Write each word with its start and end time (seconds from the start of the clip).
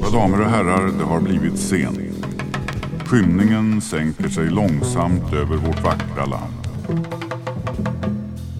Mina 0.00 0.10
damer 0.12 0.40
och 0.40 0.50
herrar, 0.50 0.90
det 0.98 1.04
har 1.04 1.20
blivit 1.20 1.58
sent. 1.58 1.98
Skymningen 3.06 3.80
sänker 3.80 4.28
sig 4.28 4.50
långsamt 4.50 5.32
över 5.32 5.56
vårt 5.56 5.82
vackra 5.82 6.26
land. 6.26 6.52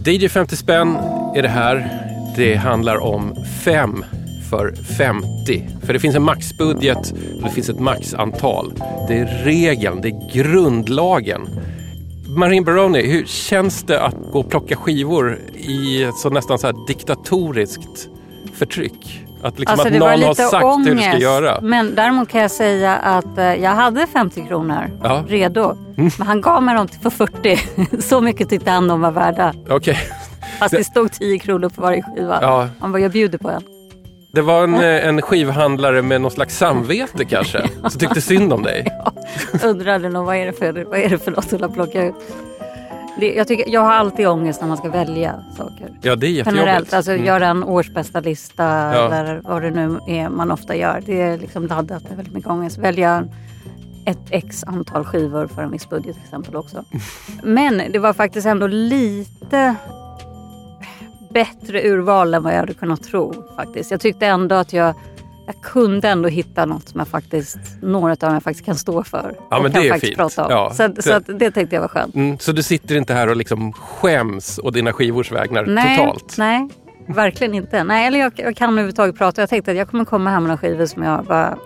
DJ 0.07 0.29
50 0.29 0.57
spänn 0.57 0.97
är 1.37 1.43
det 1.43 1.49
här. 1.49 2.03
Det 2.37 2.55
handlar 2.55 2.97
om 2.97 3.45
fem 3.65 4.05
för 4.51 4.75
50. 4.75 5.69
För 5.83 5.93
det 5.93 5.99
finns 5.99 6.17
en 6.17 6.23
maxbudget 6.23 7.13
och 7.37 7.43
det 7.43 7.51
finns 7.51 7.69
ett 7.69 7.81
maxantal. 7.81 8.73
Det 9.09 9.19
är 9.19 9.45
regeln, 9.45 10.01
det 10.01 10.09
är 10.09 10.33
grundlagen. 10.33 11.49
Marin 12.37 12.65
Baroni, 12.65 13.07
hur 13.07 13.25
känns 13.27 13.83
det 13.83 14.03
att 14.03 14.15
gå 14.33 14.39
och 14.41 14.49
plocka 14.51 14.77
skivor 14.77 15.39
i 15.55 16.03
ett 16.03 16.17
så 16.17 16.31
nästan 16.31 16.59
så 16.59 16.67
här 16.67 16.87
diktatoriskt 16.87 18.09
förtryck? 18.55 19.23
Att, 19.43 19.59
liksom 19.59 19.73
Alltså, 19.73 19.89
att 19.89 19.95
någon 19.95 20.23
har 20.23 20.35
sagt 20.35 20.55
hur 20.55 20.95
du 20.95 20.99
ska 20.99 21.07
ångest. 21.07 21.23
göra. 21.23 21.61
Men 21.63 21.95
däremot 21.95 22.29
kan 22.29 22.41
jag 22.41 22.51
säga 22.51 22.97
att 22.97 23.39
eh, 23.39 23.45
jag 23.55 23.71
hade 23.71 24.07
50 24.07 24.47
kronor 24.47 24.91
Ja. 25.03 25.17
Mm. 25.19 25.27
redo. 25.29 25.77
Men 25.97 26.11
han 26.27 26.41
gav 26.41 26.63
mig 26.63 26.75
dem 26.75 26.89
för 27.03 27.11
40. 27.11 27.59
Så 28.03 28.21
mycket 28.21 28.49
tyckte 28.49 28.71
han 28.71 28.89
de 28.89 29.01
var 29.01 29.11
värda. 29.11 29.55
Okej. 29.71 29.99
Fast 30.59 30.77
det 30.77 30.85
stod 30.85 31.13
10 31.13 31.39
kronor 31.39 31.69
på 31.69 31.83
varje 31.83 32.03
skiva. 32.03 32.39
Ja. 32.43 32.69
Han 32.81 32.93
bara, 32.93 32.99
jag 32.99 33.11
bjuder 33.13 33.39
på 33.39 33.51
en. 33.51 33.63
Det 34.33 34.43
var 34.43 34.65
en, 34.65 34.75
eh, 34.75 35.09
en 35.09 35.23
skivhandlare 35.23 36.03
med 36.03 36.21
någon 36.21 36.31
slags 36.31 36.57
samvete 36.59 37.25
kanske, 37.25 37.69
som 37.89 38.01
tyckte 38.01 38.21
synd 38.21 38.53
om 38.53 38.63
dig. 38.63 38.87
Undrade 39.65 40.09
nog 40.09 40.27
vad 40.27 40.37
är 40.37 40.47
det 40.47 40.53
för, 40.53 40.85
vad 40.85 40.99
är 40.99 41.09
det 41.09 41.19
för 41.19 41.31
något 41.31 41.53
att 41.53 41.75
plocka 41.75 42.05
ut. 42.05 42.15
Det, 43.21 43.35
jag, 43.35 43.49
tycker, 43.49 43.65
jag 43.73 43.81
har 43.81 43.93
alltid 43.93 44.29
ångest 44.29 44.61
när 44.61 44.69
man 44.69 44.77
ska 44.77 44.89
välja 44.89 45.35
saker. 45.57 45.91
Ja, 46.03 46.17
det 46.17 46.27
är 46.27 46.31
jättejobbigt. 46.31 46.47
Generellt, 46.67 46.93
alltså 46.95 47.13
Mm. 47.13 47.25
göra 47.25 47.47
en 47.47 47.65
årsbästa 47.65 48.21
lista 48.21 48.65
Ja. 48.65 49.15
eller 49.15 49.41
vad 49.45 49.63
det 49.63 49.71
nu 49.71 49.99
är 50.07 50.29
man 50.29 50.51
ofta 50.51 50.77
gör. 50.77 51.03
Det 51.07 51.21
är 51.23 51.39
liksom 51.39 51.67
laddat 51.67 52.03
med 52.03 52.17
väldigt 52.17 52.35
mycket 52.35 52.51
ångest. 52.51 52.79
Välja 52.79 53.25
ett 54.05 54.19
x 54.31 54.65
antal 54.67 55.05
skivor 55.05 55.47
för 55.47 55.63
en 55.63 55.71
viss 55.71 55.89
budget 55.89 56.15
till 56.15 56.25
exempel 56.25 56.57
också. 56.57 56.85
Men 57.43 57.83
det 57.93 57.99
var 57.99 58.13
faktiskt 58.13 58.47
ändå 58.47 58.67
lite 58.67 59.75
bättre 61.45 61.83
urval 61.89 62.35
än 62.35 62.43
vad 62.43 62.53
jag 62.53 62.59
hade 62.59 62.75
kunnat 62.75 63.03
tro 63.03 63.35
faktiskt. 63.57 63.91
Jag 63.91 64.01
tyckte 64.01 64.27
ändå 64.27 64.55
att 64.55 64.73
jag 64.73 64.95
jag 65.49 65.63
kunde 65.63 66.09
ändå 66.09 66.29
hitta 66.29 66.67
något 66.67 66.89
som 66.89 66.99
jag 67.01 67.09
faktiskt, 67.09 67.59
några 67.83 68.13
av 68.13 68.19
dem 68.19 68.35
jag 68.35 68.43
faktiskt 68.43 68.67
kan 68.67 68.75
stå 68.75 69.05
för. 69.05 69.35
Ja, 69.51 69.57
och 69.57 69.63
men 69.63 69.73
kan 69.73 69.83
det 69.83 69.89
är 69.89 69.93
faktiskt 69.93 70.11
fint. 70.11 70.17
prata 70.37 70.45
om. 70.45 70.51
Ja, 70.51 70.71
så 70.75 70.83
att, 70.83 71.05
så 71.05 71.19
det- 71.19 71.33
det 71.39 71.51
tänkte 71.51 71.77
jag 71.77 71.81
var 71.81 71.89
skönt. 71.89 72.15
Mm, 72.15 72.39
så 72.39 72.53
du 72.53 72.63
sitter 72.63 72.97
inte 72.97 73.15
här 73.15 73.29
och 73.29 73.37
liksom 73.37 73.73
skäms 73.73 74.61
å 74.63 74.71
dina 74.71 74.93
skivors 74.93 75.33
vägnar 75.33 75.67
Nej, 75.67 75.99
totalt? 75.99 76.35
nej, 76.39 76.69
verkligen 77.09 77.55
inte. 77.55 77.85
Nej, 77.85 78.07
eller 78.07 78.19
jag, 78.19 78.33
jag 78.37 78.57
kan 78.57 78.71
överhuvudtaget 78.71 79.19
prata. 79.19 79.43
Jag 79.43 79.49
tänkte 79.51 79.71
att 79.71 79.77
jag 79.77 79.89
kommer 79.89 80.05
komma 80.05 80.31
hem 80.31 80.43
med 80.43 80.49
några 80.49 80.59
skivor 80.59 80.87
som 80.87 81.03
jag 81.03 81.25
bara... 81.25 81.57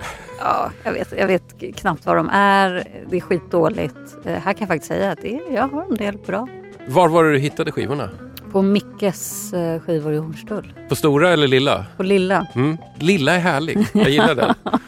Ja, 0.41 0.71
jag 0.85 0.93
vet, 0.93 1.13
jag 1.19 1.27
vet 1.27 1.77
knappt 1.77 2.07
vad 2.07 2.17
de 2.17 2.29
är. 2.33 2.85
Det 3.11 3.17
är 3.17 3.21
skitdåligt. 3.21 3.95
Eh, 4.25 4.33
här 4.33 4.41
kan 4.53 4.57
jag 4.59 4.69
faktiskt 4.69 4.89
säga 4.89 5.11
att 5.13 5.23
det 5.23 5.41
jag 5.51 5.69
har 5.69 5.83
en 5.91 5.95
del 5.97 6.19
bra. 6.27 6.49
Var 6.87 7.09
var 7.09 7.25
det 7.25 7.33
du 7.33 7.39
hittade 7.39 7.73
skivorna? 7.73 8.09
På 8.53 8.63
Mickes 8.63 9.53
eh, 9.53 9.81
skivor 9.81 10.13
i 10.15 10.17
Hornstull. 10.17 10.73
På 10.89 10.97
stora 10.97 11.31
eller 11.33 11.49
lilla? 11.49 11.87
På 11.97 12.03
Lilla. 12.03 12.47
Mm. 12.55 12.77
Lilla 12.99 13.35
är 13.35 13.39
härlig, 13.39 13.87
jag 13.93 14.11
gillar 14.11 14.35
den. 14.35 14.55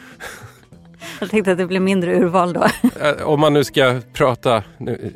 Jag 1.21 1.31
tänkte 1.31 1.53
att 1.53 1.59
det 1.59 1.67
blir 1.67 1.81
mindre 1.81 2.17
urval 2.17 2.53
då. 2.53 2.67
Eh, 3.01 3.29
Om 3.29 3.41
man 3.41 3.53
nu 3.53 3.65
ska 3.65 4.01
prata... 4.13 4.63
Nu, 4.79 5.13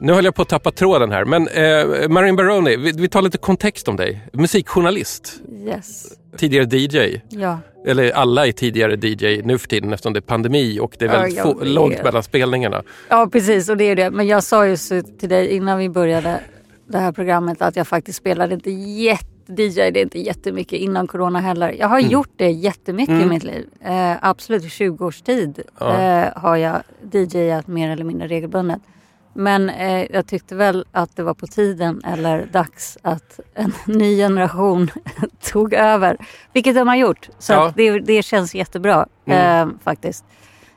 nu 0.00 0.12
höll 0.12 0.24
jag 0.24 0.34
på 0.34 0.42
att 0.42 0.48
tappa 0.48 0.70
tråden 0.70 1.10
här, 1.12 1.24
men 1.24 1.48
eh, 1.48 2.08
Marin 2.08 2.36
Baroni, 2.36 2.76
vi, 2.76 2.92
vi 2.92 3.08
tar 3.08 3.22
lite 3.22 3.38
kontext 3.38 3.88
om 3.88 3.96
dig. 3.96 4.26
Musikjournalist, 4.32 5.40
Yes. 5.66 6.06
tidigare 6.36 6.64
DJ. 6.78 7.20
Ja. 7.28 7.58
Eller 7.86 8.10
alla 8.12 8.46
är 8.46 8.52
tidigare 8.52 8.94
DJ 9.08 9.42
nu 9.44 9.58
för 9.58 9.68
tiden 9.68 9.92
eftersom 9.92 10.12
det 10.12 10.18
är 10.18 10.20
pandemi 10.22 10.78
och 10.80 10.96
det 10.98 11.04
är 11.04 11.08
Ja, 11.14 11.20
väldigt 11.20 11.42
få, 11.42 11.64
långt 11.64 12.02
mellan 12.04 12.22
spelningarna. 12.22 12.82
ja, 13.08 13.28
precis. 13.32 13.68
Och 13.68 13.76
det 13.76 13.84
är 13.84 13.96
det. 13.96 14.10
Men 14.10 14.26
jag 14.26 14.42
sa 14.44 14.66
ju 14.66 14.76
till 15.20 15.28
dig 15.28 15.48
innan 15.48 15.78
vi 15.78 15.88
började 15.88 16.40
det 16.86 16.98
här 16.98 17.12
programmet 17.12 17.62
att 17.62 17.76
jag 17.76 17.86
faktiskt 17.88 18.18
spelade 18.18 18.54
inte 18.54 18.70
jätte 18.70 19.26
DJ 19.48 19.68
det 19.90 20.00
är 20.00 20.02
inte 20.02 20.18
jättemycket 20.20 20.78
innan 20.78 21.06
corona 21.06 21.40
heller. 21.40 21.72
Jag 21.78 21.88
har 21.88 21.98
gjort 22.00 22.30
det 22.36 22.50
jättemycket 22.50 23.14
i 23.22 23.26
mitt 23.26 23.44
liv. 23.44 23.66
Eh, 23.80 24.12
absolut 24.20 24.64
i 24.64 24.68
20 24.68 25.06
års 25.06 25.22
tid 25.22 25.60
Ja. 25.80 25.98
eh, 26.00 26.28
har 26.36 26.56
jag 26.56 26.82
DJat 27.12 27.66
mer 27.66 27.90
eller 27.90 28.04
mindre 28.04 28.28
regelbundet. 28.28 28.80
Men 29.36 29.70
eh, 29.70 30.06
jag 30.12 30.26
tyckte 30.26 30.54
väl 30.54 30.84
att 30.92 31.16
det 31.16 31.22
var 31.22 31.34
på 31.34 31.46
tiden 31.46 32.00
eller 32.04 32.46
dags 32.52 32.98
att 33.02 33.40
en 33.54 33.72
ny 33.86 34.16
generation 34.16 34.90
tog 35.52 35.74
över. 35.74 36.16
Vilket 36.52 36.74
de 36.74 36.88
har 36.88 36.96
gjort. 36.96 37.28
Så 37.38 37.52
Ja. 37.52 37.72
det, 37.76 37.98
det 37.98 38.22
känns 38.22 38.54
jättebra 38.54 39.06
Mm. 39.26 39.68
eh, 39.68 39.74
faktiskt. 39.84 40.24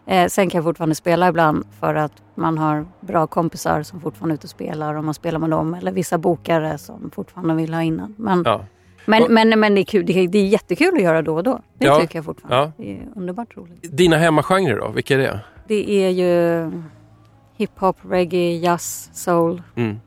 Eh, 0.08 0.28
sen 0.28 0.50
kan 0.50 0.58
jag 0.60 0.64
fortfarande 0.66 0.96
spela 0.96 1.28
ibland 1.28 1.66
för 1.80 1.96
att 1.96 2.12
man 2.36 2.58
har 2.58 2.86
bra 3.02 3.28
kompisar 3.28 3.84
som 3.84 4.02
fortfarande 4.02 4.34
är 4.34 4.36
ute 4.36 4.46
och 4.46 4.50
spelar 4.50 4.94
och 4.96 5.04
man 5.04 5.14
spelar 5.14 5.40
med 5.40 5.50
dem. 5.50 5.74
Eller 5.74 5.92
vissa 5.92 6.18
bokare 6.18 6.78
som 6.78 7.12
fortfarande 7.16 7.54
vill 7.56 7.74
ha 7.74 7.82
innan. 7.82 8.16
Men, 8.18 8.44
Ja. 8.46 8.66
men, 9.06 9.24
Och- 9.24 9.30
men, 9.32 9.60
men 9.60 9.76
det, 9.76 9.82
är 9.82 9.86
kul, 9.86 10.06
det, 10.06 10.14
är, 10.20 10.28
det 10.28 10.38
är 10.40 10.46
jättekul 10.48 10.94
att 10.96 11.02
göra 11.02 11.22
då 11.22 11.36
och 11.36 11.44
då. 11.44 11.60
Det 11.80 11.86
Ja. 11.86 12.00
tycker 12.00 12.18
jag 12.18 12.26
fortfarande. 12.26 12.58
Ja. 12.78 12.84
Det 12.84 12.92
är 12.98 13.08
underbart 13.16 13.58
roligt. 13.58 13.98
Dina 13.98 14.18
hemmagenrer 14.18 14.78
då, 14.80 14.88
vilka 14.90 15.14
är 15.14 15.18
det? 15.18 15.40
Det 15.68 15.92
är 15.92 16.10
ju 16.10 16.72
hiphop, 17.58 17.98
reggae, 18.10 18.58
jazz, 18.58 19.10
soul. 19.14 19.62
Mm. 19.76 19.98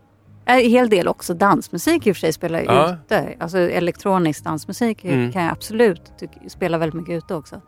En 0.44 0.60
hel 0.70 0.88
del 0.88 1.08
också 1.08 1.34
dansmusik 1.34 2.06
i 2.06 2.12
och 2.12 2.16
för 2.16 2.20
sig 2.20 2.32
spelar 2.32 2.58
jag 2.58 2.74
Ja. 2.74 2.94
ute. 3.04 3.34
Alltså 3.40 3.58
elektronisk 3.58 4.44
dansmusik 4.44 5.04
Mm. 5.04 5.32
kan 5.32 5.42
jag 5.42 5.52
absolut 5.52 6.02
spela 6.48 6.78
väldigt 6.78 6.94
mycket 7.00 7.14
ute 7.24 7.34
också. 7.34 7.60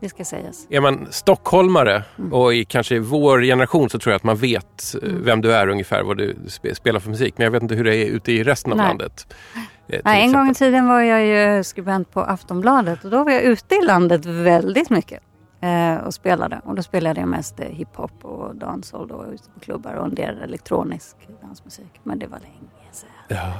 Det 0.00 0.08
ska 0.08 0.24
sägas. 0.24 0.66
Är 0.70 0.80
man 0.80 1.06
stockholmare 1.10 2.02
Mm. 2.18 2.32
och 2.32 2.54
i 2.54 2.64
kanske 2.64 2.98
vår 2.98 3.40
generation 3.42 3.90
så 3.90 3.98
tror 3.98 4.10
jag 4.12 4.16
att 4.16 4.24
man 4.24 4.36
vet 4.36 4.94
eh, 5.02 5.08
vem 5.12 5.40
du 5.40 5.54
är 5.54 5.68
ungefär, 5.68 6.02
vad 6.02 6.16
du 6.16 6.34
spe- 6.46 6.74
spelar 6.74 7.00
för 7.00 7.10
musik. 7.10 7.34
Men 7.38 7.44
jag 7.44 7.50
vet 7.50 7.62
inte 7.62 7.74
hur 7.74 7.84
det 7.84 7.96
är 7.96 8.06
ute 8.06 8.32
i 8.32 8.42
resten 8.44 8.72
av 8.72 8.78
Nej. 8.78 8.86
landet. 8.88 9.34
Eh, 9.88 10.00
Nej, 10.04 10.22
en 10.24 10.32
gång 10.32 10.46
i 10.46 10.50
exempel. 10.50 10.54
tiden 10.72 10.86
var 10.88 11.00
jag 11.00 11.26
ju 11.56 11.64
skribent 11.64 12.10
på 12.12 12.20
Aftonbladet 12.20 13.04
och 13.04 13.10
då 13.10 13.24
var 13.24 13.32
jag 13.32 13.42
ute 13.42 13.74
i 13.74 13.82
landet 13.84 14.24
väldigt 14.26 14.90
mycket 14.90 15.22
eh, 15.60 15.94
och 16.06 16.14
spelade. 16.14 16.60
Och 16.64 16.74
då 16.74 16.82
spelade 16.82 17.20
jag 17.20 17.28
mest 17.28 17.60
hiphop 17.60 18.24
och 18.24 18.56
dancehall 18.56 19.08
då 19.08 19.24
ute 19.32 19.50
på 19.54 19.60
klubbar 19.60 19.94
och 19.94 20.04
en 20.06 20.14
del 20.14 20.38
elektronisk 20.42 21.16
dansmusik. 21.42 22.00
Men 22.02 22.18
det 22.18 22.26
var 22.26 22.38
länge. 22.38 22.70
Ja. 23.28 23.52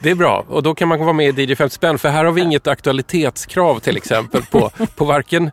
det 0.00 0.10
är 0.10 0.14
bra 0.14 0.44
och 0.48 0.62
då 0.62 0.74
kan 0.74 0.88
man 0.88 0.98
vara 0.98 1.12
med 1.12 1.38
i 1.38 1.42
DJ 1.42 1.54
50 1.54 1.74
spänn 1.74 1.98
för 1.98 2.08
här 2.08 2.24
har 2.24 2.32
vi 2.32 2.40
inget 2.40 2.66
aktualitetskrav 2.66 3.78
till 3.78 3.96
exempel 3.96 4.42
på, 4.42 4.70
på 4.96 5.04
varken 5.04 5.50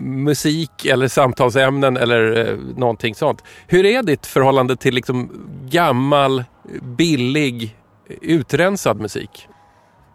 musik 0.00 0.86
eller 0.86 1.08
samtalsämnen 1.08 1.96
eller 1.96 2.48
eh, 2.48 2.58
någonting 2.76 3.14
sånt. 3.14 3.42
Hur 3.66 3.84
är 3.84 4.02
ditt 4.02 4.26
förhållande 4.26 4.76
till 4.76 4.94
liksom 4.94 5.30
gammal, 5.68 6.44
billig, 6.82 7.76
utrensad 8.20 9.00
musik? 9.00 9.48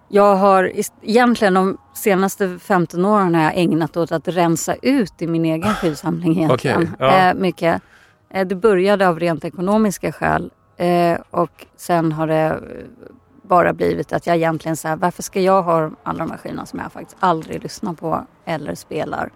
Jag 0.10 0.36
har 0.36 0.72
egentligen 1.02 1.54
de 1.54 1.78
senaste 1.94 2.60
15 2.60 3.06
åren 3.06 3.36
har 3.36 3.44
jag 3.44 3.58
ägnat 3.58 3.98
åt 3.98 4.12
att 4.12 4.28
rensa 4.28 4.76
ut 4.82 5.22
i 5.22 5.28
min 5.28 5.46
egen 5.46 5.74
skivsamling 5.74 6.38
egentligen. 6.38 6.78
Okej, 6.78 6.90
ja. 7.00 7.30
eh, 7.30 7.34
mycket. 7.34 7.82
Eh, 8.30 8.48
det 8.48 8.56
började 8.56 9.08
av 9.08 9.20
rent 9.20 9.46
ekonomiska 9.46 10.12
skäl 10.12 10.52
eh, 10.82 11.20
och 11.32 11.66
sen 11.76 12.12
har 12.12 12.28
det 12.28 12.60
bara 13.42 13.74
blivit 13.74 14.14
att 14.14 14.28
jag 14.28 14.36
egentligen 14.36 14.78
så 14.78 14.88
här, 14.88 14.96
varför 14.96 15.24
ska 15.24 15.42
jag 15.42 15.64
ha 15.64 15.92
alla 16.04 16.20
de 16.20 16.32
här 16.32 16.38
skivorna 16.38 16.66
som 16.66 16.80
jag 16.80 16.92
faktiskt 16.92 17.18
aldrig 17.20 17.64
lyssnar 17.64 17.94
på 17.94 18.26
eller 18.46 18.76
spelar? 18.76 19.32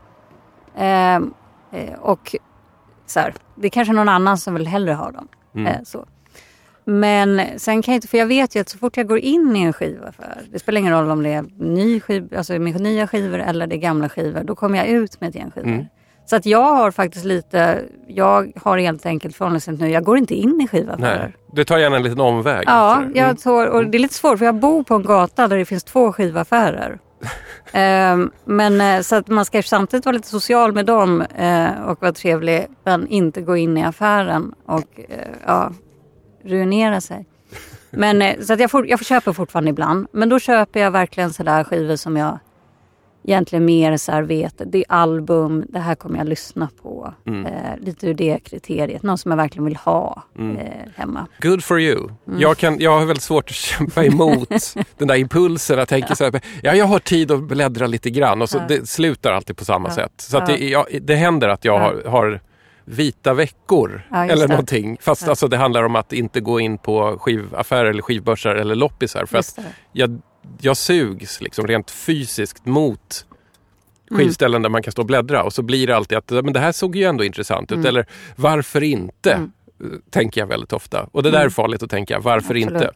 Eh, 0.75 1.15
eh, 1.15 1.99
och 1.99 2.35
så 3.05 3.19
här, 3.19 3.33
det 3.55 3.67
är 3.67 3.69
kanske 3.69 3.93
någon 3.93 4.09
annan 4.09 4.37
som 4.37 4.53
vill 4.53 4.67
hellre 4.67 4.93
ha 4.93 5.11
dem. 5.11 5.27
Mm. 5.55 5.67
Eh, 5.67 5.83
så. 5.83 6.05
Men 6.85 7.41
sen 7.57 7.81
kan 7.81 7.91
jag 7.91 7.97
inte, 7.97 8.07
för 8.07 8.17
jag 8.17 8.27
vet 8.27 8.55
ju 8.55 8.59
att 8.59 8.69
så 8.69 8.77
fort 8.77 8.97
jag 8.97 9.07
går 9.07 9.19
in 9.19 9.55
i 9.55 9.61
en 9.61 9.73
skivaffär, 9.73 10.41
det 10.51 10.59
spelar 10.59 10.79
ingen 10.79 10.93
roll 10.93 11.11
om 11.11 11.23
det 11.23 11.33
är 11.33 11.45
ny 11.57 11.99
skiv, 11.99 12.33
alltså 12.37 12.53
nya 12.57 13.07
skivor 13.07 13.39
eller 13.39 13.67
det 13.67 13.75
är 13.75 13.79
gamla 13.79 14.09
skivor, 14.09 14.43
då 14.43 14.55
kommer 14.55 14.77
jag 14.77 14.87
ut 14.87 15.21
med 15.21 15.29
ett 15.29 15.35
gäng 15.35 15.51
skivor. 15.51 15.67
Mm. 15.67 15.85
Så 16.25 16.35
att 16.35 16.45
jag 16.45 16.75
har 16.75 16.91
faktiskt 16.91 17.25
lite, 17.25 17.83
jag 18.07 18.51
har 18.55 18.77
helt 18.77 19.05
enkelt 19.05 19.35
förhållningssätt 19.35 19.79
nu, 19.79 19.89
jag 19.89 20.03
går 20.03 20.17
inte 20.17 20.35
in 20.35 20.61
i 20.61 20.67
skivaffärer. 20.67 21.19
Nej, 21.19 21.35
du 21.51 21.63
tar 21.63 21.77
gärna 21.77 21.95
en 21.95 22.03
liten 22.03 22.19
omväg. 22.19 22.63
Ja, 22.67 22.95
sådär. 22.95 23.21
jag 23.21 23.39
tror, 23.39 23.67
och 23.67 23.85
det 23.85 23.97
är 23.97 23.99
lite 23.99 24.13
svårt 24.13 24.37
för 24.37 24.45
jag 24.45 24.55
bor 24.55 24.83
på 24.83 24.95
en 24.95 25.03
gata 25.03 25.47
där 25.47 25.57
det 25.57 25.65
finns 25.65 25.83
två 25.83 26.13
skivaffärer. 26.13 26.99
Ehm, 27.71 28.31
men 28.45 28.81
eh, 28.81 29.01
så 29.01 29.15
att 29.15 29.27
man 29.27 29.45
ska 29.45 29.63
samtidigt 29.63 30.05
vara 30.05 30.15
lite 30.15 30.27
social 30.27 30.73
med 30.73 30.85
dem 30.85 31.21
eh, 31.21 31.81
och 31.81 32.01
vara 32.01 32.13
trevlig 32.13 32.67
men 32.83 33.07
inte 33.07 33.41
gå 33.41 33.57
in 33.57 33.77
i 33.77 33.83
affären 33.83 34.53
och 34.65 34.99
eh, 35.09 35.27
ja, 35.45 35.71
ruinera 36.43 37.01
sig. 37.01 37.25
Men, 37.91 38.45
så 38.45 38.53
att 38.53 38.59
jag, 38.59 38.71
får, 38.71 38.87
jag 38.87 39.05
köpa 39.05 39.33
fortfarande 39.33 39.69
ibland. 39.69 40.07
Men 40.11 40.29
då 40.29 40.39
köper 40.39 40.79
jag 40.79 40.91
verkligen 40.91 41.33
sådär 41.33 41.63
skivor 41.63 41.95
som 41.95 42.17
jag 42.17 42.39
egentligen 43.27 43.65
mer 43.65 43.97
så 43.97 44.11
här 44.11 44.21
vet, 44.23 44.61
det 44.65 44.77
är 44.77 44.85
album, 44.87 45.65
det 45.69 45.79
här 45.79 45.95
kommer 45.95 46.17
jag 46.17 46.27
lyssna 46.27 46.69
på. 46.81 47.13
Mm. 47.27 47.45
Eh, 47.45 47.77
lite 47.79 48.07
ur 48.07 48.13
det 48.13 48.39
kriteriet, 48.43 49.03
någon 49.03 49.17
som 49.17 49.31
jag 49.31 49.37
verkligen 49.37 49.65
vill 49.65 49.75
ha 49.75 50.23
Mm. 50.39 50.57
eh, 50.57 50.63
hemma. 50.95 51.27
Good 51.41 51.63
for 51.63 51.79
you. 51.81 52.09
Mm. 52.27 52.39
Jag, 52.39 52.57
kan, 52.57 52.79
jag 52.79 52.99
har 52.99 53.05
väldigt 53.05 53.23
svårt 53.23 53.49
att 53.49 53.55
kämpa 53.55 54.05
emot 54.05 54.49
den 54.97 55.07
där 55.07 55.15
impulsen. 55.15 55.79
att 55.79 55.89
tänka 55.89 56.15
så 56.15 56.23
här, 56.23 56.41
ja, 56.63 56.73
jag 56.75 56.85
har 56.85 56.99
tid 56.99 57.31
att 57.31 57.43
bläddra 57.43 57.87
lite 57.87 58.09
grann 58.09 58.41
och 58.41 58.49
så 58.49 58.57
Ja. 58.57 58.63
det 58.67 58.89
slutar 58.89 59.31
alltid 59.31 59.57
på 59.57 59.65
samma 59.65 59.89
Ja. 59.89 59.95
sätt. 59.95 60.13
Så 60.17 60.37
Ja. 60.37 60.45
det, 60.45 60.57
jag, 60.69 60.85
det 61.01 61.15
händer 61.15 61.49
att 61.49 61.65
jag 61.65 61.75
Ja. 61.75 61.79
har, 61.83 62.03
har 62.11 62.41
vita 62.87 63.33
veckor 63.33 64.01
Ja, 64.11 64.25
eller 64.25 64.47
någonting. 64.47 64.97
Fast 65.01 65.21
Ja. 65.21 65.29
alltså, 65.29 65.47
det 65.47 65.57
handlar 65.57 65.83
om 65.83 65.95
att 65.95 66.13
inte 66.13 66.39
gå 66.41 66.59
in 66.59 66.77
på 66.77 67.17
skivaffärer 67.19 67.85
eller 67.89 68.01
skivbörsar 68.01 68.55
eller 68.55 68.75
loppisar. 68.75 69.25
För 69.25 69.37
att 69.37 69.59
jag, 69.91 70.21
jag 70.61 70.77
sugs 70.77 71.41
liksom 71.41 71.67
rent 71.67 71.91
fysiskt 71.91 72.65
mot 72.65 73.25
Mm. 74.11 74.19
skivställen 74.23 74.61
där 74.61 74.69
man 74.69 74.83
kan 74.83 74.91
stå 74.91 75.01
och 75.01 75.05
bläddra 75.05 75.43
och 75.43 75.53
så 75.53 75.61
blir 75.61 75.87
det 75.87 75.95
alltid 75.95 76.17
att 76.17 76.31
men 76.31 76.53
det 76.53 76.59
här 76.59 76.71
såg 76.71 76.95
ju 76.95 77.03
ändå 77.03 77.23
intressant 77.23 77.71
ut. 77.71 77.75
Mm. 77.75 77.85
Eller 77.87 78.05
varför 78.35 78.83
inte? 78.83 79.31
Mm. 79.33 79.51
eh, 79.83 79.99
Tänker 80.09 80.41
jag 80.41 80.47
väldigt 80.47 80.73
ofta. 80.73 81.09
Och 81.11 81.23
det 81.23 81.31
där 81.31 81.37
är 81.37 81.41
Mm. 81.41 81.51
farligt 81.51 81.83
att 81.83 81.89
tänka. 81.89 82.19
Varför 82.19 82.37
Absolut. 82.55 82.71
inte? 82.71 82.91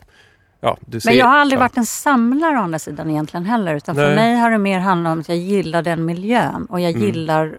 Ja, 0.61 0.77
Men 1.05 1.15
jag 1.15 1.25
har 1.25 1.37
aldrig 1.37 1.57
ja. 1.57 1.63
varit 1.63 1.77
en 1.77 1.85
samlare 1.85 2.57
å 2.57 2.61
andra 2.61 2.79
sidan 2.79 3.09
egentligen 3.09 3.45
heller. 3.45 3.75
Utan 3.75 3.95
för 3.95 4.05
Nej. 4.05 4.15
mig 4.15 4.35
har 4.35 4.51
det 4.51 4.57
mer 4.57 4.79
handlat 4.79 5.13
om 5.13 5.19
att 5.19 5.29
jag 5.29 5.37
gillar 5.37 5.81
den 5.81 6.05
miljön 6.05 6.65
och 6.69 6.79
jag 6.79 6.89
Mm. 6.91 7.03
gillar 7.03 7.57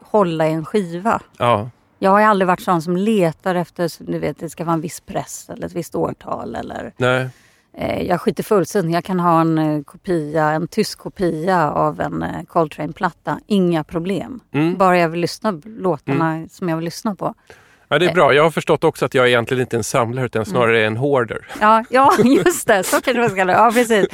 hålla 0.00 0.48
i 0.48 0.52
en 0.52 0.64
skiva. 0.64 1.20
Ja, 1.38 1.70
Jag 1.98 2.10
har 2.10 2.20
aldrig 2.22 2.46
varit 2.46 2.60
sån 2.60 2.82
som 2.82 2.96
letar 2.96 3.54
efter, 3.54 3.90
du 4.12 4.18
vet, 4.18 4.38
det 4.38 4.50
ska 4.50 4.64
vara 4.64 4.74
en 4.74 4.80
viss 4.80 5.00
press 5.00 5.50
eller 5.50 5.66
ett 5.66 5.72
visst 5.72 5.94
årtal. 5.94 6.54
Eller, 6.54 6.92
nej. 6.96 7.28
Eh, 7.76 8.02
jag 8.02 8.20
skiter 8.20 8.42
fullständigt. 8.42 8.94
Jag 8.94 9.04
kan 9.04 9.20
ha 9.20 9.40
en 9.40 9.58
eh, 9.58 9.82
kopia, 9.82 10.44
en 10.50 10.68
tysk 10.68 10.98
kopia 10.98 11.70
av 11.70 12.00
en 12.00 12.22
eh, 12.22 12.42
Coltrane-platta. 12.48 13.40
Inga 13.46 13.84
problem. 13.84 14.40
Mm. 14.52 14.76
Bara 14.76 14.98
jag 14.98 15.08
vill 15.08 15.20
lyssna 15.20 15.52
på 15.52 15.60
låtarna 15.64 16.46
som 16.50 16.68
jag 16.68 16.76
vill 16.76 16.84
lyssna 16.84 17.14
på. 17.14 17.34
Ja, 17.88 17.98
det 17.98 18.06
är 18.06 18.14
bra. 18.14 18.34
Jag 18.34 18.42
har 18.42 18.50
förstått 18.50 18.84
också 18.84 19.04
att 19.04 19.14
jag 19.14 19.28
egentligen 19.28 19.60
inte 19.60 19.76
är 19.76 19.78
en 19.78 19.84
samlare 19.84 20.26
utan 20.26 20.40
Mm. 20.42 20.50
snarare 20.50 20.86
en 20.86 20.96
hoarder. 20.96 21.46
Ja, 21.60 21.84
ja 21.90 22.12
just 22.24 22.66
det. 22.66 22.82
Så 22.84 23.00
kanske 23.00 23.20
man 23.20 23.30
ska 23.30 23.52
Ja, 23.52 23.70
precis. 23.74 24.06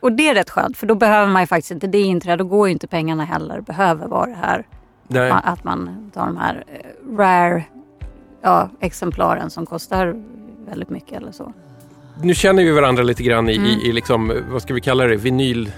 Och 0.00 0.12
det 0.12 0.28
är 0.28 0.34
rätt 0.34 0.50
skönt 0.50 0.76
för 0.76 0.86
då 0.86 0.94
behöver 0.94 1.32
man 1.32 1.42
ju 1.42 1.46
faktiskt 1.46 1.70
inte 1.70 1.86
det 1.86 2.00
inträde. 2.00 2.36
Då 2.36 2.44
går 2.44 2.68
ju 2.68 2.72
inte 2.72 2.86
pengarna 2.86 3.24
heller. 3.24 3.60
Behöver 3.60 4.06
vara 4.08 4.26
det 4.26 4.34
här. 4.42 4.66
Nej. 5.08 5.30
Man, 5.30 5.40
att 5.44 5.64
man 5.64 6.10
tar 6.14 6.26
de 6.26 6.36
här 6.36 6.64
rare 7.16 7.64
ja, 8.42 8.68
exemplaren 8.80 9.50
som 9.50 9.66
kostar 9.66 10.22
väldigt 10.68 10.90
mycket 10.90 11.12
eller 11.12 11.32
så. 11.32 11.52
Nu 12.22 12.34
känner 12.34 12.64
vi 12.64 12.70
varandra 12.70 13.02
lite 13.02 13.22
grann 13.22 13.48
i, 13.48 13.56
Mm. 13.56 13.68
i, 13.70 13.88
i 13.88 13.92
liksom, 13.92 14.32
vad 14.50 14.62
ska 14.62 14.74
vi 14.74 14.80
kalla 14.80 15.04
det, 15.06 15.16
vinylbruk 15.16 15.72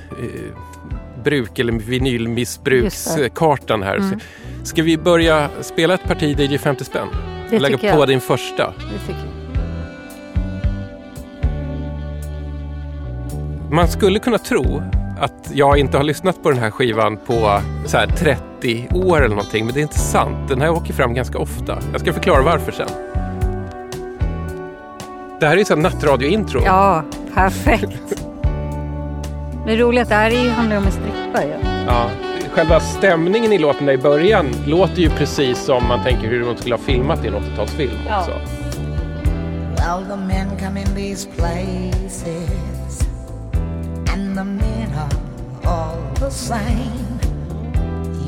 eh, 1.58 1.60
eller 1.60 1.72
vinylmissbrukskartan 1.72 3.82
här. 3.82 3.96
Mm. 3.96 4.18
Ska 4.62 4.82
vi 4.82 4.96
börja 4.98 5.48
spela 5.60 5.94
ett 5.94 6.04
parti 6.04 6.40
DJ 6.40 6.58
50 6.58 6.84
spänn? 6.84 7.08
Det 7.50 7.58
Lägga 7.58 7.78
på 7.78 7.86
jag. 7.86 8.08
din 8.08 8.20
första. 8.20 8.72
Man 13.70 13.88
skulle 13.88 14.18
kunna 14.18 14.38
tro 14.38 14.82
att 15.20 15.50
jag 15.54 15.78
inte 15.78 15.96
har 15.96 16.04
lyssnat 16.04 16.42
på 16.42 16.50
den 16.50 16.58
här 16.58 16.70
skivan 16.70 17.16
på 17.16 17.60
så 17.86 17.96
här 17.96 18.06
30 18.06 18.88
år 18.94 19.16
eller 19.18 19.28
någonting, 19.36 19.64
men 19.64 19.74
det 19.74 19.80
är 19.80 19.82
inte 19.82 19.98
sant. 19.98 20.48
Den 20.48 20.60
här 20.60 20.70
åker 20.70 20.92
fram 20.94 21.14
ganska 21.14 21.38
ofta. 21.38 21.78
Jag 21.92 22.00
ska 22.00 22.12
förklara 22.12 22.42
varför 22.42 22.72
sen. 22.72 22.88
Det 25.40 25.46
här 25.46 25.52
är 25.54 25.58
ju 25.58 25.64
så 25.64 25.74
här 25.74 25.82
nattradiointro. 25.82 26.62
Ja, 26.64 27.04
perfekt. 27.34 28.22
Det 29.66 29.72
är 29.72 29.76
roligt, 29.76 30.08
det 30.08 30.14
här 30.14 30.30
är 30.30 30.44
ju, 30.44 30.50
handlar 30.50 30.76
ju 30.76 30.80
om 30.80 30.86
en 30.86 30.92
strippa 30.92 31.44
ju. 31.44 31.54
Ja, 31.86 32.10
själva 32.52 32.80
stämningen 32.80 33.52
i 33.52 33.58
låten 33.58 33.86
där 33.86 33.92
i 33.92 33.98
början 33.98 34.46
låter 34.66 34.96
ju 35.02 35.10
precis 35.10 35.58
som 35.64 35.86
man 35.88 36.02
tänker 36.04 36.28
hur 36.28 36.44
de 36.44 36.56
skulle 36.56 36.74
ha 36.74 36.82
filmat 36.82 37.24
i 37.24 37.28
en 37.28 37.34
80-talsfilm 37.34 37.90
Ja. 38.08 38.18
också. 38.20 38.32
Well, 39.76 40.04
the 40.10 40.16
men 40.16 40.48
come 40.58 40.80
in 40.80 40.86
these 40.94 41.28
places, 41.36 43.00
and 44.14 44.36
the 44.36 44.44
men 44.44 44.88
are 44.96 45.10
all 45.74 46.14
the 46.14 46.30
same. 46.30 47.18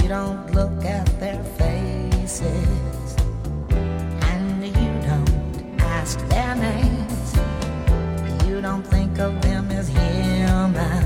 You 0.02 0.08
don't 0.08 0.54
look 0.54 0.84
at 0.84 1.20
their 1.20 1.38
faces, 1.58 3.16
and 4.32 4.64
you 4.64 4.90
don't 5.08 5.30
ask 6.02 6.18
their 6.28 6.54
names. 6.54 6.99
You 8.60 8.66
don't 8.66 8.86
think 8.86 9.18
of 9.18 9.40
them 9.40 9.70
as 9.70 9.88
human. 9.88 11.02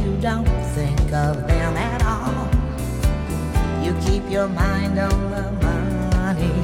You 0.00 0.16
don't 0.20 0.46
think 0.76 1.12
of 1.12 1.44
them 1.48 1.76
at 1.76 2.04
all. 2.04 2.46
You 3.84 3.92
keep 4.06 4.30
your 4.30 4.46
mind 4.46 4.96
on 4.96 5.30
the 5.32 5.50
money 5.66 6.54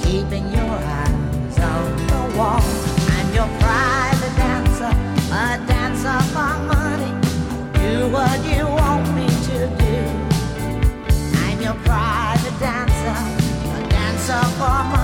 keeping 0.00 0.46
your 0.52 0.76
eyes 1.00 1.58
on 1.58 1.96
the 2.06 2.38
wall. 2.38 2.62
I'm 3.16 3.34
your 3.34 3.50
private 3.58 4.36
dancer, 4.36 4.92
a 5.32 5.58
dancer 5.66 6.20
for 6.30 6.54
money. 6.70 7.12
Do 7.82 8.08
what 8.14 8.38
you 8.46 8.64
want 8.64 9.12
me 9.16 9.26
to 9.26 9.58
do. 9.82 9.96
I'm 11.42 11.60
your 11.60 11.74
private 11.82 12.56
dancer, 12.60 13.18
a 13.74 13.88
dancer 13.88 14.44
for 14.58 14.78
money, 14.94 15.01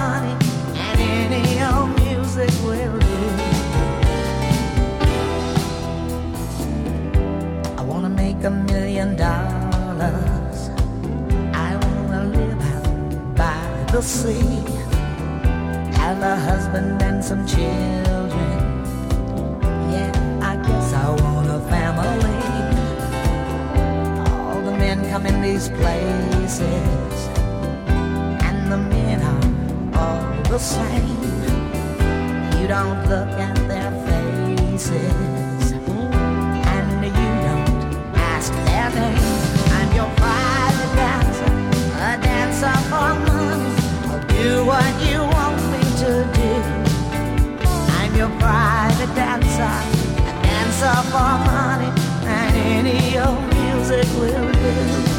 million 8.98 9.16
dollars. 9.16 10.70
I 11.54 11.76
wanna 11.76 12.24
live 12.24 12.60
out 12.74 13.36
by 13.36 13.92
the 13.92 14.02
sea 14.02 14.64
have 15.94 16.20
a 16.22 16.36
husband 16.36 17.02
and 17.02 17.24
some 17.24 17.46
children. 17.46 18.58
Yeah, 19.92 20.10
I 20.42 20.56
guess 20.66 20.92
I 20.92 21.10
want 21.10 21.48
a 21.48 21.60
family. 21.74 22.40
All 24.30 24.60
the 24.62 24.72
men 24.72 25.08
come 25.10 25.26
in 25.26 25.42
these 25.42 25.68
places, 25.68 26.58
and 28.48 28.72
the 28.72 28.78
men 28.78 29.20
are 29.32 30.00
all 30.02 30.42
the 30.44 30.58
same. 30.58 31.22
You 32.58 32.66
don't 32.66 33.02
look 33.12 33.30
at 33.48 33.56
their 33.68 33.92
faces, 34.06 35.47
dancer 40.96 41.52
a 42.00 42.16
dancer 42.22 42.76
for 42.88 43.14
money, 43.26 43.72
you 44.40 44.64
want 44.64 44.94
you 45.02 45.20
want 45.20 45.56
me 45.72 45.82
to 46.02 46.10
do. 46.38 46.52
I'm 47.98 48.14
your 48.16 48.30
pride 48.38 48.96
and 49.00 49.14
dancer 49.14 49.74
a 50.28 50.42
dancer 50.42 50.96
for 51.12 51.34
money 51.52 51.90
and 52.24 52.56
any 52.56 53.18
old 53.18 53.42
music 53.54 54.06
will 54.18 54.52
do. 54.52 55.17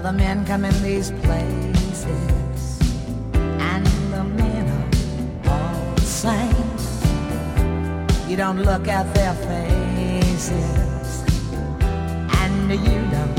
The 0.00 0.12
men 0.12 0.44
come 0.44 0.64
in 0.64 0.82
these 0.82 1.10
places, 1.22 2.78
and 3.34 3.86
the 4.12 4.24
men 4.24 4.68
are 5.46 5.52
all 5.52 5.94
the 5.94 6.02
same. 6.02 6.54
You 8.28 8.36
don't 8.36 8.60
look 8.62 8.88
at 8.88 9.14
their 9.14 9.34
faces, 9.34 11.22
and 12.40 12.70
you 12.70 13.00
don't 13.14 13.38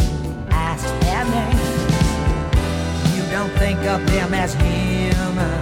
ask 0.50 0.86
their 1.02 1.26
name. 1.26 1.60
You 3.16 3.24
don't 3.32 3.54
think 3.60 3.80
of 3.80 4.06
them 4.08 4.34
as 4.34 4.54
human. 4.54 5.62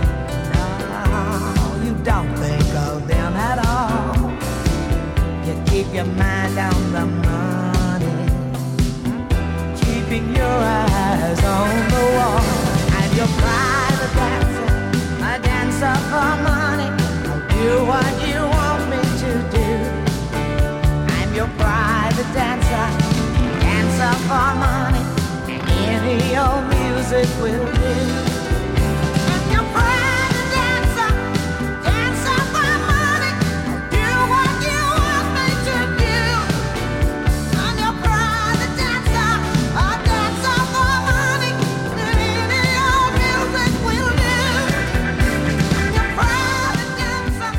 No, 0.54 1.82
you 1.84 1.94
don't 2.04 2.36
think 2.38 2.76
of 2.76 3.08
them 3.08 3.34
at 3.34 3.58
all. 3.66 4.32
You 5.48 5.54
keep 5.72 5.92
your 5.94 6.06
mind 6.06 6.58
on 6.60 6.92
the 6.92 7.06
money, 7.06 7.53
keeping 10.14 10.36
your 10.36 10.46
eyes 10.46 11.44
on 11.44 11.90
the 11.90 12.04
wall. 12.16 12.40
And 13.00 13.18
your 13.18 13.28
private 13.42 14.14
dancer, 14.20 14.70
a 15.24 15.40
dancer 15.42 15.96
for 16.10 16.32
money. 16.50 16.90
I'll 17.30 17.48
do 17.50 17.86
what 17.92 18.14
you 18.28 18.40
want 18.56 18.84
me 18.92 19.02
to 19.24 19.32
do. 19.58 19.70
I'm 21.18 21.34
your 21.34 21.50
private 21.58 22.32
dancer, 22.34 22.88
dancer 23.60 24.14
for 24.28 24.50
money. 24.68 25.04
Any 25.88 26.38
old 26.38 26.66
music 26.70 27.28
will 27.42 27.66
do. 27.74 28.33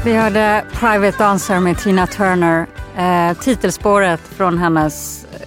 Vi 0.05 0.13
hörde 0.13 0.65
Private 0.73 1.19
Dancer 1.19 1.61
med 1.61 1.79
Tina 1.79 2.07
Turner. 2.07 2.67
Eh, 2.97 3.37
titelspåret 3.39 4.21
från 4.21 4.59
hennes 4.59 5.25
eh, 5.25 5.41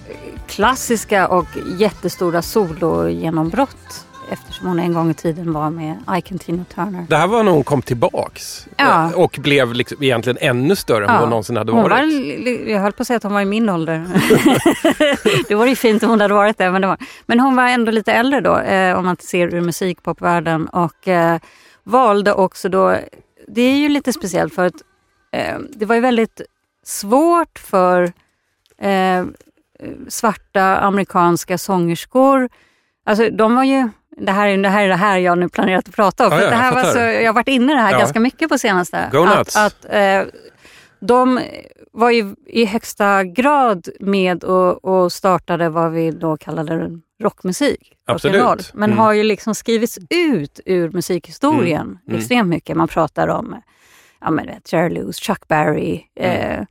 klassiska 0.46 1.28
och 1.28 1.46
jättestora 1.78 2.42
sologenombrott. 2.42 4.06
Eftersom 4.30 4.66
hon 4.66 4.78
en 4.78 4.94
gång 4.94 5.10
i 5.10 5.14
tiden 5.14 5.52
var 5.52 5.70
med 5.70 5.96
Ike 6.18 6.38
Tina 6.38 6.64
Turner. 6.74 7.06
Det 7.08 7.16
här 7.16 7.26
var 7.26 7.42
när 7.42 7.52
hon 7.52 7.64
kom 7.64 7.82
tillbaks. 7.82 8.68
Ja. 8.76 9.04
Eh, 9.04 9.12
Och 9.12 9.38
blev 9.42 9.74
liksom 9.74 10.02
egentligen 10.02 10.38
ännu 10.40 10.76
större 10.76 11.04
än 11.04 11.12
vad 11.12 11.20
hon 11.20 11.30
någonsin 11.30 11.56
hade 11.56 11.72
hon 11.72 11.82
varit. 11.82 11.90
var, 11.90 12.70
jag 12.72 12.80
höll 12.80 12.92
på 12.92 13.02
att 13.02 13.06
säga 13.06 13.16
att 13.16 13.22
hon 13.22 13.34
var 13.34 13.40
i 13.40 13.44
min 13.44 13.68
ålder. 13.68 14.06
det 15.48 15.54
vore 15.54 15.68
ju 15.68 15.76
fint 15.76 16.02
om 16.02 16.10
hon 16.10 16.20
hade 16.20 16.34
varit 16.34 16.58
det. 16.58 16.70
Men, 16.70 16.80
det 16.80 16.86
var, 16.88 16.98
men 17.26 17.40
hon 17.40 17.56
var 17.56 17.68
ändå 17.68 17.92
lite 17.92 18.12
äldre 18.12 18.40
då, 18.40 18.58
eh, 18.58 18.98
om 18.98 19.04
man 19.04 19.16
ser 19.16 19.54
ur 19.54 19.60
musikpopvärlden. 19.60 20.68
Och 20.68 21.08
eh, 21.08 21.38
valde 21.84 22.32
också 22.32 22.68
då, 22.68 22.96
det 23.48 23.62
är 23.62 23.76
ju 23.76 23.88
lite 23.88 24.12
speciellt 24.12 24.54
för 24.54 24.66
att 24.66 24.74
eh, 25.32 25.58
det 25.70 25.86
var 25.86 25.94
ju 25.94 26.00
väldigt 26.00 26.40
svårt 26.84 27.58
för 27.58 28.12
eh, 28.80 29.24
svarta 30.08 30.76
amerikanska 30.78 31.58
sångerskor. 31.58 32.48
Alltså 33.06 33.30
de 33.30 33.54
var 33.54 33.64
ju, 33.64 33.88
det 34.16 34.32
här, 34.32 34.48
är- 34.48 34.58
det 34.58 34.68
här 34.68 34.84
är 34.84 34.88
det 34.88 34.94
här 34.94 35.18
jag 35.18 35.38
nu 35.38 35.48
planerat 35.48 35.88
att 35.88 35.94
prata 35.94 36.26
om. 36.26 36.32
Ja, 36.32 36.38
för 36.38 36.44
ja, 36.44 36.50
det 36.50 36.56
här 36.56 36.66
jag 36.76 36.84
var 36.84 36.92
så, 36.92 36.98
jag 36.98 37.26
har 37.28 37.32
varit 37.34 37.48
inne 37.48 37.72
i 37.72 37.74
det 37.74 37.80
här 37.82 37.92
Ja. 37.92 37.98
ganska 37.98 38.20
mycket 38.20 38.48
på 38.48 38.58
senaste. 38.58 39.08
Go 39.12 39.24
att, 39.24 39.38
nuts. 39.38 39.56
att 39.56 39.84
eh, 39.90 40.22
de 41.00 41.40
var 41.92 42.10
ju 42.10 42.34
i 42.46 42.64
högsta 42.64 43.24
grad 43.24 43.88
med 44.00 44.44
och, 44.44 44.84
och 44.84 45.12
startade 45.12 45.68
vad 45.68 45.92
vi 45.92 46.10
då 46.10 46.36
kallade 46.36 46.76
rockmusik. 47.22 47.92
Absolut. 48.06 48.36
rock'n'roll, 48.42 48.70
Men 48.74 48.90
Mm. 48.90 48.98
har 48.98 49.12
ju 49.12 49.22
liksom 49.22 49.54
skrivits 49.54 49.98
ut 50.10 50.60
ur 50.66 50.90
musikhistorien 50.90 51.86
Mm. 51.86 51.98
Mm. 52.08 52.18
extremt 52.18 52.48
mycket. 52.48 52.76
Man 52.76 52.88
pratar 52.88 53.28
om 53.28 53.56
ja, 54.20 54.30
men, 54.30 54.46
Jerry 54.68 54.94
Lewis, 54.94 55.16
Chuck 55.16 55.48
Berry, 55.48 56.00
eh, 56.20 56.64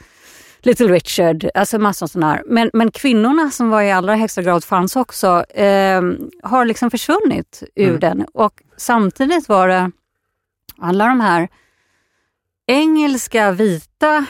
Little 0.61 0.87
Richard, 0.87 1.49
alltså 1.53 1.79
massor 1.79 2.07
sådana 2.07 2.33
här. 2.33 2.43
Men, 2.45 2.69
men 2.73 2.91
kvinnorna 2.91 3.51
som 3.51 3.69
var 3.69 3.81
i 3.81 3.91
allra 3.91 4.15
högsta 4.15 4.41
grad 4.41 4.63
fanns 4.63 4.95
också, 4.95 5.43
eh, 5.49 6.01
har 6.43 6.65
liksom 6.65 6.91
försvunnit 6.91 7.63
ur 7.75 7.87
Mm. 7.87 7.99
den. 7.99 8.25
Och 8.33 8.61
samtidigt 8.77 9.49
var 9.49 9.67
det 9.67 9.91
alla 10.77 11.05
de 11.07 11.21
här 11.21 11.47
engelska 12.67 13.51
vita 13.51 14.25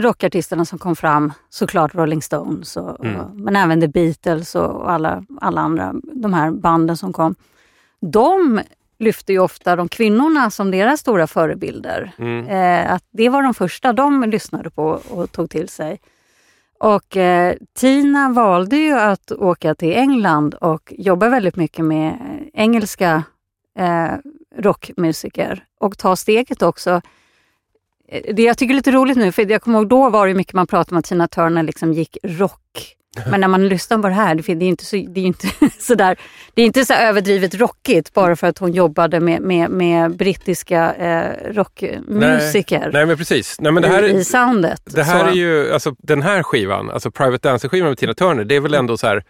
rockartisterna 0.00 0.64
som 0.64 0.78
kom 0.78 0.96
fram, 0.96 1.32
såklart 1.50 1.94
Rolling 1.94 2.22
Stones, 2.22 2.76
och, 2.76 3.04
Mm. 3.04 3.20
och, 3.20 3.36
men 3.36 3.56
även 3.56 3.80
The 3.80 3.88
Beatles 3.88 4.54
och, 4.54 4.90
alla, 4.90 5.24
alla 5.40 5.60
andra, 5.60 5.94
de 6.02 6.34
här 6.34 6.50
banden 6.50 6.96
som 6.96 7.12
kom. 7.12 7.34
De 8.00 8.60
lyfte 8.98 9.32
ju 9.32 9.38
ofta 9.38 9.76
de 9.76 9.88
kvinnorna 9.88 10.50
som 10.50 10.70
deras 10.70 11.00
stora 11.00 11.26
förebilder. 11.26 12.12
Mm. 12.18 12.46
Eh, 12.46 12.92
att 12.92 13.04
det 13.10 13.28
var 13.28 13.42
de 13.42 13.54
första 13.54 13.92
de 13.92 14.22
lyssnade 14.22 14.70
på 14.70 15.00
och 15.10 15.32
tog 15.32 15.50
till 15.50 15.68
sig. 15.68 16.00
Och 16.78 17.16
eh, 17.16 17.54
Tina 17.74 18.28
valde 18.28 18.76
ju 18.76 18.92
att 18.92 19.32
åka 19.32 19.74
till 19.74 19.92
England 19.92 20.54
och 20.54 20.92
jobba 20.98 21.28
väldigt 21.28 21.56
mycket 21.56 21.84
med 21.84 22.18
engelska 22.52 23.22
eh, 23.78 24.12
rockmusiker 24.58 25.64
och 25.80 25.98
ta 25.98 26.16
steget 26.16 26.62
också. 26.62 27.00
Det 28.34 28.42
jag 28.42 28.58
tycker 28.58 28.74
är 28.74 28.76
lite 28.76 28.90
roligt 28.90 29.16
nu, 29.16 29.32
för 29.32 29.50
jag 29.50 29.62
kommer 29.62 29.78
ihåg 29.78 29.88
då 29.88 30.10
var 30.10 30.26
det 30.26 30.34
mycket 30.34 30.52
man 30.54 30.66
pratade 30.66 30.94
om 30.94 30.98
att 30.98 31.04
Tina 31.04 31.28
Turner 31.28 31.62
liksom 31.62 31.92
gick 31.92 32.16
rock. 32.24 32.60
Men 33.30 33.40
när 33.40 33.48
man 33.48 33.68
lyssnar 33.68 33.98
på 33.98 34.08
det 34.08 34.14
här, 34.14 34.34
det 34.34 34.64
är 34.64 34.68
inte 34.68 34.84
så, 34.84 34.96
det 34.96 35.20
är 35.20 35.24
inte 35.24 35.48
så 35.78 35.94
där, 35.94 36.16
det 36.54 36.62
är 36.62 36.66
inte 36.66 36.84
så 36.84 36.94
överdrivet 36.94 37.54
rockigt 37.54 38.12
bara 38.14 38.36
för 38.36 38.46
att 38.46 38.58
hon 38.58 38.72
jobbade 38.72 39.20
med, 39.20 39.42
med, 39.42 39.70
med 39.70 40.16
brittiska 40.16 40.94
eh, 40.94 41.52
rockmusiker 41.52 42.90
Nej 42.92 43.06
men 43.06 43.16
precis. 43.16 43.60
Nej, 43.60 43.72
men 43.72 43.82
det 43.82 43.88
här, 43.88 44.02
i, 44.02 44.10
i 44.16 44.24
soundet. 44.24 44.82
det 44.84 45.02
här 45.02 45.20
Så- 45.20 45.26
är 45.26 45.32
ju, 45.32 45.72
alltså 45.72 45.94
den 45.98 46.22
här 46.22 46.42
skivan, 46.42 46.90
alltså 46.90 47.10
Private 47.10 47.48
Dancer-skivan 47.48 47.88
med 47.88 47.98
Tina 47.98 48.14
Turner, 48.14 48.44
det 48.44 48.56
är 48.56 48.60
väl 48.60 48.74
ändå 48.74 48.96
så 48.96 49.06
här 49.06 49.24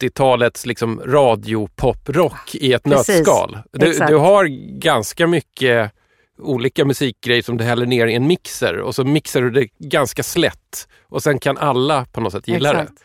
80-talets 0.00 0.66
liksom 0.66 1.00
radiopoprock 1.06 2.54
i 2.54 2.72
ett 2.72 2.82
Precis. 2.82 3.08
nötskal. 3.16 3.58
Du, 3.72 3.92
du 3.92 4.16
har 4.16 4.44
ganska 4.80 5.26
mycket 5.26 5.92
olika 6.38 6.84
musikgrejer 6.84 7.42
som 7.42 7.56
du 7.56 7.64
häller 7.64 7.86
ner 7.86 8.06
i 8.06 8.14
en 8.14 8.26
mixer 8.26 8.78
och 8.78 8.94
så 8.94 9.04
mixar 9.04 9.40
du 9.42 9.50
det 9.50 9.68
ganska 9.78 10.22
slätt 10.22 10.88
och 11.08 11.22
sen 11.22 11.38
kan 11.38 11.58
alla 11.58 12.04
på 12.04 12.20
något 12.20 12.32
sätt 12.32 12.48
gilla 12.48 12.70
Exakt. 12.70 12.88
det. 12.88 13.02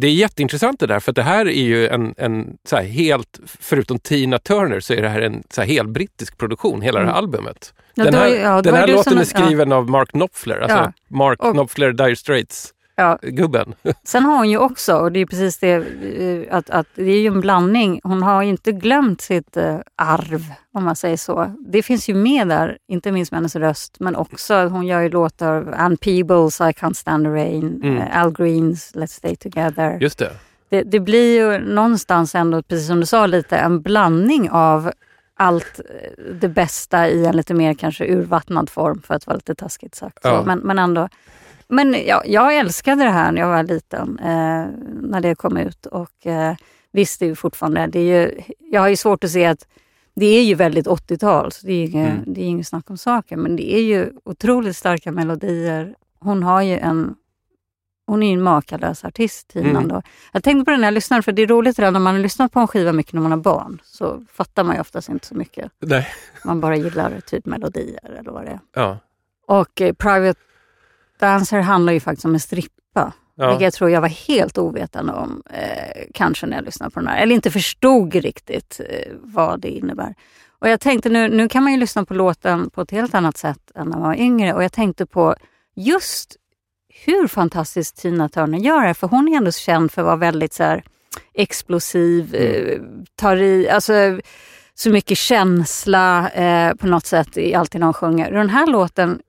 Det 0.00 0.06
är 0.06 0.12
jätteintressant 0.12 0.80
det 0.80 0.86
där 0.86 1.00
för 1.00 1.12
det 1.12 1.22
här 1.22 1.46
är 1.48 1.62
ju 1.62 1.88
en, 1.88 2.14
en 2.16 2.56
så 2.68 2.76
helt, 2.76 3.40
förutom 3.60 3.98
Tina 3.98 4.38
Turner 4.38 4.80
så 4.80 4.94
är 4.94 5.02
det 5.02 5.08
här 5.08 5.20
en 5.20 5.42
så 5.50 5.60
här 5.60 5.68
helt 5.68 5.88
brittisk 5.88 6.38
produktion, 6.38 6.82
hela 6.82 7.00
det 7.00 7.06
här 7.06 7.12
albumet. 7.12 7.74
Mm. 7.76 7.82
Ja, 7.94 8.04
den 8.04 8.14
var 8.20 8.20
här, 8.20 8.28
ju- 8.34 8.40
ja, 8.42 8.62
den 8.62 8.72
var 8.72 8.80
här 8.80 8.86
låten 8.86 9.12
som- 9.12 9.18
är 9.20 9.24
skriven 9.24 9.72
av 9.72 9.90
Mark 9.90 10.10
Knopfler, 10.10 10.58
alltså 10.58 10.76
Ja. 10.78 10.92
Mark 11.08 11.42
Och- 11.42 11.52
Knopfler 11.52 11.92
Dire 11.92 12.16
Straits-gubben. 12.16 12.81
Ja. 12.96 13.18
Sen 14.04 14.24
har 14.24 14.36
hon 14.36 14.50
ju 14.50 14.58
också, 14.58 14.96
och 14.96 15.12
det 15.12 15.20
är 15.20 15.26
precis 15.26 15.58
det, 15.58 15.72
eh, 15.72 16.56
att, 16.56 16.70
att 16.70 16.86
det 16.94 17.10
är 17.12 17.20
ju 17.20 17.26
en 17.26 17.40
blandning. 17.40 18.00
Hon 18.04 18.22
har 18.22 18.42
ju 18.42 18.48
inte 18.48 18.72
glömt 18.72 19.20
sitt 19.20 19.56
eh, 19.56 19.76
arv, 19.96 20.40
om 20.74 20.84
man 20.84 20.96
säger 20.96 21.16
så. 21.16 21.52
Det 21.66 21.82
finns 21.82 22.08
ju 22.08 22.14
med 22.14 22.48
där, 22.48 22.78
inte 22.88 23.12
minst 23.12 23.32
med 23.32 23.38
hennes 23.38 23.56
röst, 23.56 23.96
men 24.00 24.16
också, 24.16 24.54
hon 24.54 24.86
gör 24.86 25.00
ju 25.00 25.08
låtar 25.08 25.74
Ann 25.76 25.96
Peebles, 25.96 26.60
I 26.60 26.64
can't 26.64 26.92
stand 26.94 27.24
the 27.24 27.30
rain, 27.30 27.80
Mm. 27.84 27.98
eh, 27.98 28.22
Al 28.22 28.32
Greens, 28.32 28.92
Let's 28.94 29.06
stay 29.06 29.36
together. 29.36 29.98
Just 30.00 30.18
det. 30.18 30.30
Det, 30.68 30.82
det 30.82 31.00
blir 31.00 31.36
ju 31.36 31.58
någonstans 31.74 32.34
ändå, 32.34 32.62
precis 32.62 32.86
som 32.86 33.00
du 33.00 33.06
sa 33.06 33.26
lite, 33.26 33.56
en 33.56 33.82
blandning 33.82 34.50
av 34.50 34.92
allt 35.34 35.80
det 36.40 36.48
bästa 36.48 37.08
i 37.08 37.26
en 37.26 37.36
lite 37.36 37.54
mer 37.54 37.74
kanske 37.74 38.04
urvattnad 38.14 38.70
form, 38.70 39.02
för 39.02 39.14
att 39.14 39.26
vara 39.26 39.36
lite 39.36 39.54
taskigt 39.54 39.94
sagt. 39.94 40.22
Så, 40.22 40.28
Ja. 40.28 40.42
men, 40.46 40.58
men 40.58 40.78
ändå. 40.78 41.08
Men 41.72 41.96
ja, 42.06 42.22
jag 42.26 42.56
älskade 42.56 43.04
det 43.04 43.10
här 43.10 43.32
när 43.32 43.40
jag 43.40 43.48
var 43.48 43.62
liten, 43.62 44.18
eh, 44.18 44.66
när 45.02 45.20
det 45.20 45.34
kom 45.34 45.56
ut. 45.56 45.86
Och 45.86 46.26
eh, 46.26 46.54
visst, 46.92 47.20
det 47.20 47.26
är 47.26 47.28
ju 47.28 47.34
fortfarande, 47.34 47.86
det 47.86 47.98
är 48.00 48.20
ju, 48.20 48.40
jag 48.58 48.80
har 48.80 48.88
ju 48.88 48.96
svårt 48.96 49.24
att 49.24 49.30
se 49.30 49.46
att 49.46 49.66
det 50.14 50.26
är 50.26 50.42
ju 50.42 50.54
väldigt 50.54 50.86
80-tal, 50.86 51.52
så 51.52 51.66
det 51.66 51.72
är 51.72 51.84
inget, 51.84 52.12
Mm. 52.12 52.24
det 52.34 52.40
är 52.40 52.44
inget 52.44 52.66
snack 52.68 52.90
om 52.90 52.96
saken. 52.98 53.40
Men 53.40 53.56
det 53.56 53.74
är 53.74 53.82
ju 53.82 54.10
otroligt 54.24 54.76
starka 54.76 55.12
melodier. 55.12 55.94
Hon 56.20 56.42
har 56.42 56.62
ju 56.62 56.78
en 56.78 57.14
hon 58.06 58.22
är 58.22 58.26
ju 58.26 58.32
en 58.32 58.42
makalös 58.42 59.04
artist, 59.04 59.48
Tina. 59.48 59.68
Mm. 59.70 59.88
Då. 59.88 60.02
Jag 60.32 60.44
tänkte 60.44 60.64
på 60.64 60.70
det 60.70 60.76
när 60.76 60.84
jag 60.86 60.94
lyssnade, 60.94 61.22
för 61.22 61.32
det 61.32 61.42
är 61.42 61.46
roligt 61.46 61.76
det 61.76 61.82
där, 61.82 61.90
när 61.90 62.00
man 62.00 62.14
har 62.14 62.22
lyssnat 62.22 62.52
på 62.52 62.60
en 62.60 62.68
skiva 62.68 62.92
mycket 62.92 63.12
när 63.12 63.20
man 63.20 63.30
har 63.30 63.38
barn, 63.38 63.80
så 63.84 64.22
fattar 64.32 64.64
man 64.64 64.74
ju 64.74 64.80
oftast 64.80 65.08
inte 65.08 65.26
så 65.26 65.34
mycket. 65.34 65.72
Nej. 65.78 66.06
Man 66.44 66.60
bara 66.60 66.76
gillar 66.76 67.20
typ 67.20 67.46
melodier 67.46 68.10
eller 68.18 68.30
vad 68.30 68.44
det 68.44 68.50
är. 68.50 68.60
Ja. 68.74 68.98
Och 69.46 69.80
eh, 69.80 69.92
Private 69.92 70.40
Dancer 71.26 71.60
handlar 71.60 71.92
ju 71.92 72.00
faktiskt 72.00 72.24
om 72.24 72.34
en 72.34 72.40
strippa. 72.40 73.12
Ja. 73.34 73.48
Vilket 73.48 73.62
jag 73.62 73.72
tror 73.72 73.90
jag 73.90 74.00
var 74.00 74.08
helt 74.08 74.58
ovetande 74.58 75.12
om, 75.12 75.42
eh, 75.50 76.02
kanske 76.14 76.46
när 76.46 76.56
jag 76.56 76.64
lyssnade 76.64 76.90
på 76.90 77.00
den 77.00 77.08
här. 77.08 77.22
Eller 77.22 77.34
inte 77.34 77.50
förstod 77.50 78.14
riktigt 78.14 78.80
eh, 78.88 79.12
vad 79.20 79.60
det 79.60 79.68
innebär. 79.68 80.14
Och 80.58 80.68
jag 80.68 80.80
tänkte 80.80 81.08
nu, 81.08 81.28
nu 81.28 81.48
kan 81.48 81.62
man 81.62 81.72
ju 81.72 81.78
lyssna 81.78 82.04
på 82.04 82.14
låten 82.14 82.70
på 82.70 82.80
ett 82.80 82.90
helt 82.90 83.14
annat 83.14 83.36
sätt 83.36 83.70
än 83.74 83.86
när 83.88 83.98
man 83.98 84.08
var 84.08 84.14
yngre. 84.14 84.54
Och 84.54 84.64
jag 84.64 84.72
tänkte 84.72 85.06
på 85.06 85.34
just 85.76 86.36
hur 87.04 87.26
fantastiskt 87.28 87.96
Tina 87.96 88.28
Turner 88.28 88.58
gör 88.58 88.86
det. 88.86 88.94
För 88.94 89.06
hon 89.08 89.28
är 89.28 89.36
ändå 89.36 89.52
känd 89.52 89.92
för 89.92 90.02
att 90.02 90.06
vara 90.06 90.16
väldigt 90.16 90.52
så 90.52 90.62
här, 90.62 90.84
explosiv, 91.34 92.34
Mm. 92.34 92.66
eh, 92.70 92.80
tar 93.16 93.36
i, 93.36 93.68
alltså 93.70 93.92
så 94.74 94.90
mycket 94.90 95.18
känsla 95.18 96.28
eh, 96.30 96.74
på 96.74 96.86
något 96.86 97.06
sätt 97.06 97.36
i 97.36 97.54
allt 97.54 97.72
det 97.72 97.84
hon 97.84 97.94
sjunger. 97.94 98.32
Den 98.32 98.50
här 98.50 98.66
låten 98.66 99.20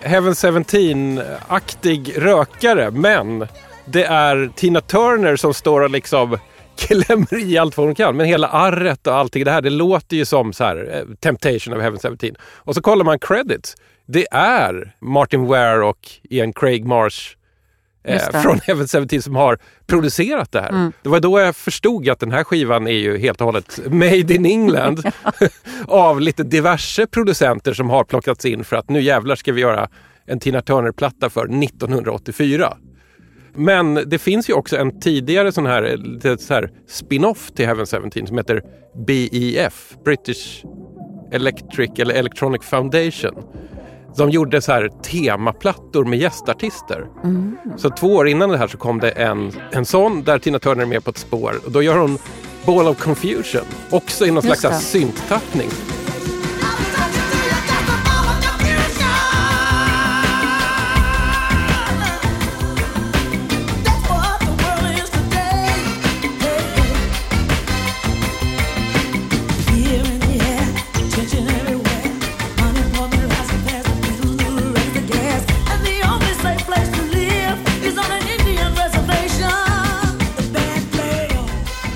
Heaven 0.00 0.32
17-aktig 0.32 2.18
rökare, 2.18 2.90
men 2.90 3.46
det 3.84 4.04
är 4.04 4.50
Tina 4.56 4.80
Turner 4.80 5.36
som 5.36 5.54
står 5.54 5.80
och 5.80 5.90
liksom 5.90 6.38
klämmer 6.76 7.38
i 7.38 7.58
allt 7.58 7.76
vad 7.76 7.86
hon 7.86 7.94
kan. 7.94 8.16
Men 8.16 8.26
hela 8.26 8.48
arret 8.48 9.06
och 9.06 9.14
allting 9.14 9.44
det 9.44 9.50
här, 9.50 9.62
det 9.62 9.70
låter 9.70 10.16
ju 10.16 10.24
som 10.24 10.52
så 10.52 10.64
här, 10.64 10.90
eh, 10.92 11.14
Temptation 11.14 11.74
of 11.76 11.82
Heaven 11.82 11.98
17. 11.98 12.30
Och 12.42 12.74
så 12.74 12.82
kollar 12.82 13.04
man 13.04 13.18
credits. 13.18 13.76
Det 14.06 14.26
är 14.30 14.94
Martin 15.00 15.46
Ware 15.46 15.84
och 15.84 16.08
Ian 16.22 16.52
Craig 16.52 16.84
Marsh 16.86 17.36
eh, 18.04 18.42
från 18.42 18.60
Heaven 18.64 18.88
17 18.88 19.22
som 19.22 19.36
har 19.36 19.58
producerat 19.86 20.52
det 20.52 20.60
här. 20.60 20.92
Det 21.02 21.08
var 21.08 21.20
då 21.20 21.40
jag 21.40 21.56
förstod 21.56 22.08
att 22.08 22.20
den 22.20 22.30
här 22.32 22.44
skivan 22.44 22.86
är 22.86 22.92
ju 22.98 23.18
helt 23.18 23.40
och 23.40 23.46
hållet 23.46 23.80
made 23.86 24.34
in 24.34 24.46
England 24.46 25.02
av 25.86 26.20
lite 26.20 26.42
diverse 26.42 27.06
producenter 27.06 27.72
som 27.72 27.90
har 27.90 28.04
plockats 28.04 28.44
in 28.44 28.64
för 28.64 28.76
att 28.76 28.90
nu 28.90 29.00
jävlar 29.00 29.36
ska 29.36 29.52
vi 29.52 29.60
göra 29.60 29.88
en 30.26 30.40
Tina 30.40 30.62
Turner-platta 30.62 31.30
för 31.30 31.44
1984. 31.64 32.76
Men 33.54 33.94
det 33.94 34.18
finns 34.18 34.50
ju 34.50 34.54
också 34.54 34.76
en 34.76 35.00
tidigare 35.00 35.52
sån 35.52 35.66
här, 35.66 35.96
lite 35.96 36.38
så 36.38 36.54
här 36.54 36.70
spin-off 36.88 37.50
till 37.50 37.66
Heaven 37.66 37.86
17 37.86 38.26
som 38.26 38.38
heter 38.38 38.62
BEF, 39.06 39.96
British 40.04 40.64
Electric 41.32 41.90
eller 41.98 42.14
Electronic 42.14 42.62
Foundation. 42.62 43.42
De 44.16 44.30
gjorde 44.30 44.62
så 44.62 44.72
här 44.72 44.88
temaplattor 44.88 46.04
med 46.04 46.18
gästartister. 46.18 47.06
Så 47.76 47.90
två 47.90 48.14
år 48.14 48.28
innan 48.28 48.50
det 48.50 48.58
här 48.58 48.68
så 48.68 48.78
kom 48.78 49.00
det 49.00 49.10
en, 49.10 49.52
en 49.72 49.84
sån 49.84 50.22
där 50.22 50.38
Tina 50.38 50.58
Turner 50.58 50.82
är 50.82 50.86
med 50.86 51.04
på 51.04 51.10
ett 51.10 51.18
spår. 51.18 51.54
Och 51.64 51.72
då 51.72 51.82
gör 51.82 51.98
hon 51.98 52.18
Ball 52.66 52.88
of 52.88 52.98
Confusion, 52.98 53.64
också 53.90 54.26
i 54.26 54.30
någon 54.30 54.46
Just 54.46 54.60
slags 54.60 54.86
synttappning. 54.86 55.68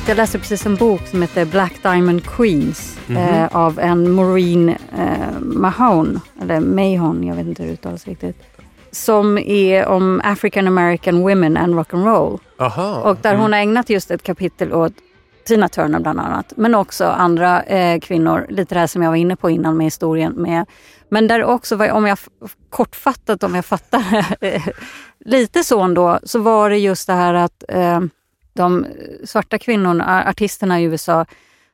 Jag 0.09 0.17
läste 0.17 0.39
precis 0.39 0.67
en 0.67 0.75
bok 0.77 1.07
som 1.07 1.23
heter 1.23 1.45
Black 1.45 1.73
Diamond 1.83 2.25
Queens 2.25 2.99
Mhm. 3.07 3.17
eh, 3.17 3.57
av 3.57 3.79
en 3.79 4.11
Maureen 4.13 4.69
eh, 4.69 5.41
Mahone, 5.41 6.21
eller 6.43 6.61
Mahon, 6.61 7.25
jag 7.25 7.35
vet 7.37 7.47
inte 7.47 7.63
hur 7.63 7.69
det 7.69 7.75
uttalas 7.75 8.07
riktigt. 8.07 8.37
Som 8.91 9.39
är 9.39 9.87
om 9.87 10.21
African 10.25 10.67
American 10.67 11.21
Women 11.23 11.57
and 11.57 11.75
Rock'n'Roll. 11.75 12.39
Och 13.03 13.17
där 13.23 13.35
hon 13.37 13.53
har 13.53 13.61
ägnat 13.61 13.91
just 13.91 14.11
ett 14.11 14.23
kapitel 14.23 14.73
åt 14.73 14.93
Tina 15.47 15.69
Turner 15.69 16.01
bland 16.01 16.21
annat. 16.21 16.53
Men 16.57 16.75
också 16.75 17.05
andra 17.07 17.63
eh, 17.63 18.01
kvinnor, 18.01 18.47
lite 18.49 18.75
det 18.75 18.79
här 18.81 18.87
som 18.87 19.03
jag 19.03 19.11
var 19.11 19.17
inne 19.17 19.37
på 19.37 19.51
innan 19.51 19.77
med 19.77 19.85
historien. 19.87 20.33
Med, 20.33 20.67
men 21.09 21.27
där 21.29 21.45
också, 21.45 21.77
var- 21.77 21.91
om 21.93 22.07
jag 22.07 22.19
kortfattat 22.71 23.43
om 23.43 23.55
jag 23.55 23.65
fattar 23.65 24.27
eh, 24.41 24.63
lite 25.25 25.65
så 25.65 25.81
ändå, 25.83 26.19
så 26.23 26.39
var 26.39 26.71
det 26.71 26.79
just 26.79 27.07
det 27.07 27.13
här 27.13 27.35
att 27.35 27.65
eh, 27.69 28.01
de 28.57 28.87
svarta 29.25 29.59
kvinnorna, 29.59 30.25
artisterna 30.29 30.81
i 30.81 30.85
USA, 30.85 31.27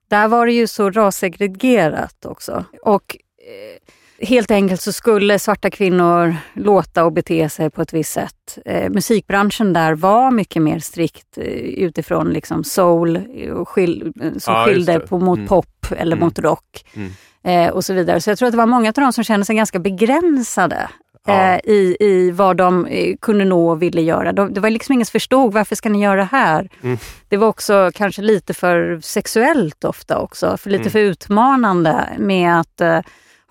där 0.08 0.28
var 0.28 0.46
det 0.46 0.52
ju 0.52 0.66
så 0.66 0.90
rassegregerat 0.90 2.26
också. 2.26 2.64
Och 2.82 3.16
eh, 3.38 4.26
helt 4.28 4.50
enkelt 4.50 4.80
så 4.80 4.92
skulle 4.92 5.38
svarta 5.38 5.70
kvinnor 5.70 6.36
låta 6.54 7.04
och 7.04 7.12
bete 7.12 7.48
sig 7.48 7.70
på 7.70 7.82
ett 7.82 7.92
visst 7.92 8.12
sätt. 8.12 8.58
Eh, 8.64 8.90
musikbranschen 8.90 9.72
där 9.72 9.94
var 9.94 10.30
mycket 10.30 10.62
mer 10.62 10.78
strikt 10.78 11.38
eh, 11.38 11.44
utifrån 11.84 12.30
liksom 12.32 12.64
soul 12.64 13.20
och 13.54 13.68
skil, 13.68 14.12
eh, 14.22 14.30
som 14.38 14.54
just 14.54 14.66
skilde 14.66 15.00
på, 15.00 15.18
mot 15.18 15.36
Mm. 15.38 15.48
pop 15.48 15.86
eller 15.96 16.16
Mm. 16.16 16.24
mot 16.26 16.38
rock. 16.38 16.84
Mm. 16.94 17.10
Eh, 17.44 17.70
och 17.74 17.84
så 17.84 17.94
vidare. 17.94 18.20
Så 18.20 18.30
jag 18.30 18.38
tror 18.38 18.46
att 18.46 18.52
det 18.52 18.58
var 18.58 18.66
många 18.66 18.88
av 18.88 18.94
dem 18.94 19.12
som 19.12 19.24
kände 19.24 19.46
sig 19.46 19.56
ganska 19.56 19.78
begränsade 19.78 20.88
Ja. 21.26 21.32
eh, 21.54 21.60
i, 21.64 21.96
i 22.00 22.30
vad 22.30 22.56
de 22.56 22.86
eh, 22.86 23.16
kunde 23.20 23.44
nå 23.44 23.70
och 23.70 23.82
ville 23.82 24.00
göra. 24.02 24.32
De, 24.32 24.54
det 24.54 24.60
var 24.60 24.70
liksom 24.70 24.92
ingen 24.92 25.06
som 25.06 25.12
förstod 25.12 25.52
varför 25.52 25.76
ska 25.76 25.88
ni 25.88 26.02
göra 26.02 26.16
det 26.16 26.28
här? 26.32 26.68
Mm. 26.82 26.98
Det 27.28 27.36
var 27.36 27.48
också 27.48 27.90
kanske 27.94 28.22
lite 28.22 28.54
för 28.54 29.00
sexuellt 29.02 29.84
ofta 29.84 30.18
också, 30.18 30.56
för 30.56 30.70
lite 30.70 30.80
Mm. 30.82 30.90
för 30.92 30.98
utmanande 30.98 32.08
med 32.18 32.60
att 32.60 32.80
eh, 32.80 33.00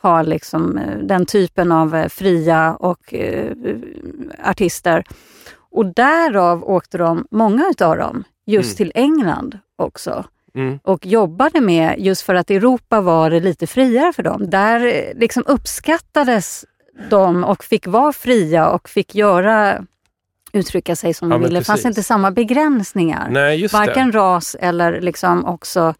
ha 0.01 0.21
liksom, 0.21 0.77
eh, 0.77 0.97
den 1.03 1.25
typen 1.25 1.71
av 1.71 2.09
fria 2.09 2.75
och 2.75 3.13
eh, 3.13 3.51
artister. 4.43 5.03
Och 5.73 5.85
därav 5.85 6.63
åkte 6.69 6.97
de, 6.97 7.25
många 7.31 7.67
utav 7.71 7.97
dem, 7.97 8.23
just 8.45 8.69
Mm. 8.69 8.77
till 8.77 8.91
England 9.01 9.59
också 9.75 10.25
Mm. 10.55 10.79
och 10.83 11.05
jobbade 11.05 11.61
med 11.61 11.95
just 11.99 12.21
för 12.21 12.35
att 12.35 12.49
Europa 12.51 13.01
var 13.01 13.29
det 13.29 13.39
lite 13.39 13.67
friare 13.67 14.13
för 14.13 14.23
dem. 14.23 14.49
Där 14.49 15.13
liksom 15.15 15.43
uppskattades 15.47 16.65
de 17.09 17.43
och 17.43 17.63
fick 17.63 17.87
vara 17.87 18.13
fria 18.13 18.69
och 18.69 18.89
fick 18.89 19.15
göra 19.15 19.85
uttrycka 20.53 20.95
sig 20.95 21.13
som 21.13 21.31
Ja, 21.31 21.37
de 21.37 21.43
ville. 21.43 21.59
Det 21.59 21.65
fanns 21.65 21.85
inte 21.85 22.03
samma 22.03 22.31
begränsningar. 22.31 23.27
Nej, 23.29 23.67
Varken 23.67 24.11
det. 24.11 24.17
ras 24.17 24.55
eller 24.59 25.01
liksom 25.01 25.45
också, 25.45 25.93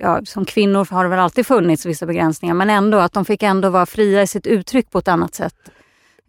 ja, 0.00 0.20
som 0.24 0.44
kvinnor 0.44 0.86
har 0.90 1.04
det 1.04 1.10
väl 1.10 1.18
alltid 1.18 1.46
funnits 1.46 1.86
vissa 1.86 2.06
begränsningar, 2.06 2.54
men 2.54 2.70
ändå 2.70 2.98
att 2.98 3.12
de 3.12 3.24
fick 3.24 3.42
ändå 3.42 3.68
vara 3.68 3.86
fria 3.86 4.22
i 4.22 4.26
sitt 4.26 4.46
uttryck 4.46 4.90
på 4.90 4.98
ett 4.98 5.08
annat 5.08 5.34
sätt. 5.34 5.54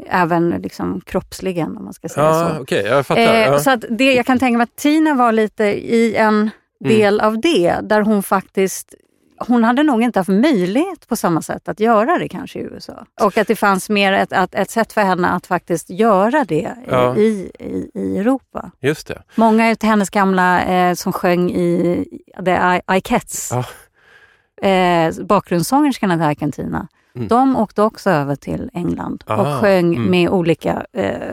Även 0.10 0.50
liksom 0.50 1.02
kroppsligen 1.02 1.78
om 1.78 1.84
man 1.84 1.94
ska 1.94 2.10
säga 2.10 2.26
Ja, 2.26 2.52
så. 2.56 2.62
okej, 2.62 2.86
jag 2.86 3.06
fattar. 3.06 3.22
Eh, 3.22 3.40
ja. 3.40 3.60
Så 3.60 3.72
att 3.72 3.86
det, 3.90 4.14
jag 4.14 4.26
kan 4.26 4.40
tänka 4.40 4.58
mig 4.58 4.64
att 4.64 4.76
Tina 4.76 5.14
var 5.14 5.32
lite 5.32 5.64
i 5.64 6.16
en 6.16 6.50
Mm. 6.86 6.98
del 6.98 7.20
av 7.22 7.40
det, 7.42 7.80
där 7.84 8.02
hon 8.02 8.24
faktiskt 8.24 8.94
hon 9.40 9.64
hade 9.64 9.84
nog 9.84 10.02
inte 10.04 10.20
haft 10.20 10.30
möjlighet 10.30 11.08
på 11.08 11.16
samma 11.16 11.42
sätt 11.42 11.70
att 11.70 11.80
göra 11.80 12.18
det 12.18 12.28
kanske 12.30 12.60
i 12.60 12.62
USA. 12.62 13.06
Och 13.22 13.38
att 13.38 13.48
det 13.48 13.56
fanns 13.56 13.90
mer 13.90 14.14
ett, 14.14 14.32
ett, 14.32 14.56
ett 14.56 14.70
sätt 14.70 14.94
för 14.94 15.02
henne 15.02 15.28
att 15.28 15.48
faktiskt 15.48 15.90
göra 15.90 16.44
det 16.46 16.76
Ja. 16.90 17.16
i, 17.16 17.52
i, 17.60 17.92
i 17.94 18.18
Europa. 18.18 18.72
Just 18.80 19.08
det. 19.08 19.22
Många 19.36 19.70
av 19.72 19.78
hennes 19.84 20.10
gamla 20.10 20.62
eh, 20.64 20.94
som 20.94 21.14
sjöng 21.14 21.52
i 21.52 22.06
The 22.46 22.82
Ikettes, 22.92 23.52
Ja. 23.54 23.66
eh, 24.70 25.14
bakgrundssångerskorna 25.26 26.16
till 26.16 26.24
Argentina, 26.26 26.88
Mm. 27.16 27.28
de 27.28 27.56
åkte 27.58 27.82
också 27.82 28.10
över 28.10 28.36
till 28.36 28.70
England 28.74 29.24
Ah, 29.28 29.36
och 29.36 29.62
sjöng 29.62 29.96
mm. 29.96 30.12
med 30.12 30.30
olika 30.30 30.86
eh, 30.94 31.32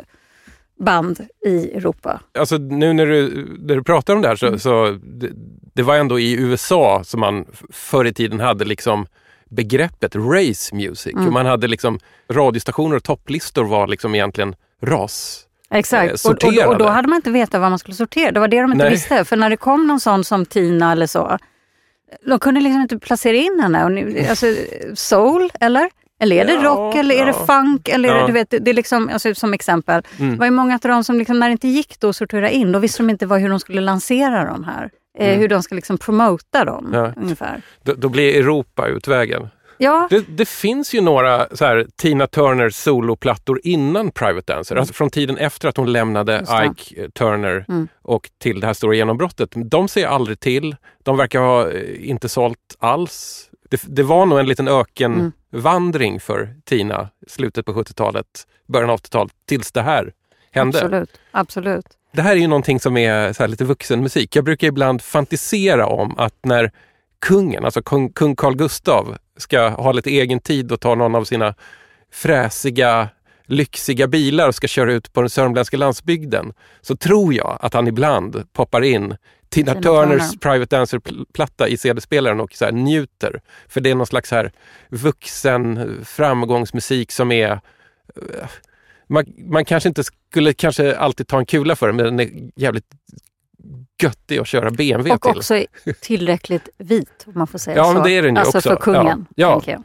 band 0.85 1.21
i 1.47 1.71
Europa. 1.77 2.21
Alltså 2.39 2.57
nu 2.57 2.93
när 2.93 3.07
du, 3.07 3.47
när 3.59 3.75
du 3.77 3.83
pratar 3.83 4.15
om 4.15 4.23
det 4.23 4.29
här 4.29 4.45
Mm. 4.45 4.59
så, 4.59 4.63
så 4.63 4.99
det, 5.03 5.29
det 5.75 5.83
var 5.83 5.97
ändå 5.97 6.21
i 6.21 6.33
USA 6.33 7.03
som 7.05 7.21
man 7.21 7.45
förr 7.73 8.05
i 8.05 8.15
tiden 8.15 8.41
hade 8.41 8.65
liksom 8.65 9.07
begreppet 9.51 10.17
race 10.17 10.75
music. 10.75 11.13
Mm. 11.15 11.27
Och 11.27 11.33
man 11.33 11.47
hade 11.47 11.69
liksom 11.69 11.99
radiostationer 12.31 12.97
och 12.97 13.05
topplistor 13.05 13.65
var 13.65 13.87
liksom 13.87 14.15
egentligen 14.15 14.55
ras. 14.83 15.47
Eh, 15.71 15.79
Exakt, 15.79 16.05
och, 16.05 16.09
och, 16.09 16.15
och 16.15 16.21
sorterade. 16.43 16.79
då 16.79 16.89
hade 16.89 17.09
man 17.09 17.17
inte 17.17 17.31
vetat 17.31 17.61
vad 17.61 17.71
man 17.71 17.79
skulle 17.79 17.95
sortera. 17.95 18.33
Det 18.33 18.41
var 18.41 18.49
det 18.49 18.61
de 18.61 18.73
inte 18.73 18.85
Nej. 18.85 18.93
visste. 18.93 19.25
För 19.25 19.37
när 19.37 19.51
det 19.51 19.57
kom 19.57 19.87
någon 19.87 20.01
sån 20.01 20.25
som 20.25 20.47
Tina 20.47 20.93
eller 20.93 21.07
så, 21.07 21.39
de 22.27 22.39
kunde 22.39 22.61
liksom 22.61 22.81
inte 22.83 22.99
placera 22.99 23.37
in 23.37 23.61
henne. 23.63 23.85
Och 23.85 23.93
nu, 23.93 24.27
alltså, 24.31 24.47
soul, 24.95 25.51
eller? 25.61 25.91
Eller 26.23 26.37
är 26.37 26.45
det 26.45 26.53
Ja, 26.53 26.63
rock, 26.65 26.95
eller 26.95 27.15
är 27.15 27.27
det 27.27 27.35
ja. 27.39 27.47
funk? 27.47 27.89
Eller 27.89 28.09
är 28.09 28.15
det, 28.15 28.21
Ja. 28.21 28.27
du 28.27 28.33
vet, 28.33 28.51
det, 28.51 28.69
är 28.71 28.75
liksom, 28.75 29.09
alltså, 29.13 29.35
som 29.35 29.55
exempel. 29.55 30.03
Mm. 30.19 30.33
Det 30.33 30.39
var 30.39 30.47
ju 30.47 30.51
många 30.53 30.75
av 30.75 30.81
dem 30.81 31.05
som 31.05 31.19
liksom, 31.19 31.39
när 31.39 31.49
det 31.49 31.53
inte 31.53 31.69
gick 31.69 32.01
då 32.01 32.09
att 32.09 32.17
sortera 32.17 32.51
in, 32.51 32.73
då 32.73 32.79
visste 32.79 33.03
de 33.03 33.11
inte 33.11 33.27
vad, 33.27 33.41
hur 33.41 33.49
de 33.49 33.61
skulle 33.61 33.81
lansera 33.81 34.45
dem 34.45 34.65
här. 34.65 34.91
Eh, 35.19 35.27
Mm. 35.29 35.41
Hur 35.41 35.49
de 35.49 35.63
ska 35.63 35.75
liksom 35.75 35.99
promota 35.99 36.65
dem, 36.65 36.91
Ja. 36.95 37.13
ungefär. 37.17 37.63
Då, 37.83 37.95
då 37.95 38.09
blir 38.09 38.37
Europa 38.41 38.87
utvägen. 38.89 39.49
Ja, 39.79 40.07
Det, 40.11 40.25
det 40.37 40.49
finns 40.49 40.95
ju 40.95 41.01
några 41.01 41.47
så 41.53 41.65
här, 41.65 41.87
Tina 41.97 42.27
Turner 42.27 42.71
soloplattor 42.71 43.61
innan 43.65 44.11
Private 44.11 44.53
Dancer. 44.53 44.77
Alltså 44.77 44.95
från 44.95 45.11
tiden 45.11 45.37
efter 45.37 45.69
att 45.69 45.77
hon 45.77 45.93
lämnade. 45.93 46.45
Ike 46.65 47.11
Turner 47.11 47.65
Mm. 47.69 47.89
och 48.03 48.31
till 48.41 48.61
det 48.61 48.67
här 48.67 48.75
stora 48.75 48.95
genombrottet. 48.95 49.51
De 49.55 49.89
ser 49.89 50.07
aldrig 50.07 50.41
till. 50.41 50.77
De 51.05 51.17
verkar 51.17 51.41
ha 51.41 51.71
eh, 51.71 52.11
inte 52.11 52.29
sålt 52.29 52.59
alls. 52.79 53.45
Det, 53.71 53.81
det 53.89 54.03
var 54.03 54.27
nog 54.27 54.39
en 54.39 54.47
liten 54.47 54.69
ökenvandring 55.53 56.21
för 56.21 56.55
Tina 56.65 57.09
slutet 57.27 57.67
på 57.67 57.73
70-talet, 57.73 58.47
början 58.69 58.91
av 58.91 59.01
80-talet, 59.01 59.33
tills 59.47 59.73
det 59.73 59.83
här 59.83 60.13
hände. 60.51 60.79
absolut. 60.79 61.21
absolut. 61.31 61.87
Det 62.13 62.23
här 62.23 62.33
är 62.33 62.41
ju 62.41 62.47
någonting 62.47 62.81
som 62.81 62.97
är 62.97 63.33
så 63.33 63.47
lite 63.47 63.65
vuxenmusik. 63.65 64.37
Jag 64.37 64.45
brukar 64.45 64.69
ibland 64.69 65.03
fantisera 65.03 65.87
om 65.87 66.19
att 66.19 66.35
när 66.45 66.71
kungen, 67.21 67.65
alltså 67.65 67.83
kung, 67.83 68.13
kung 68.13 68.37
Carl 68.37 68.57
Gustav, 68.57 69.17
ska 69.37 69.69
ha 69.69 69.93
lite 69.93 70.11
egen 70.11 70.41
tid 70.41 70.73
och 70.73 70.81
ta 70.81 70.95
någon 70.95 71.15
av 71.15 71.25
sina 71.25 71.55
fräsiga, 72.13 73.09
lyxiga 73.47 74.07
bilar 74.07 74.49
och 74.49 74.55
ska 74.55 74.69
köra 74.69 74.93
ut 74.93 75.13
på 75.13 75.21
den 75.21 75.31
sörmländska 75.31 75.77
landsbygden, 75.77 76.53
så 76.81 76.97
tror 76.97 77.35
jag 77.35 77.59
att 77.61 77.75
han 77.75 77.89
ibland 77.89 78.45
poppar 78.53 78.83
in 78.83 79.17
Tina 79.53 79.73
Tina 79.73 79.83
Turners 79.83 80.31
Turner. 80.31 80.39
Private 80.39 80.77
Dancer-platta 80.77 81.69
i 81.69 81.77
CD-spelaren 81.77 82.41
och 82.41 82.53
så 82.55 82.65
här 82.65 82.73
njuter. 82.73 83.41
För 83.69 83.81
det 83.81 83.91
är 83.91 83.95
någon 83.95 84.07
slags 84.07 84.31
här 84.31 84.53
vuxen 84.91 85.99
framgångsmusik 86.05 87.13
som 87.13 87.33
är 87.33 87.51
eh, 87.51 88.49
man, 89.09 89.25
man 89.39 89.65
kanske 89.65 89.89
inte 89.89 90.05
skulle 90.05 90.53
kanske 90.53 90.97
alltid 90.97 91.29
ta 91.29 91.39
en 91.39 91.47
kula 91.47 91.77
för 91.77 91.87
den, 91.87 91.97
men 91.97 92.05
den 92.05 92.21
är 92.21 92.51
jävligt 92.57 92.87
göttig 94.03 94.39
att 94.39 94.47
köra 94.49 94.71
BMW 94.71 95.13
Och 95.15 95.23
till. 95.23 95.31
också 95.39 95.65
tillräckligt 96.01 96.69
vit, 96.79 97.25
om 97.27 97.33
man 97.37 97.47
får 97.47 97.59
säga 97.59 97.77
Ja, 97.77 97.85
så. 97.85 97.93
men 97.93 98.03
det 98.03 98.11
är 98.11 98.23
den 98.23 98.35
ju 98.35 98.41
alltså 98.41 98.59
också. 98.59 98.69
för 98.71 98.77
kungen, 98.77 99.27
Ja, 99.37 99.63
ja. 99.67 99.83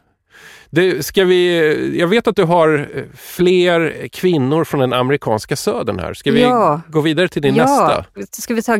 Du, 0.70 1.02
ska 1.02 1.24
vi, 1.24 1.98
jag 2.00 2.08
vet 2.08 2.26
att 2.26 2.36
du 2.36 2.44
har 2.44 2.88
eh, 2.94 3.02
fler 3.16 4.08
kvinnor 4.08 4.64
från 4.64 4.80
den 4.80 4.92
amerikanska 4.92 5.56
södern 5.56 5.98
här. 5.98 6.14
Ska 6.14 6.32
vi 6.32 6.42
Ja. 6.42 6.80
gå 6.88 7.00
vidare 7.00 7.28
till 7.28 7.42
din 7.42 7.54
ja, 7.54 7.62
nästa? 7.64 8.04
Ska 8.42 8.54
vi 8.54 8.62
ta 8.62 8.76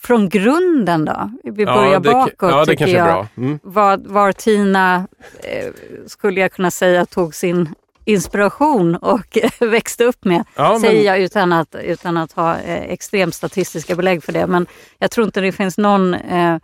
från 0.00 0.28
grunden 0.28 1.04
då? 1.04 1.30
Vi 1.44 1.62
Ja, 1.62 1.74
börjar 1.74 2.00
det, 2.00 2.10
bakåt 2.10 2.34
ja, 2.40 2.58
det 2.60 2.66
tycker 2.66 2.76
kanske 2.78 2.96
jag. 2.96 3.06
bra. 3.06 3.26
Mm. 3.36 3.58
Var, 3.62 4.00
var 4.04 4.32
Tina, 4.32 5.06
eh, 5.42 5.66
skulle 6.06 6.40
jag 6.40 6.52
kunna 6.52 6.70
säga, 6.70 7.06
tog 7.06 7.34
sin 7.34 7.74
inspiration 8.04 8.96
och 8.96 9.38
växte 9.60 10.04
upp 10.04 10.24
med. 10.24 10.44
Ja, 10.56 10.68
men- 10.72 10.80
Säger 10.80 11.06
jag 11.06 11.18
utan 11.20 11.52
att, 11.52 11.74
utan 11.82 12.16
att 12.16 12.32
ha 12.32 12.58
eh, 12.58 12.82
extremt 12.92 13.34
statistiska 13.34 13.94
belägg 13.96 14.24
för 14.24 14.32
det. 14.32 14.46
Men 14.46 14.66
jag 14.98 15.10
tror 15.10 15.26
inte 15.26 15.40
det 15.40 15.52
finns 15.52 15.78
någon 15.78 16.14
eh, 16.14 16.56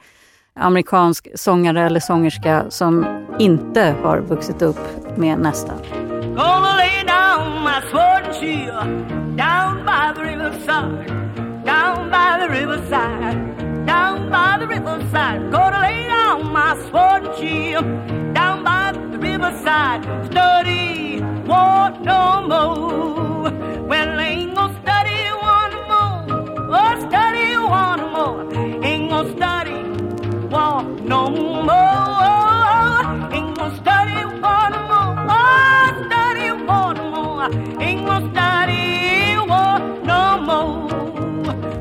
amerikansk 0.58 1.28
sångare 1.34 1.86
eller 1.86 2.00
sångerska 2.00 2.64
som 2.68 3.06
inte 3.38 3.94
har 4.02 4.18
vuxit 4.18 4.62
upp 4.62 4.80
med 5.16 5.38
nästa. 5.38 5.72
Gonna 6.36 6.76
lay 6.76 7.04
down 7.06 7.64
my 7.64 7.80
sword 7.90 8.24
and 8.24 8.34
shield 8.34 9.08
down 9.36 9.84
by 9.84 10.12
the 10.14 10.22
riverside, 10.22 11.06
down 11.64 12.10
by 12.10 12.38
the 12.40 12.48
riverside, 12.48 13.36
down 13.86 14.30
by 14.30 14.58
the 14.60 14.66
riverside. 14.66 15.50
Gonna 15.50 15.80
lay 15.80 16.06
down 16.08 16.52
my 16.52 16.74
sword 16.90 17.24
and 17.24 17.36
shield 17.38 17.84
down 18.34 18.64
by 18.64 18.92
the 19.12 19.18
riverside. 19.18 20.02
Study 20.30 21.22
war 21.46 21.90
no 22.02 22.46
more. 22.48 23.50
Well, 23.88 24.20
ain't 24.20 24.54
gonna 24.54 24.80
study 24.82 25.20
one 25.56 25.74
more. 25.90 26.22
Oh, 26.70 26.94
study 27.08 27.56
one 27.56 28.02
more. 28.12 28.84
Ain't 28.84 29.10
gonna 29.10 29.36
study 29.36 29.77
no 30.82 31.30
more. 31.30 33.02
Ain't 33.32 33.56
gonna 33.56 33.76
study 33.76 34.24
one 34.40 34.74
more. 34.90 35.14
Oh, 35.28 36.04
study 36.06 36.48
one 36.64 36.98
more. 37.14 37.48
Ain't 37.82 38.06
gonna 38.06 38.30
study 38.32 39.36
war 39.50 39.78
no 40.04 40.22
more. 40.48 40.88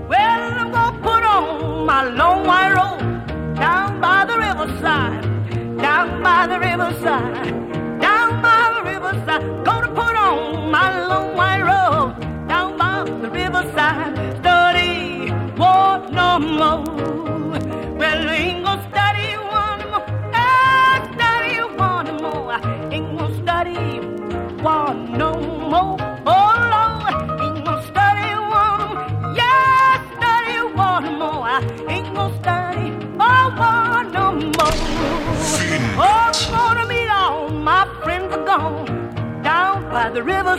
Well, 0.09 0.41
I'm 0.61 0.71
gonna 0.71 0.99
put 1.01 1.23
on 1.23 1.85
my 1.85 2.03
long 2.09 2.45
white 2.45 2.73
robe 2.77 3.01
down 3.55 3.99
by 4.01 4.25
the 4.25 4.37
riverside, 4.37 5.21
down 5.77 6.23
by 6.23 6.47
the 6.47 6.59
riverside, 6.59 7.99
down 7.99 8.41
by 8.41 8.73
the 8.75 8.83
riverside. 8.91 9.26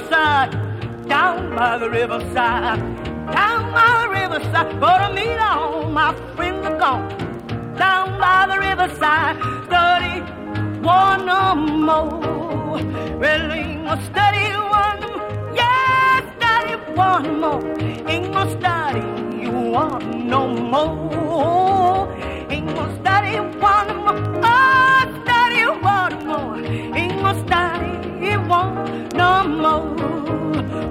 Riverside, 0.08 1.06
down 1.06 1.54
by 1.54 1.78
the 1.78 1.90
riverside, 1.90 2.78
down 3.30 3.72
by 3.72 4.02
the 4.02 4.08
riverside. 4.08 4.80
Gonna 4.80 5.14
meet 5.14 5.38
all 5.38 5.90
my 5.90 6.14
friends 6.34 6.66
are 6.66 6.78
gone 6.78 7.08
down 7.76 8.18
by 8.18 8.46
the 8.46 8.58
riverside. 8.58 9.36
Study 9.66 10.20
one 10.80 11.26
no 11.26 11.54
more. 11.54 12.78
Well, 13.20 13.52
ain't 13.52 13.84
gonna 13.84 14.04
study 14.06 14.48
one. 14.80 15.00
Yeah, 15.54 16.22
study 16.36 16.74
one 16.94 17.40
more. 17.40 17.80
Ain't 18.08 18.32
gonna 18.32 18.58
study 18.58 19.00
one 19.50 20.28
no 20.28 20.48
more. 20.48 22.12
Ain't 22.50 22.74
gonna 22.74 23.00
study 23.00 23.36
one 23.60 23.96
more. 24.04 24.40
Oh, 24.42 25.22
study 25.24 25.64
one 25.82 26.26
more. 26.26 26.56
Ain't 26.96 27.20
gonna 27.20 27.46
study 27.46 27.67
more. 29.48 29.94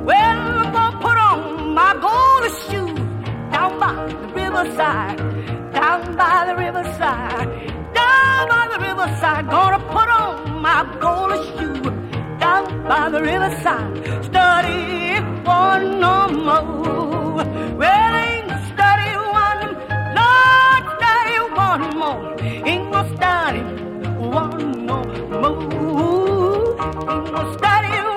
Well, 0.09 0.39
I'm 0.61 0.71
gonna 0.73 0.97
put 0.99 1.17
on 1.17 1.73
my 1.73 1.93
golden 2.07 2.53
shoes 2.65 2.99
down 3.51 3.79
by 3.79 3.93
the 4.07 4.27
riverside, 4.33 5.17
down 5.73 6.15
by 6.15 6.45
the 6.47 6.55
riverside, 6.55 7.47
down 7.93 8.49
by 8.49 8.67
the 8.73 8.79
riverside. 8.87 9.49
Gonna 9.49 9.79
put 9.95 10.09
on 10.09 10.61
my 10.61 10.79
golden 10.99 11.41
shoe 11.57 12.07
down 12.39 12.63
by 12.87 13.09
the 13.09 13.21
riverside. 13.21 14.25
Study 14.25 15.19
one 15.43 15.99
no 15.99 16.27
more. 16.47 17.43
Well, 17.81 18.15
ain't 18.27 18.51
study 18.71 19.11
one, 19.43 19.61
Lord, 20.17 20.83
study 20.97 21.37
one 21.65 21.83
more. 22.01 22.21
Ain't 22.69 22.91
gonna 22.91 23.15
study 23.15 23.61
one 24.17 24.85
no 24.85 25.03
more. 25.03 25.97
Ain't 27.11 27.31
gonna 27.33 27.57
study 27.57 28.16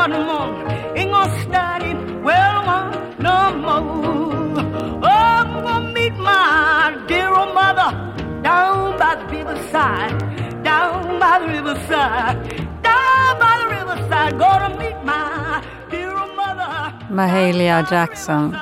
Lord 0.00 0.12
no 0.12 0.24
more. 0.24 0.50
Ain't 0.96 1.10
gonna 1.10 1.42
start 1.44 1.82
it 1.82 1.96
well 2.26 2.58
one 2.76 2.88
no 3.18 3.38
more. 3.64 3.82
Oh, 5.02 5.20
I'm 5.38 5.62
gonna 5.64 5.92
meet 5.92 6.16
my 6.16 6.96
dear 7.08 7.28
old 7.28 7.52
mother 7.54 7.90
down 8.42 8.98
by 8.98 9.12
the 9.20 9.26
riverside, 9.36 10.16
down 10.64 11.18
by 11.22 11.34
the 11.42 11.48
riverside, 11.56 12.36
down 12.82 13.30
by 13.42 13.52
the 13.60 13.66
riverside. 13.76 14.38
Gonna 14.38 14.70
meet 14.78 14.98
my 15.04 15.62
dear 15.90 16.12
old 16.20 16.34
mother. 16.36 16.92
Mahalia 17.10 17.86
Jackson. 17.90 18.56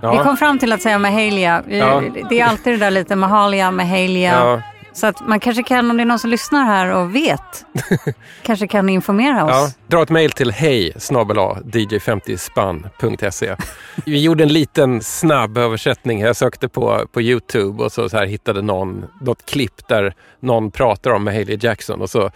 Ja. 0.00 0.12
Vi 0.12 0.18
kom 0.18 0.36
fram 0.36 0.58
till 0.58 0.72
att 0.72 0.82
säga 0.82 0.98
Mahalia. 0.98 1.62
Ja. 1.68 2.02
Det 2.30 2.40
är 2.40 2.46
alltid 2.46 2.72
det 2.72 2.76
där 2.76 2.90
lite 2.90 3.16
Mahalia, 3.16 3.70
Mahalia. 3.70 4.32
Ja. 4.32 4.62
Så 4.92 5.06
att 5.06 5.28
man 5.28 5.40
kanske 5.40 5.62
kan, 5.62 5.90
om 5.90 5.96
det 5.96 6.02
är 6.02 6.04
någon 6.04 6.18
som 6.18 6.30
lyssnar 6.30 6.64
här 6.64 6.94
och 6.94 7.14
vet, 7.14 7.66
kanske 8.42 8.66
kan 8.66 8.88
informera 8.88 9.44
oss. 9.44 9.50
Ja, 9.50 9.70
dra 9.86 10.02
ett 10.02 10.10
mejl 10.10 10.32
till 10.32 10.50
hej 10.50 10.90
dj50spann.se. 10.90 13.56
Vi 14.04 14.22
gjorde 14.22 14.44
en 14.44 14.52
liten 14.52 15.02
snabb 15.02 15.58
översättning. 15.58 16.20
Jag 16.20 16.36
sökte 16.36 16.68
på, 16.68 17.06
på 17.12 17.22
Youtube 17.22 17.84
och 17.84 17.92
så, 17.92 18.08
så 18.08 18.16
här 18.16 18.26
hittade 18.26 18.62
någon 18.62 19.04
något 19.20 19.46
klipp 19.46 19.88
där 19.88 20.14
någon 20.40 20.70
pratar 20.70 21.10
om 21.10 21.24
Mahalia 21.24 21.58
Jackson. 21.60 22.00
Och 22.00 22.10
så, 22.10 22.30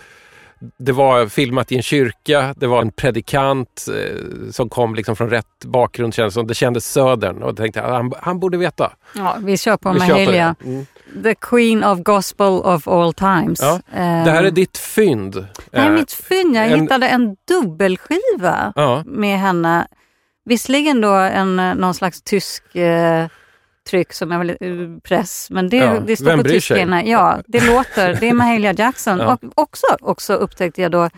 det 0.78 0.92
var 0.92 1.26
filmat 1.26 1.72
i 1.72 1.76
en 1.76 1.82
kyrka, 1.82 2.54
det 2.56 2.66
var 2.66 2.82
en 2.82 2.90
predikant 2.92 3.86
eh, 3.88 4.50
som 4.52 4.68
kom 4.68 4.94
liksom 4.94 5.16
från 5.16 5.30
rätt 5.30 5.64
bakgrund. 5.64 6.14
Kändes 6.14 6.34
som, 6.34 6.46
det 6.46 6.54
kändes 6.54 6.92
södern 6.92 7.42
och 7.42 7.56
tänkte 7.56 7.82
att 7.82 7.90
han, 7.90 8.12
han 8.20 8.40
borde 8.40 8.58
veta. 8.58 8.92
Ja, 9.14 9.36
vi 9.40 9.56
kör 9.56 9.76
på 9.76 9.92
Vi 9.92 9.98
kör 10.00 10.06
på 10.06 10.12
Mahalia. 10.12 10.54
Mm. 10.64 10.86
The 11.22 11.34
Queen 11.34 11.84
of 11.84 11.98
Gospel 11.98 12.46
of 12.46 12.88
all 12.88 13.12
times. 13.12 13.60
Ja, 13.62 13.80
Eh, 13.92 14.24
Det 14.24 14.30
här 14.30 14.44
är 14.44 14.50
ditt 14.50 14.78
fynd. 14.78 15.34
Det 15.70 15.78
här 15.78 15.86
är 15.86 15.90
Eh, 15.90 15.98
mitt 15.98 16.12
fynd. 16.12 16.56
Jag 16.56 16.70
en- 16.72 16.80
hittade 16.80 17.08
en 17.08 17.36
dubbelskiva 17.48 18.72
Ja, 18.76 19.02
med 19.06 19.38
henne. 19.38 19.86
Visserligen 20.44 21.00
då 21.00 21.12
en, 21.12 21.58
eh, 21.58 21.74
någon 21.74 21.94
slags 21.94 22.22
tysk 22.22 22.76
eh, 22.76 23.26
tryck 23.86 24.12
som 24.12 24.32
är 24.32 24.50
eh, 24.64 24.98
press, 25.02 25.48
men 25.50 25.68
det, 25.68 25.76
Ja, 25.76 26.00
det 26.06 26.16
står 26.16 26.36
på 26.36 26.42
bryr 26.42 26.52
tyska. 26.52 26.74
sig? 26.74 26.82
inne. 26.82 27.08
Ja, 27.10 27.38
det 27.46 27.66
låter. 27.66 28.14
Det 28.20 28.28
är 28.28 28.32
Mahalia 28.42 28.72
Jackson. 28.72 29.18
Ja. 29.18 29.32
Och 29.32 29.52
också, 29.54 29.86
också 30.00 30.34
upptäckte 30.34 30.82
jag 30.82 30.90
då 30.90 31.10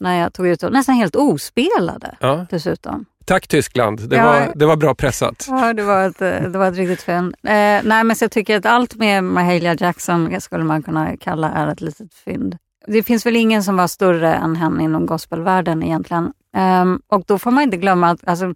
när 0.00 0.20
jag 0.20 0.32
tog 0.32 0.46
ut 0.46 0.60
dem, 0.60 0.72
nästan 0.72 0.94
helt 0.94 1.16
ospelade 1.16 2.16
ja. 2.20 2.46
dessutom. 2.50 3.04
Tack 3.24 3.48
Tyskland, 3.48 4.08
det, 4.08 4.16
Ja. 4.16 4.24
var, 4.24 4.52
det 4.54 4.66
var 4.66 4.76
bra 4.76 4.94
pressat. 4.94 5.46
Ja, 5.48 5.72
det 5.72 5.82
var 5.82 6.06
ett, 6.08 6.22
eh, 6.22 6.42
det 6.42 6.58
var 6.58 6.68
ett 6.68 6.76
riktigt 6.76 7.02
fynd. 7.02 7.34
Eh, 7.42 7.50
nej, 7.84 8.04
men 8.04 8.16
så 8.16 8.24
jag 8.24 8.30
tycker 8.30 8.56
att 8.58 8.66
allt 8.66 8.94
med 8.94 9.24
Mahalia 9.24 9.74
Jackson 9.74 10.40
skulle 10.40 10.64
man 10.64 10.82
kunna 10.82 11.16
kalla 11.16 11.50
är 11.50 11.66
ett 11.68 11.80
litet 11.80 12.14
fynd. 12.14 12.56
Det 12.86 13.02
finns 13.02 13.26
väl 13.26 13.36
ingen 13.36 13.62
som 13.62 13.76
var 13.76 13.86
större 13.86 14.34
än 14.34 14.56
henne 14.56 14.82
inom 14.84 15.06
gospelvärlden 15.06 15.82
egentligen. 15.82 16.32
Ehm, 16.56 17.00
och 17.08 17.24
då 17.26 17.38
får 17.38 17.50
man 17.50 17.62
inte 17.62 17.76
glömma 17.76 18.10
att 18.10 18.28
alltså, 18.28 18.54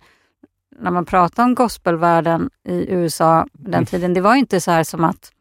när 0.82 0.90
man 0.90 1.04
pratar 1.04 1.44
om 1.44 1.54
gospelvärlden 1.54 2.50
i 2.68 2.86
USA 2.94 3.46
den 3.52 3.86
tiden, 3.86 4.14
det 4.14 4.20
var 4.20 4.34
ju 4.34 4.38
inte 4.40 4.60
så 4.60 4.70
här 4.70 4.84
som 4.84 5.04
att 5.04 5.32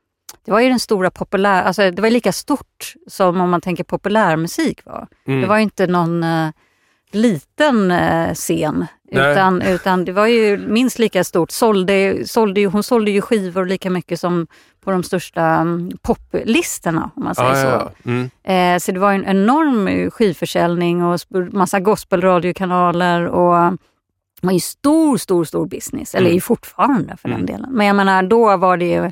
det 0.46 0.52
var 0.52 0.60
ju 0.60 0.70
den 0.70 0.80
stora 0.80 1.12
populär, 1.12 1.64
alltså 1.64 1.92
det 1.92 2.02
var 2.02 2.10
lika 2.10 2.32
stort 2.32 2.94
som 3.08 3.42
om 3.42 3.50
man 3.50 3.62
tänker 3.62 3.84
populärmusik 3.84 4.86
var. 4.86 5.08
Mm. 5.28 5.42
Det 5.42 5.48
var 5.48 5.58
inte 5.58 5.88
någon 5.88 6.24
eh, 6.24 6.50
liten 7.12 7.92
eh, 7.92 8.34
scen. 8.34 8.86
Nej. 9.12 9.32
Utan, 9.32 9.62
utan 9.62 10.06
det 10.06 10.12
var 10.12 10.28
ju 10.28 10.58
minst 10.58 11.00
lika 11.00 11.24
stort. 11.24 11.52
Sålde, 11.52 12.28
sålde 12.28 12.62
ju, 12.62 12.68
hon 12.68 12.84
sålde 12.84 13.12
ju 13.12 13.22
skivor 13.22 13.66
lika 13.66 13.90
mycket 13.90 14.20
som 14.20 14.48
på 14.84 14.92
de 14.92 15.04
största 15.04 15.44
mm, 15.44 15.92
poplistorna 16.02 17.12
om 17.16 17.24
man 17.24 17.36
säger 17.36 17.50
Ja, 17.50 17.56
så. 17.56 17.68
ja, 17.68 17.92
ja. 18.04 18.12
Mm. 18.12 18.30
Eh, 18.44 18.80
så 18.80 18.92
det 18.92 19.00
var 19.00 19.14
en 19.14 19.26
enorm 19.26 20.12
skivförsäljning 20.12 21.04
och 21.04 21.20
massa 21.52 21.80
gospelradiokanaler 21.80 23.26
och 23.26 23.78
var 24.42 24.52
ju 24.52 24.60
stor, 24.60 25.18
stor, 25.18 25.44
stor 25.46 25.66
business. 25.66 26.16
Eller 26.16 26.26
Mm. 26.26 26.32
är 26.32 26.36
ju 26.36 26.42
fortfarande 26.42 27.18
för 27.18 27.30
Mm. 27.30 27.38
den 27.40 27.46
delen. 27.56 27.70
Men 27.72 27.88
jag 27.88 27.96
menar, 27.96 28.24
då 28.24 28.58
var 28.58 28.78
det 28.78 28.86
ju 28.86 29.12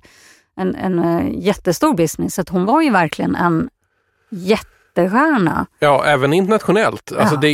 en, 0.58 0.76
en 0.76 1.00
eh, 1.00 1.26
jättestor 1.46 1.94
business. 1.94 2.36
Så 2.36 2.44
hon 2.50 2.66
var 2.66 2.82
ju 2.82 2.90
verkligen 2.92 3.36
en 3.36 3.70
jättestjärna. 4.32 5.66
Ja, 5.80 6.06
även 6.06 6.34
internationellt. 6.34 7.12
Alltså 7.12 7.36
Ja. 7.36 7.42
det, 7.42 7.48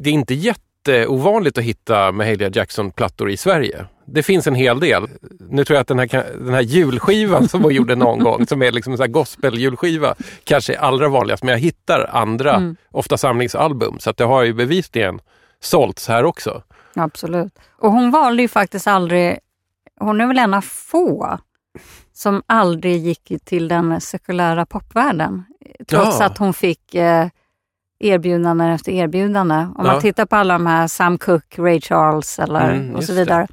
det 0.00 0.10
är 0.10 0.14
inte 0.14 0.34
jätteovanligt 0.34 1.58
att 1.58 1.64
hitta 1.64 2.12
Mahalia 2.12 2.50
Jackson-plattor 2.52 3.30
i 3.30 3.36
Sverige. 3.36 3.84
Det 4.06 4.22
finns 4.22 4.46
en 4.46 4.54
hel 4.54 4.80
del. 4.80 5.06
Nu 5.50 5.64
tror 5.64 5.74
jag 5.74 5.80
att 5.80 5.88
den 5.88 5.98
här, 5.98 6.08
den 6.38 6.54
här 6.54 6.60
julskivan 6.60 7.48
som 7.48 7.62
hon 7.62 7.74
gjorde 7.74 7.94
någon 7.94 8.18
gång, 8.18 8.46
som 8.46 8.62
är 8.62 8.72
liksom 8.72 8.92
en 9.00 9.12
gospel-julskiva, 9.12 10.14
kanske 10.44 10.74
är 10.74 10.78
allra 10.78 11.08
vanligast. 11.08 11.42
Men 11.42 11.52
jag 11.52 11.58
hittar 11.58 12.10
andra, 12.12 12.54
Mm. 12.56 12.76
ofta 12.90 13.16
samlingsalbum. 13.16 13.98
Så 13.98 14.10
att 14.10 14.16
det 14.16 14.24
har 14.24 14.42
ju 14.44 14.52
bevisligen 14.54 15.20
sålts 15.62 16.08
här 16.08 16.24
också. 16.24 16.62
Absolut. 16.94 17.58
Och 17.78 17.92
hon 17.92 18.10
valde 18.10 18.42
ju 18.42 18.48
faktiskt 18.48 18.86
aldrig, 18.86 19.38
hon 20.00 20.20
är 20.20 20.26
väl 20.26 20.38
en 20.38 20.54
av 20.54 20.60
få 20.60 21.38
som 22.12 22.42
aldrig 22.46 22.96
gick 23.06 23.32
till 23.44 23.68
den 23.68 24.00
sekulära 24.00 24.66
popvärlden. 24.66 25.44
Trots 25.88 26.20
Ja. 26.20 26.26
att 26.26 26.38
hon 26.38 26.54
fick 26.54 26.94
eh, 26.94 27.26
erbjudanden 27.98 28.70
efter 28.70 28.92
erbjudande. 28.92 29.54
Om 29.54 29.74
Ja. 29.86 29.92
man 29.92 30.00
tittar 30.00 30.26
på 30.26 30.36
alla 30.36 30.54
de 30.54 30.66
här 30.66 30.88
Sam 30.88 31.18
Cooke, 31.18 31.62
Ray 31.62 31.80
Charles 31.80 32.38
eller, 32.38 32.72
Mm, 32.74 32.94
och 32.94 33.04
så 33.04 33.12
vidare. 33.14 33.46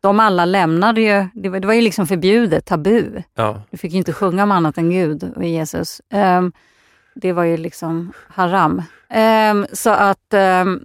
De 0.00 0.20
alla 0.20 0.44
lämnade 0.44 1.00
ju, 1.00 1.28
det 1.34 1.48
var, 1.48 1.60
det 1.60 1.66
var 1.66 1.74
ju 1.74 1.80
liksom 1.80 2.06
förbjudet, 2.06 2.64
tabu. 2.66 3.22
Ja. 3.34 3.62
Du 3.70 3.76
fick 3.76 3.92
ju 3.92 3.98
inte 3.98 4.12
sjunga 4.12 4.42
om 4.42 4.50
annat 4.52 4.78
än 4.78 4.90
Gud 4.90 5.32
och 5.36 5.44
Jesus. 5.44 6.00
Ehm, 6.10 6.52
det 7.16 7.32
var 7.32 7.44
ju 7.44 7.56
liksom 7.56 8.12
haram. 8.28 8.82
Ehm, 9.08 9.66
så 9.72 9.90
att, 9.90 10.34
ehm, 10.34 10.80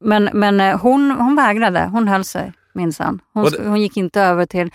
men 0.00 0.30
men 0.32 0.60
eh, 0.60 0.80
hon, 0.80 1.10
hon 1.10 1.36
vägrade, 1.36 1.88
hon 1.92 2.08
höll 2.08 2.24
sig 2.24 2.52
minsann. 2.72 3.20
Hon, 3.32 3.46
hon 3.66 3.80
gick 3.80 3.96
inte 3.96 4.20
över 4.22 4.46
till, 4.46 4.70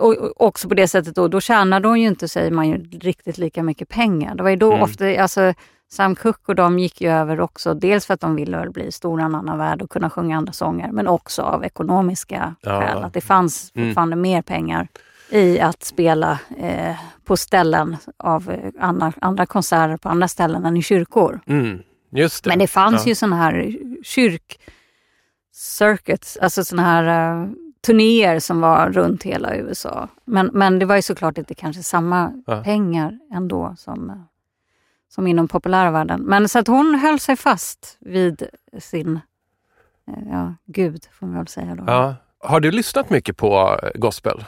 och, 0.00 0.42
också 0.46 0.68
på 0.68 0.74
det 0.74 0.88
sättet 0.88 1.14
då, 1.14 1.28
då 1.28 1.40
tjänade 1.40 1.88
hon 1.88 2.00
ju 2.00 2.08
inte, 2.08 2.28
säger 2.28 2.50
man 2.50 2.68
ju, 2.68 2.76
riktigt 2.98 3.38
lika 3.38 3.62
mycket 3.62 3.88
pengar. 3.88 4.34
Det 4.34 4.42
var 4.42 4.50
ju 4.50 4.56
då 4.56 4.70
Mm. 4.72 4.82
ofta, 4.82 5.22
alltså 5.22 5.54
Sam 5.90 6.14
Cooke 6.16 6.40
och 6.46 6.54
de 6.54 6.78
gick 6.78 7.00
ju 7.00 7.10
över 7.10 7.40
också, 7.40 7.74
dels 7.74 8.06
för 8.06 8.14
att 8.14 8.20
de 8.20 8.36
ville 8.36 8.70
bli 8.70 8.92
stora 8.92 9.22
i 9.22 9.24
en 9.24 9.34
annan 9.34 9.58
värld 9.58 9.82
och 9.82 9.90
kunna 9.90 10.10
sjunga 10.10 10.36
andra 10.36 10.52
sånger, 10.52 10.92
men 10.92 11.08
också 11.08 11.42
av 11.42 11.64
ekonomiska 11.64 12.54
Ja. 12.60 12.80
skäl. 12.80 13.04
Att 13.04 13.14
det 13.14 13.20
fanns 13.20 13.72
Mm. 13.74 13.88
fortfarande 13.88 14.16
mer 14.16 14.42
pengar 14.42 14.88
i 15.30 15.60
att 15.60 15.82
spela 15.84 16.38
eh, 16.58 16.96
på 17.24 17.36
ställen 17.36 17.96
av 18.16 18.50
eh, 18.50 18.70
andra, 18.80 19.12
andra 19.20 19.46
konserter 19.46 19.96
på 19.96 20.08
andra 20.08 20.28
ställen 20.28 20.64
än 20.64 20.76
i 20.76 20.82
kyrkor. 20.82 21.40
Mm. 21.46 21.82
Det. 22.10 22.46
Men 22.46 22.58
det 22.58 22.66
fanns 22.66 23.02
Ja. 23.06 23.08
ju 23.08 23.14
sådana 23.14 23.36
här 23.36 23.76
kyrk 24.02 24.60
circuits, 25.52 26.36
alltså 26.36 26.64
sådana 26.64 26.88
här 26.88 27.34
uh, 27.44 27.48
turnéer 27.86 28.38
som 28.40 28.60
var 28.60 28.90
runt 28.90 29.22
hela 29.22 29.56
USA. 29.56 30.08
Men, 30.24 30.50
men 30.52 30.78
det 30.78 30.86
var 30.86 30.96
ju 30.96 31.02
såklart 31.02 31.38
inte 31.38 31.54
kanske 31.54 31.82
samma 31.82 32.32
Ja. 32.46 32.62
pengar 32.62 33.18
ändå 33.32 33.74
som, 33.78 34.10
eh, 34.10 34.16
som 35.08 35.26
inom 35.26 35.48
populära 35.48 35.90
världen. 35.90 36.20
Men 36.22 36.48
så 36.48 36.58
att 36.58 36.66
hon 36.68 36.94
höll 36.94 37.20
sig 37.20 37.36
fast 37.36 37.96
vid 38.00 38.42
sin 38.78 39.20
eh, 40.08 40.28
ja, 40.30 40.54
gud, 40.66 41.04
får 41.12 41.26
man 41.26 41.36
väl 41.36 41.46
säga 41.48 41.74
då. 41.74 41.84
Ja. 41.86 42.14
Har 42.40 42.60
du 42.60 42.70
lyssnat 42.70 43.10
mycket 43.10 43.36
på 43.36 43.78
eh, 43.82 43.90
gospel? 44.00 44.44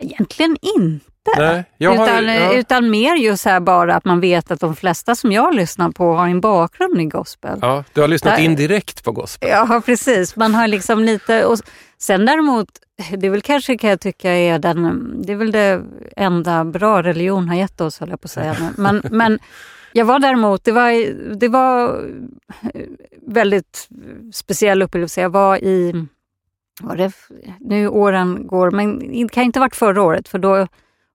Egentligen 0.00 0.56
inte. 0.76 1.04
Nej, 1.36 1.64
jag 1.76 1.96
har, 1.96 2.06
utan, 2.06 2.26
ja. 2.26 2.52
utan 2.52 2.90
mer 2.90 3.14
just 3.16 3.42
så 3.42 3.48
här 3.48 3.60
bara 3.60 3.94
att 3.94 4.04
man 4.04 4.20
vet 4.20 4.50
att 4.50 4.60
de 4.60 4.76
flesta 4.76 5.14
som 5.14 5.32
jag 5.32 5.54
lyssnar 5.54 5.90
på 5.90 6.14
har 6.14 6.28
en 6.28 6.40
bakgrund 6.40 7.00
i 7.00 7.04
gospel. 7.04 7.58
Ja, 7.62 7.84
du 7.92 8.00
har 8.00 8.08
lyssnat 8.08 8.36
Där- 8.36 8.42
indirekt 8.42 9.04
på 9.04 9.12
gospel. 9.12 9.48
Ja, 9.48 9.82
precis. 9.86 10.36
Man 10.36 10.54
har 10.54 10.66
liksom 10.66 11.04
lite... 11.04 11.44
Och 11.44 11.58
sen 11.98 12.26
däremot, 12.26 12.68
det 13.18 13.26
är 13.26 13.30
väl 13.30 13.42
kanske 13.42 13.78
kan 13.78 13.90
jag 13.90 14.00
tycka 14.00 14.30
är 14.30 14.58
den... 14.58 15.14
Det 15.22 15.32
är 15.32 15.36
väl 15.36 15.52
det 15.52 15.82
enda 16.16 16.64
bra 16.64 17.02
religion 17.02 17.48
har 17.48 17.56
gett 17.56 17.80
oss, 17.80 18.00
höll 18.00 18.10
jag 18.10 18.20
på 18.20 18.26
att 18.26 18.30
säga. 18.30 18.56
Men, 18.76 19.02
men 19.10 19.38
jag 19.92 20.04
var 20.04 20.18
däremot, 20.18 20.64
det 20.64 20.72
var, 20.72 20.92
det 21.34 21.48
var 21.48 22.04
väldigt 23.26 23.88
speciell 24.32 24.82
upplevelse. 24.82 25.20
Jag 25.20 25.30
var 25.30 25.56
i... 25.64 26.06
Var 26.80 26.96
det, 26.96 27.12
nu 27.60 27.88
åren 27.88 28.46
går, 28.46 28.70
men 28.70 28.98
det 28.98 29.28
kan 29.32 29.44
inte 29.44 29.58
ha 29.58 29.64
varit 29.64 29.76
förra 29.76 30.02
året, 30.02 30.28
för 30.28 30.38
då 30.38 30.66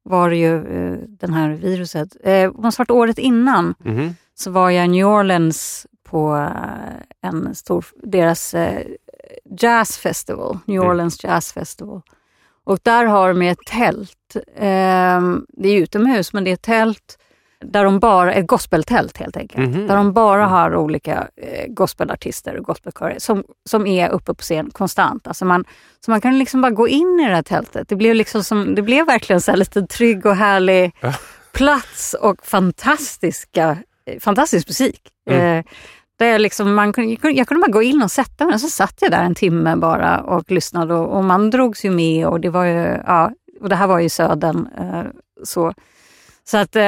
var 0.04 0.30
det 0.30 0.36
ju 0.36 0.56
eh, 0.56 0.98
den 1.08 1.34
här 1.34 1.50
viruset. 1.50 2.16
Eh, 2.24 2.32
det 2.32 2.52
måste 2.58 2.80
ha 2.80 2.84
varit 2.84 2.92
året 2.92 3.18
innan 3.18 3.76
Mhm. 3.80 4.16
så 4.36 4.52
var 4.52 4.70
jag 4.70 4.86
i 4.86 4.88
New 4.88 5.08
Orleans 5.08 5.88
på 6.04 6.36
eh, 6.36 7.30
en 7.30 7.56
stor, 7.56 7.86
deras 8.04 8.54
eh, 8.54 8.86
jazz 9.60 9.98
festival, 9.98 10.58
New 10.66 10.82
Mm. 10.82 10.90
Orleans 10.92 11.24
Jazz 11.24 11.54
Festival. 11.54 12.02
Och 12.66 12.80
där 12.84 13.06
har 13.06 13.28
de 13.34 13.42
ett 13.42 13.66
tält, 13.68 14.36
ehm, 14.58 15.46
det 15.50 15.70
är 15.70 15.78
utomhus 15.82 16.34
men 16.34 16.44
det 16.44 16.50
är 16.50 16.54
ett 16.54 16.62
tält 16.62 17.18
där 17.66 17.84
de 17.84 18.00
bara, 18.00 18.34
ett 18.34 18.48
gospeltält 18.48 19.18
helt 19.18 19.38
enkelt. 19.38 19.70
Mhm. 19.70 19.88
Där 19.88 19.96
de 19.96 20.14
bara 20.14 20.46
har 20.46 20.76
olika 20.76 21.28
eh, 21.36 21.68
gospelartister 21.68 22.58
och 22.58 22.66
gospelkörer 22.66 23.16
som, 23.20 23.44
som 23.70 23.88
är 23.88 24.10
uppe 24.10 24.34
på 24.34 24.42
scen 24.42 24.70
konstant. 24.72 25.28
Alltså 25.28 25.46
man, 25.46 25.66
så 26.06 26.12
man 26.12 26.22
kan 26.22 26.40
liksom 26.40 26.62
bara 26.62 26.72
gå 26.72 26.88
in 26.88 27.20
i 27.20 27.30
det 27.30 27.36
här 27.36 27.42
tältet. 27.44 27.90
Det 27.90 27.96
blev, 27.96 28.16
liksom 28.16 28.44
som, 28.44 28.76
det 28.76 28.82
blev 28.82 29.06
verkligen 29.06 29.42
så 29.42 29.52
här 29.52 29.58
lite 29.58 29.82
trygg 29.82 30.26
och 30.26 30.36
härlig 30.36 30.92
plats 31.54 32.16
och 32.22 32.46
fantastiska, 32.46 33.78
eh, 34.06 34.20
fantastisk 34.20 34.68
musik. 34.68 35.02
Mm. 35.30 35.58
Eh, 35.60 35.66
där 36.20 36.26
jag, 36.26 36.42
liksom, 36.42 36.74
man, 36.76 36.94
kunde- 36.94 37.12
jag, 37.12 37.22
kunde, 37.22 37.38
jag 37.38 37.48
kunde 37.48 37.62
bara 37.62 37.72
gå 37.72 37.84
in 37.84 38.04
och 38.04 38.12
sätta 38.12 38.46
mig 38.46 38.54
och 38.54 38.62
så 38.62 38.70
satt 38.70 38.98
jag 39.02 39.12
där 39.12 39.24
en 39.24 39.36
timme 39.36 39.76
bara 39.76 40.20
och 40.22 40.52
lyssnade 40.52 40.94
och, 40.94 41.18
och 41.18 41.24
man 41.24 41.50
drogs 41.50 41.86
ju 41.86 41.90
med 41.92 42.28
och 42.28 42.40
det 42.40 42.50
var 42.50 42.66
ju, 42.66 42.98
ja, 43.08 43.32
och 43.62 43.70
det 43.70 43.76
här 43.76 43.88
var 43.88 44.00
ju 44.00 44.10
södern. 44.10 44.68
Eh, 44.78 45.04
så. 45.44 45.74
Så 46.46 46.58
att, 46.58 46.76
eh, 46.76 46.84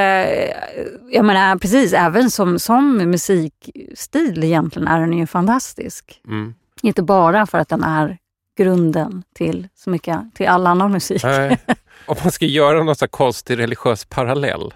jag 1.12 1.26
menar 1.26 1.58
precis, 1.58 1.94
även 1.94 2.32
som, 2.32 2.60
som 2.60 2.98
musikstil 2.98 4.44
egentligen 4.44 4.88
är 4.88 5.00
den 5.00 5.13
ju 5.13 5.28
fantastisk. 5.28 6.22
Mm. 6.28 6.54
Inte 6.82 7.04
bara 7.04 7.46
för 7.46 7.58
att 7.58 7.70
den 7.70 7.84
är 7.84 8.18
grunden 8.58 9.24
till 9.34 9.68
så 9.76 9.89
mycket, 9.89 10.20
till 10.36 10.48
all 10.48 10.68
annan 10.68 10.91
musik. 10.91 11.24
Nej. 11.24 11.58
Om 12.06 12.15
man 12.24 12.32
ska 12.32 12.46
göra 12.46 12.78
någon 12.78 12.88
här 12.88 13.08
konstig 13.08 13.60
religiös 13.60 14.06
parallell 14.06 14.74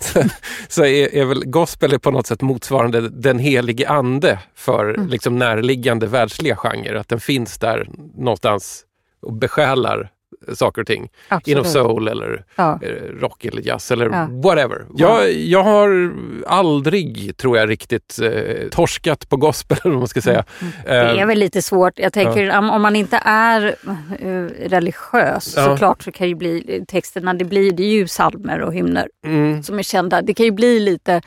så, 0.00 0.22
så 0.68 0.84
är, 0.84 1.14
är 1.14 1.24
väl 1.24 1.44
gospel 1.44 1.98
på 1.98 2.10
något 2.10 2.26
sätt 2.26 2.42
motsvarande 2.42 3.08
den 3.08 3.38
helige 3.38 3.88
ande 3.88 4.38
för 4.54 4.94
Mm. 4.94 5.08
liksom 5.08 5.38
närliggande 5.38 6.06
världsliga 6.06 6.56
genrer. 6.56 6.94
Att 6.94 7.08
den 7.08 7.20
finns 7.20 7.58
där 7.58 7.88
någonstans 8.14 8.84
och 9.22 9.32
besjälar 9.32 10.10
saker 10.54 10.80
och 10.80 10.86
ting. 10.86 11.08
Absolut. 11.28 11.48
Inom 11.58 11.64
soul 11.64 12.08
eller 12.08 12.44
Ja. 12.56 12.78
eh, 12.82 12.90
rock 13.20 13.44
eller 13.44 13.62
jazz 13.62 13.90
eller 13.90 14.06
Ja. 14.10 14.28
whatever. 14.30 14.86
Jag, 14.96 15.32
jag 15.32 15.62
har 15.62 16.12
aldrig, 16.46 17.36
tror 17.36 17.58
jag, 17.58 17.70
riktigt 17.70 18.18
eh, 18.22 18.68
torskat 18.70 19.28
på 19.28 19.36
gospel, 19.36 19.78
vad 19.84 19.94
man 19.94 20.08
ska 20.08 20.20
säga. 20.22 20.44
Mm. 20.60 20.72
Det 20.86 21.20
är 21.20 21.26
väl 21.26 21.38
lite 21.38 21.62
svårt. 21.62 21.98
Jag 21.98 22.12
tänker 22.12 22.58
om 22.58 22.70
om 22.70 22.82
man 22.82 22.96
inte 22.96 23.20
är 23.24 23.74
eh, 24.20 24.68
religiös 24.68 25.54
Ja. 25.56 25.64
såklart 25.64 26.02
så 26.02 26.12
kan 26.12 26.28
ju 26.28 26.34
bli 26.34 26.84
texterna, 26.88 27.34
det 27.34 27.44
blir 27.44 27.72
det 27.72 27.82
ju 27.84 28.06
psalmer 28.06 28.60
och 28.60 28.74
hymner 28.74 29.08
mm, 29.26 29.62
som 29.62 29.78
är 29.78 29.82
kända. 29.82 30.22
Det 30.22 30.34
kan 30.34 30.46
ju 30.46 30.52
bli 30.52 30.80
lite, 30.80 31.22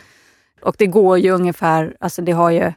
och 0.62 0.76
det 0.78 0.86
går 0.88 1.18
ju 1.20 1.32
ungefär, 1.32 1.96
alltså 2.00 2.22
det 2.22 2.32
har 2.32 2.50
ju, 2.52 2.72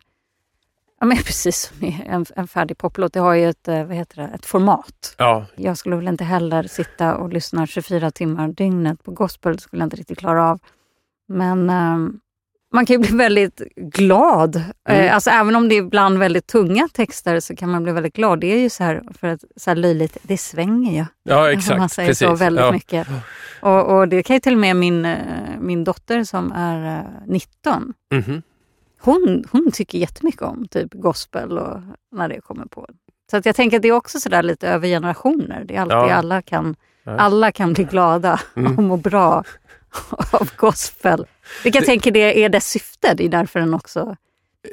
ja 1.03 1.07
men 1.07 1.17
precis 1.27 1.73
en, 2.07 2.27
en 2.37 2.49
färdig 2.49 2.79
poplåt, 2.79 3.13
det 3.13 3.21
har 3.21 3.35
ju 3.35 3.49
ett, 3.49 3.69
eh, 3.69 3.85
vad 3.85 3.97
heter 3.97 4.17
det, 4.17 4.31
ett 4.35 4.47
format. 4.47 5.15
ja, 5.19 5.47
Jag 5.57 5.79
skulle 5.79 5.97
väl 5.97 6.09
inte 6.09 6.25
heller 6.25 6.63
sitta 6.63 7.15
och 7.15 7.33
lyssna 7.33 7.67
24 7.67 8.11
timmar 8.11 8.49
dygnet 8.49 9.03
på 9.05 9.11
gospel, 9.11 9.53
det 9.53 9.63
skulle 9.63 9.83
jag 9.83 9.87
inte 9.87 9.97
riktigt 9.97 10.19
klara 10.19 10.51
av. 10.51 10.59
Men 11.29 11.71
ehm, 11.71 12.21
man 12.75 12.87
kan 12.87 12.95
ju 12.95 12.99
bli 12.99 13.17
väldigt 13.17 13.61
glad. 13.77 14.57
Mm. 14.89 15.07
Eh, 15.07 15.15
alltså 15.15 15.31
även 15.31 15.57
om 15.57 15.69
det 15.69 15.75
är 15.75 15.83
ibland 15.83 16.19
väldigt 16.19 16.47
tunga 16.47 16.89
texter 16.93 17.41
så 17.41 17.57
kan 17.57 17.71
man 17.71 17.83
bli 17.83 17.93
väldigt 17.93 18.17
glad. 18.17 18.41
Det 18.41 18.47
är 18.53 18.59
ju 18.59 18.71
så 18.71 18.85
här, 18.85 19.03
för 19.19 19.29
att 19.29 19.45
så 19.57 19.71
här 19.71 19.77
löjligt, 19.77 20.17
det 20.23 20.39
svänger 20.39 20.93
ju. 20.93 21.05
ja 21.23 21.53
exakt. 21.53 21.79
man 21.79 21.89
säger 21.89 22.09
precis. 22.09 22.29
så 22.29 22.35
väldigt 22.35 22.65
ja. 22.65 22.73
mycket. 22.73 23.09
Och, 23.61 23.97
och 23.97 24.09
det 24.09 24.23
kan 24.23 24.37
ju 24.37 24.41
till 24.41 24.53
och 24.53 24.61
med 24.61 24.77
min, 24.77 25.17
min 25.61 25.85
dotter 25.85 26.25
som 26.25 26.53
är 26.53 26.99
eh, 26.99 27.05
19, 27.27 27.95
Mhm. 28.15 28.43
Hon, 29.03 29.45
hon 29.53 29.71
tycker 29.73 29.99
jättemycket 29.99 30.43
om 30.43 30.69
typ 30.69 30.89
gospel 30.95 31.59
och 31.59 31.81
när 32.13 32.29
det 32.29 32.41
kommer 32.41 32.67
på. 32.67 32.87
Så 33.31 33.37
att 33.37 33.47
jag 33.47 33.57
tänker 33.57 33.77
att 33.77 33.83
det 33.83 33.89
är 33.89 33.93
också 33.93 34.21
sådär 34.21 34.43
lite 34.43 34.69
över 34.69 34.89
generationer. 34.89 35.65
Det 35.65 35.77
är 35.77 35.81
alltid 35.81 35.97
Ja. 35.97 36.15
alla, 36.15 36.43
kan, 36.43 36.77
Ja. 37.05 37.17
alla 37.17 37.53
kan 37.53 37.73
bli 37.73 37.85
glada 37.85 38.41
Mm. 38.57 38.77
och 38.79 38.83
må 38.85 38.97
bra 38.97 39.45
av 40.31 40.51
gospel. 40.57 41.27
Vilka 41.65 41.79
jag 41.79 41.87
tänker 41.87 42.11
det 42.11 42.45
är 42.45 42.49
dess 42.49 42.67
syfte. 42.71 43.15
Det 43.15 43.25
är 43.25 43.29
därför 43.29 43.61
den 43.61 43.75
också 43.75 44.17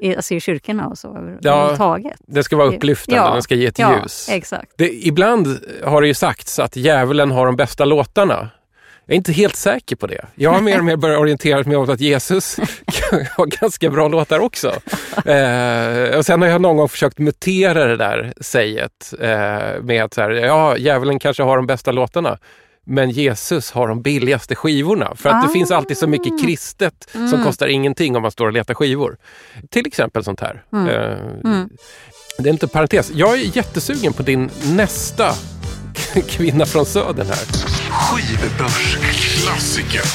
är, 0.02 0.16
alltså 0.16 0.34
i 0.34 0.40
kyrkorna 0.40 0.88
och 0.88 0.98
så 0.98 1.08
överhuvudtaget. 1.18 2.20
Det 2.28 2.44
ska 2.44 2.58
vara 2.58 2.68
upplyftande, 2.68 3.22
Ja. 3.22 3.34
den 3.34 3.44
ska 3.44 3.56
ge 3.56 3.66
ett 3.66 3.80
Ja, 3.80 4.02
ljus. 4.02 4.30
exakt. 4.30 4.72
Det, 4.76 4.90
ibland 5.08 5.48
har 5.84 6.02
det 6.02 6.08
ju 6.08 6.14
sagts 6.14 6.60
att 6.60 6.76
djävulen 6.76 7.32
har 7.32 7.46
de 7.46 7.56
bästa 7.56 7.86
låtarna. 7.86 8.50
Jag 9.10 9.14
är 9.14 9.18
inte 9.18 9.32
helt 9.32 9.56
säker 9.56 9.96
på 9.96 10.08
det. 10.08 10.26
Jag 10.36 10.52
har 10.52 10.62
mer 10.62 10.78
och 10.80 10.86
mer 10.86 10.96
börjat 10.96 11.20
orientera 11.20 11.64
mig 11.64 11.78
mot 11.78 11.90
att 11.90 12.00
Jesus 12.00 12.58
har 13.38 13.46
ganska 13.62 13.90
bra 13.90 14.08
låtar 14.08 14.40
också. 14.40 14.68
Eh, 15.26 16.18
och 16.18 16.26
sen 16.26 16.42
har 16.42 16.48
jag 16.50 16.62
någon 16.62 16.78
gång 16.78 16.90
försökt 16.90 17.18
mutera 17.20 17.86
det 17.86 17.98
där 17.98 18.34
säget 18.42 19.14
eh, 19.22 19.82
med 19.84 20.04
att 20.04 20.14
så 20.14 20.22
här, 20.22 20.30
ja, 20.32 20.78
djävulen 20.78 21.20
kanske 21.20 21.44
har 21.44 21.56
de 21.58 21.68
bästa 21.68 21.92
låtarna. 21.92 22.38
Men 22.86 23.10
Jesus 23.10 23.72
har 23.72 23.88
de 23.88 24.02
billigaste 24.02 24.56
skivorna. 24.56 25.16
För 25.16 25.30
att 25.30 25.44
det 25.44 25.50
Ah. 25.50 25.54
finns 25.54 25.72
alltid 25.72 25.98
så 25.98 26.08
mycket 26.08 26.42
kristet 26.42 26.94
som 27.12 27.24
Mm. 27.34 27.44
kostar 27.44 27.68
ingenting 27.68 28.16
om 28.16 28.22
man 28.22 28.32
står 28.32 28.46
och 28.48 28.54
letar 28.54 28.74
skivor. 28.74 29.18
Till 29.72 29.88
exempel 29.88 30.24
sånt 30.24 30.40
här. 30.40 30.64
Mm. 30.74 30.88
Eh, 30.88 31.18
Mm. 31.44 31.70
det 32.38 32.50
är 32.50 32.54
inte 32.54 32.68
parentes. 32.68 33.12
Jag 33.14 33.34
är 33.34 33.58
jättesugen 33.58 34.14
på 34.14 34.24
din 34.24 34.50
nästa 34.76 35.34
kvinna 36.28 36.66
från 36.66 36.86
södern 36.86 37.28
här. 37.28 37.79
Skivbörsklassiker. 37.90 40.06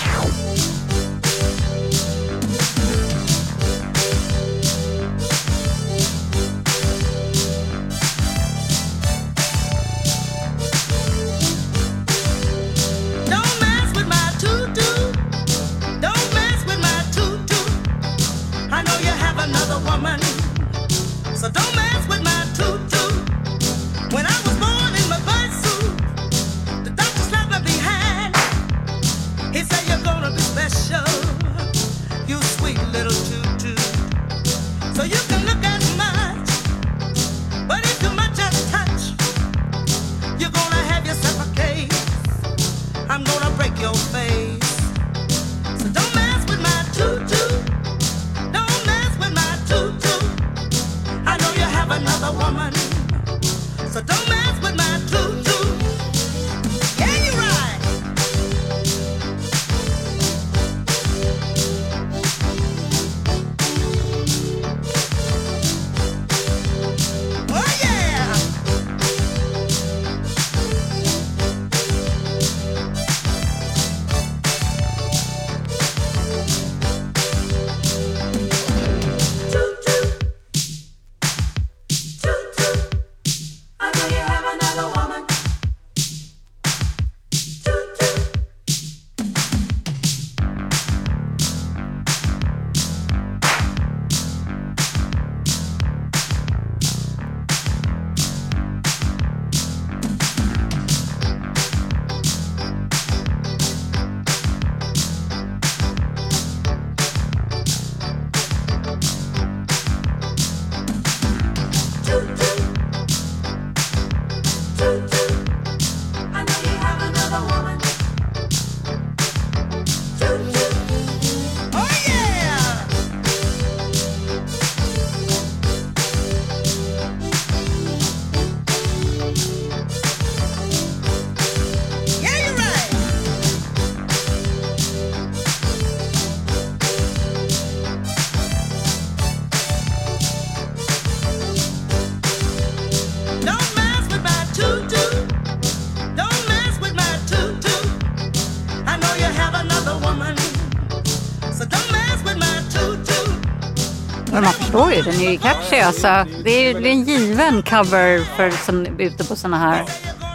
Den 155.05 155.15
är 155.21 155.31
ju. 155.31 155.39
Alltså, 155.83 156.27
det 156.45 156.51
är 156.51 156.81
det 156.81 156.89
är 156.89 156.93
en 156.93 157.05
given 157.05 157.63
cover 157.63 158.37
för 158.37 158.51
som, 158.51 158.87
ute 158.99 159.25
på 159.25 159.37
såna 159.37 159.59
här... 159.59 159.83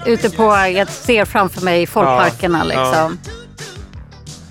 Ute 0.06 0.30
på, 0.30 0.44
jag 0.74 0.90
ser 0.90 1.26
framför 1.26 1.62
mig 1.62 1.88
folkparkerna 1.88 2.64
liksom. 2.64 3.20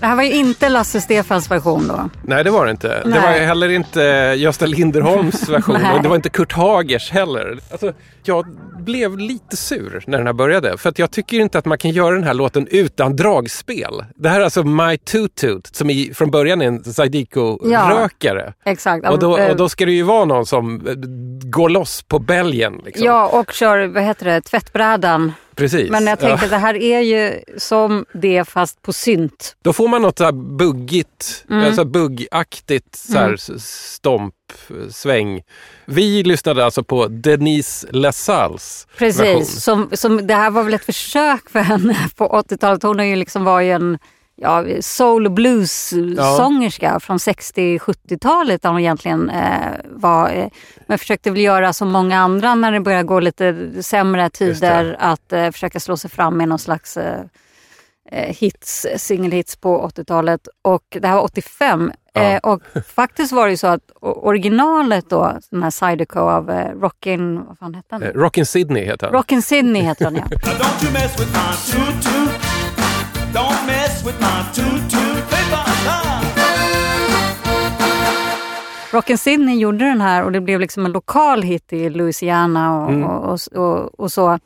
Det 0.01 0.07
här 0.07 0.17
var 0.17 0.23
ju 0.23 0.33
inte 0.33 0.69
Lasse 0.69 1.01
Stefans 1.01 1.51
version 1.51 1.89
då. 1.89 2.09
Nej, 2.23 2.45
det 2.45 2.51
var 2.51 2.65
det 2.65 2.71
inte. 2.71 2.89
Det 2.89 3.09
Nej. 3.09 3.21
var 3.21 3.47
heller 3.47 3.69
inte 3.69 4.01
Gösta 4.39 4.67
Linderholms 4.67 5.49
version 5.49 5.77
och 5.95 6.03
det 6.03 6.09
var 6.09 6.17
inte 6.17 6.29
Kurt 6.31 6.53
Hagers 6.53 7.11
heller. 7.11 7.59
Alltså, 7.71 7.93
jag 8.23 8.47
blev 8.79 9.19
lite 9.19 9.57
sur 9.57 10.05
när 10.07 10.19
den 10.19 10.27
här 10.27 10.35
började 10.35 10.79
för 10.79 10.89
att 10.89 10.99
jag 10.99 11.11
tycker 11.11 11.41
inte 11.41 11.59
att 11.59 11.65
man 11.65 11.79
kan 11.79 11.91
göra 11.91 12.15
den 12.15 12.25
här 12.25 12.35
låten 12.35 12.67
utan 12.71 13.17
dragspel. 13.17 14.05
Det 14.15 14.29
här 14.29 14.41
är 14.41 14.45
alltså 14.45 14.63
My 14.63 14.99
Toot 14.99 15.35
Toot 15.35 15.77
som 15.77 15.91
i, 15.91 16.13
från 16.15 16.31
början 16.31 16.63
är 16.63 16.67
en 16.67 16.85
Zydeco-rökare. 16.85 18.53
Exakt. 18.65 19.09
Och, 19.09 19.19
då, 19.19 19.39
Eh, 19.39 19.51
och 19.51 19.57
då 19.57 19.69
ska 19.69 19.87
det 19.87 19.93
ju 19.93 20.03
vara 20.03 20.25
någon 20.25 20.47
som 20.47 20.87
eh, 20.87 20.95
går 21.51 21.69
loss 21.69 22.03
på 22.03 22.19
bälgen. 22.19 22.81
Liksom. 22.85 23.07
Ja, 23.07 23.27
och 23.27 23.53
kör, 23.53 23.87
vad 23.87 24.03
heter 24.03 24.27
det, 24.27 24.41
tvättbrädan. 24.41 25.33
Precis. 25.59 25.91
Men 25.91 26.07
jag 26.07 26.19
tänkte 26.19 26.45
Ja. 26.47 26.51
det 26.51 26.57
här 26.57 26.75
är 26.75 27.01
ju 27.01 27.41
som 27.59 28.05
det 28.15 28.45
fast 28.49 28.83
på 28.83 28.93
synt. 28.93 29.57
Då 29.65 29.73
får 29.73 29.89
man 29.89 30.03
något 30.03 30.19
så 30.19 30.25
här 30.25 30.33
buggigt, 30.33 31.45
Mm. 31.51 31.65
alltså 31.65 31.85
buggaktigt 31.85 32.97
så 32.97 33.13
här 33.19 33.23
Mm. 33.25 33.35
s- 33.35 33.93
stomp, 33.95 34.35
eh, 34.71 34.89
sväng. 34.91 35.43
Vi 35.87 36.23
lyssnade 36.23 36.65
alltså 36.65 36.83
på 36.85 37.07
Denise 37.09 37.87
version. 37.93 38.59
Precis, 38.99 39.63
som, 39.65 39.89
som, 39.93 40.27
det 40.27 40.35
här 40.35 40.51
var 40.51 40.63
väl 40.63 40.75
ett 40.75 40.85
försök 40.85 41.51
för 41.51 41.61
henne 41.61 41.97
på 42.17 42.29
80-talet. 42.29 42.83
Hon 42.83 42.99
har 42.99 43.07
ju 43.07 43.17
liksom 43.17 43.45
var 43.45 43.61
ju 43.61 43.71
en 43.73 43.99
ja, 44.41 44.65
soul 44.81 45.27
och 45.27 45.33
blues-sångerska 45.33 47.01
från 47.01 47.19
60-70-talet 47.19 48.63
där 48.63 48.71
hon 48.71 48.81
egentligen 48.81 49.31
eh, 49.31 49.73
var. 49.85 50.31
Eh, 50.31 50.49
men 50.87 50.99
försökte 50.99 51.31
väl 51.31 51.41
göra 51.41 51.73
som 51.73 51.91
många 51.91 52.19
andra 52.19 52.55
när 52.55 52.73
det 52.73 52.81
började 52.81 53.05
gå 53.05 53.21
lite 53.21 53.69
sämre 53.83 54.31
tider 54.31 54.97
att 54.99 55.33
eh, 55.33 55.51
försöka 55.51 55.81
slå 55.81 55.97
sig 55.97 56.11
fram 56.11 56.37
med 56.37 56.49
någon 56.49 56.59
slags 56.59 56.97
eh, 56.97 57.21
eh, 58.13 58.37
hits, 58.37 58.87
singelhits 58.97 59.57
på 59.57 59.89
80-talet. 59.89 60.49
Och 60.63 60.97
det 61.01 61.09
här 61.09 61.15
var 61.15 61.23
85. 61.23 61.93
Ja. 62.13 62.23
Eh, 62.23 62.39
och 62.39 62.63
faktiskt 62.87 63.33
var 63.33 63.45
det 63.45 63.51
ju 63.51 63.57
så 63.57 63.67
att 63.67 63.91
originalet 64.01 65.11
då, 65.11 65.39
den 65.51 65.63
här 65.63 65.71
Zydeco 65.71 66.21
av 66.21 66.51
eh, 66.51 66.75
Rockin', 66.75 67.47
vad 67.47 67.59
fan 67.59 67.75
hette 67.75 67.95
han? 67.95 68.03
Eh, 68.03 68.13
Rockin' 68.13 68.45
Sydney 68.45 68.85
heter 68.85 69.07
han. 69.07 69.17
Rockin' 69.17 69.43
Sydney 69.43 69.83
heter 69.83 70.05
han 70.05 70.17
ja. 70.17 70.25
Don't 73.33 73.67
mess 73.67 74.05
with 74.07 74.21
my. 74.21 74.27
Ah. 75.87 76.23
Rockin' 78.93 79.19
Sydney 79.19 79.59
gjorde 79.59 79.85
den 79.85 80.01
här 80.01 80.23
och 80.25 80.33
det 80.33 80.41
blev 80.41 80.61
liksom 80.61 80.87
en 80.87 80.93
lokal 80.93 81.43
hit 81.43 81.73
i 81.73 81.91
Louisiana 81.91 82.77
och, 82.83 82.89
Mm. 82.91 83.05
och, 83.05 83.33
och, 83.33 83.63
och, 83.63 84.01
och 84.01 84.13
så. 84.13 84.39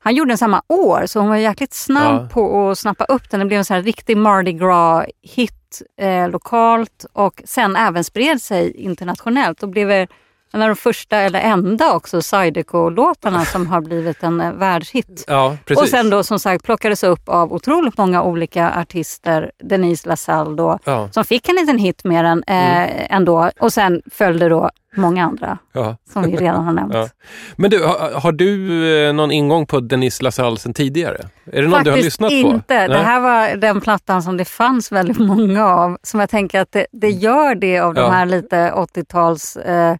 Han 0.00 0.14
gjorde 0.14 0.30
den 0.30 0.38
samma 0.38 0.62
år 0.68 1.02
så 1.06 1.20
hon 1.20 1.28
var 1.28 1.36
jäkligt 1.36 1.74
snabb 1.74 2.22
Ja. 2.22 2.28
på 2.32 2.70
att 2.70 2.78
snappa 2.78 3.04
upp 3.04 3.30
den. 3.30 3.40
Det 3.40 3.46
blev 3.46 3.58
en 3.58 3.64
sån 3.64 3.74
här 3.74 3.82
riktig 3.82 4.16
Mardi 4.16 4.52
Gras-hit 4.52 5.82
eh, 6.00 6.28
lokalt 6.30 7.06
och 7.12 7.42
sen 7.44 7.76
även 7.76 8.04
spred 8.04 8.42
sig 8.42 8.76
internationellt 8.76 9.62
och 9.62 9.68
blev 9.68 10.06
en 10.52 10.62
av 10.62 10.68
de 10.68 10.76
första 10.76 11.16
eller 11.16 11.40
enda 11.40 11.92
också 11.94 12.22
Zydeco-låtarna 12.22 13.44
som 13.44 13.66
har 13.66 13.80
blivit 13.80 14.22
en 14.22 14.40
eh, 14.40 14.52
världshit. 14.52 15.24
Ja, 15.26 15.56
precis. 15.64 15.82
Och 15.82 15.88
sen 15.88 16.10
då 16.10 16.22
som 16.24 16.38
sagt 16.38 16.64
plockades 16.64 17.02
upp 17.04 17.28
av 17.28 17.52
otroligt 17.52 17.98
många 17.98 18.22
olika 18.22 18.70
artister. 18.80 19.50
Denise 19.62 20.08
LaSalle 20.08 20.56
då, 20.56 20.78
Ja. 20.84 20.98
Mm. 20.98 21.12
som 21.12 21.24
fick 21.24 21.48
en 21.48 21.54
liten 21.54 21.78
hit 21.78 22.04
med 22.04 22.24
den 22.24 22.44
eh, 22.46 23.14
ändå. 23.14 23.50
Och 23.60 23.72
sen 23.72 24.02
följde 24.12 24.48
då 24.48 24.70
många 24.96 25.24
andra 25.24 25.58
Ja. 25.72 25.96
som 26.12 26.22
vi 26.22 26.36
redan 26.36 26.64
har 26.64 26.72
nämnt. 26.72 26.94
Ja. 26.98 27.08
Men 27.56 27.70
du, 27.70 27.84
har, 27.84 28.20
har 28.20 28.32
du 28.32 29.06
eh, 29.06 29.12
någon 29.12 29.30
ingång 29.32 29.66
på 29.66 29.80
Denise 29.80 30.22
LaSalle 30.24 30.56
sen 30.56 30.74
tidigare? 30.74 31.16
Är 31.52 31.62
det 31.62 31.68
någon 31.68 31.84
du 31.84 31.90
har 31.90 31.98
lyssnat 31.98 32.32
inte. 32.32 32.58
på? 32.58 32.74
Det 32.74 32.88
Nej? 32.88 33.02
här 33.02 33.20
var 33.20 33.56
den 33.56 33.80
plattan 33.80 34.22
som 34.22 34.36
det 34.36 34.44
fanns 34.44 34.92
väldigt 34.92 35.18
många 35.18 35.66
av. 35.66 35.98
Som 36.02 36.20
jag 36.20 36.30
tänker 36.30 36.60
att 36.60 36.72
det, 36.72 36.86
det 36.92 37.10
gör 37.10 37.54
det 37.54 37.78
av 37.78 37.94
de 37.94 38.10
här 38.10 38.26
lite 38.26 38.56
80-tals 38.76 39.56
eh, 39.56 39.96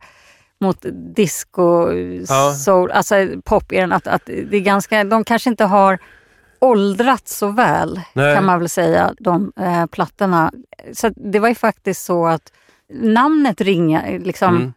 mot 0.60 0.84
disco, 1.16 1.92
Ja. 2.28 2.52
soul, 2.54 2.90
alltså 2.90 3.14
pop 3.44 3.72
att, 3.92 4.06
att 4.06 4.26
det 4.26 4.56
är 4.56 4.60
ganska, 4.60 5.04
de 5.04 5.24
kanske 5.24 5.50
inte 5.50 5.64
har 5.64 5.98
åldrats 6.60 7.38
så 7.38 7.48
väl 7.50 8.00
Nej. 8.12 8.34
kan 8.34 8.44
man 8.44 8.58
väl 8.58 8.68
säga, 8.68 9.14
de 9.20 9.52
eh, 9.60 9.86
plattorna. 9.86 10.52
Så 10.92 11.10
det 11.16 11.38
var 11.38 11.48
ju 11.48 11.54
faktiskt 11.54 12.04
så 12.04 12.26
att 12.26 12.52
namnet 12.92 13.60
ringer, 13.60 14.18
liksom, 14.18 14.56
Mm. 14.56 14.72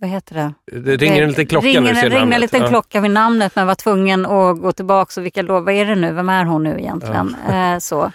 vad 0.00 0.10
heter 0.10 0.34
det? 0.34 0.80
Det 0.80 0.96
ringer 0.96 1.22
en 1.22 1.28
liten 1.28 1.46
klocka 1.46 1.66
ringer, 1.66 1.80
när 1.80 1.94
du 1.94 2.00
ser 2.00 2.10
ringer 2.10 2.34
en 2.34 2.40
liten 2.40 2.60
Ja. 2.62 2.68
klocka 2.68 3.00
vid 3.00 3.10
namnet 3.10 3.56
men 3.56 3.66
var 3.66 3.74
tvungen 3.74 4.26
att 4.26 4.60
gå 4.60 4.72
tillbaka 4.72 5.20
och 5.20 5.24
vilka 5.24 5.42
lov, 5.42 5.64
vad 5.64 5.74
är 5.74 5.84
det 5.86 5.94
nu, 5.94 6.12
vem 6.12 6.28
är 6.28 6.44
hon 6.44 6.62
nu 6.62 6.78
egentligen? 6.78 7.36
Eh, 7.50 7.78
så 7.78 8.12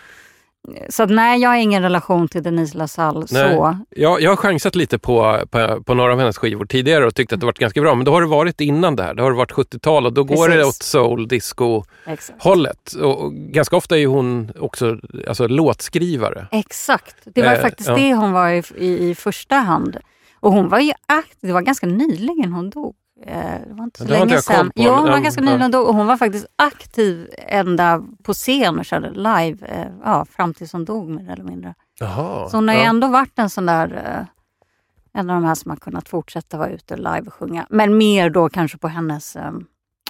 så 0.90 1.04
att, 1.04 1.10
nej, 1.10 1.42
jag 1.42 1.50
har 1.50 1.58
ingen 1.58 1.84
relation 1.84 2.28
till 2.28 2.44
Denise 2.44 2.78
LaSalle 2.78 3.26
Nej. 3.32 3.56
så. 3.56 3.78
Jag, 3.90 4.22
jag 4.22 4.32
har 4.32 4.36
chansat 4.38 4.76
lite 4.76 5.00
på, 5.00 5.40
på, 5.50 5.84
på 5.84 5.94
några 5.94 6.14
av 6.14 6.20
hennes 6.20 6.38
skivor 6.38 6.66
tidigare 6.66 7.06
och 7.06 7.16
tyckt 7.16 7.34
att 7.34 7.40
det 7.40 7.46
varit 7.46 7.60
ganska 7.60 7.82
bra. 7.82 7.96
Men 7.96 8.06
då 8.06 8.12
har 8.12 8.22
det 8.22 8.28
varit 8.28 8.62
innan 8.62 8.96
det 8.96 9.04
här. 9.04 9.14
Det 9.14 9.22
har 9.24 9.32
varit 9.32 9.52
70-tal 9.52 10.06
och 10.06 10.14
då 10.14 10.24
går 10.24 10.50
det 10.50 10.56
Precis. 10.56 10.68
åt 10.80 10.84
soul, 10.84 11.28
disco 11.28 11.84
Exakt. 12.06 12.44
hållet. 12.44 12.94
Och, 12.94 13.22
och 13.24 13.34
ganska 13.34 13.76
ofta 13.76 13.98
är 13.98 14.08
hon 14.08 14.52
också 14.60 14.98
alltså, 15.28 15.48
låtskrivare. 15.48 16.48
Exakt, 16.52 17.16
det 17.26 17.42
var 17.42 17.56
Eh, 17.56 17.62
faktiskt 17.62 17.90
ja. 17.90 17.96
det 17.96 18.14
hon 18.14 18.32
var 18.32 18.50
i, 18.50 18.64
i, 18.78 19.10
i 19.10 19.16
första 19.16 19.56
hand. 19.56 19.98
Och 20.40 20.52
hon 20.52 20.70
var 20.70 20.80
ju 20.80 20.92
aktiv, 21.06 21.38
det 21.48 21.54
var 21.54 21.62
ganska 21.62 21.88
nyligen 21.88 22.54
hon 22.54 22.70
dog. 22.70 22.96
Eh, 23.22 23.60
Det 23.68 23.74
var 23.74 23.84
inte 23.84 24.00
så 24.00 24.08
länge 24.08 24.42
sedan. 24.42 24.72
Jo, 24.76 24.92
hon 24.92 25.04
var 25.04 25.12
ja, 25.12 25.18
ganska 25.18 25.42
nyligen 25.42 25.72
dog 25.72 25.88
och 25.88 25.96
hon 25.96 26.08
var 26.08 26.18
faktiskt 26.18 26.46
aktiv 26.56 27.30
ända 27.38 28.04
på 28.24 28.34
scen 28.34 28.80
och 28.80 28.86
körde 28.86 29.10
live 29.10 29.68
eh, 29.68 29.88
ja, 30.04 30.26
fram 30.26 30.54
tills 30.54 30.74
hon 30.74 30.86
dog 30.86 31.10
mer 31.10 31.32
eller 31.32 31.44
mindre. 31.44 31.74
Jaha. 32.00 32.50
Så 32.50 32.58
hon 32.58 32.68
har 32.68 32.76
ju 32.76 32.82
ja. 32.82 32.90
ändå 32.90 33.08
varit 33.08 33.40
en 33.40 33.50
sån 33.50 33.66
där, 33.66 34.04
eh, 34.06 34.26
en 35.20 35.30
av 35.30 35.42
de 35.42 35.48
här 35.48 35.56
som 35.56 35.70
har 35.72 35.78
kunnat 35.78 36.10
fortsätta 36.10 36.58
vara 36.58 36.70
ute 36.70 36.96
live 36.96 37.24
och 37.28 37.34
sjunga. 37.34 37.68
Men 37.70 37.98
mer 37.98 38.30
då 38.30 38.50
kanske 38.50 38.78
på 38.78 38.88
hennes 38.88 39.36
eh, 39.36 39.52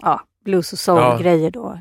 ja, 0.01 0.21
blues 0.45 0.73
och 0.73 0.79
Ja. 0.97 1.11
soul-grejer 1.11 1.51
då. 1.51 1.79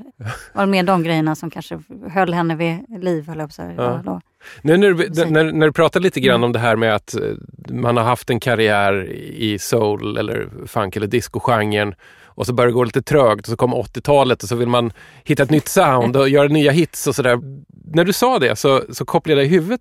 Var 0.54 0.66
det 0.66 0.70
mer 0.72 0.82
de 0.82 1.02
grejerna 1.02 1.34
som 1.34 1.50
kanske 1.50 1.80
höll 2.10 2.34
henne 2.34 2.56
vid 2.56 3.02
liv, 3.02 3.26
höll 3.28 3.38
jag 3.38 3.56
på. 3.56 3.62
Ja. 3.76 4.02
Ja. 4.06 4.20
Nu 4.62 4.76
när, 4.76 4.90
du, 4.92 5.24
när, 5.30 5.52
när 5.52 5.66
du 5.66 5.72
pratar 5.72 6.00
lite 6.00 6.20
grann 6.20 6.34
Mm. 6.34 6.44
om 6.44 6.52
det 6.52 6.58
här 6.58 6.76
med 6.76 6.94
att 6.94 7.14
eh, 7.14 7.20
man 7.68 7.96
har 7.96 8.04
haft 8.04 8.30
en 8.30 8.40
karriär 8.40 9.04
i 9.34 9.58
soul 9.58 10.16
eller 10.16 10.48
funk 10.66 10.96
eller 10.96 11.06
disco-genren 11.06 11.94
och 12.36 12.46
så 12.46 12.52
börjar 12.52 12.66
det 12.68 12.72
gå 12.74 12.84
lite 12.84 13.02
trögt 13.02 13.40
och 13.40 13.50
så 13.50 13.56
kommer 13.56 13.76
80-talet 13.76 14.42
och 14.42 14.48
så 14.48 14.56
vill 14.56 14.68
man 14.68 14.92
hitta 15.24 15.42
ett 15.42 15.50
nytt 15.50 15.68
sound 15.68 16.16
och 16.16 16.28
göra 16.28 16.48
nya 16.48 16.70
hits 16.72 17.06
och 17.06 17.14
sådär. 17.14 17.38
När 17.94 18.04
du 18.04 18.12
sa 18.12 18.38
det 18.38 18.56
så, 18.56 18.82
så 18.92 19.04
kopplade 19.04 19.40
jag 19.40 19.46
i 19.46 19.50
huvudet 19.50 19.80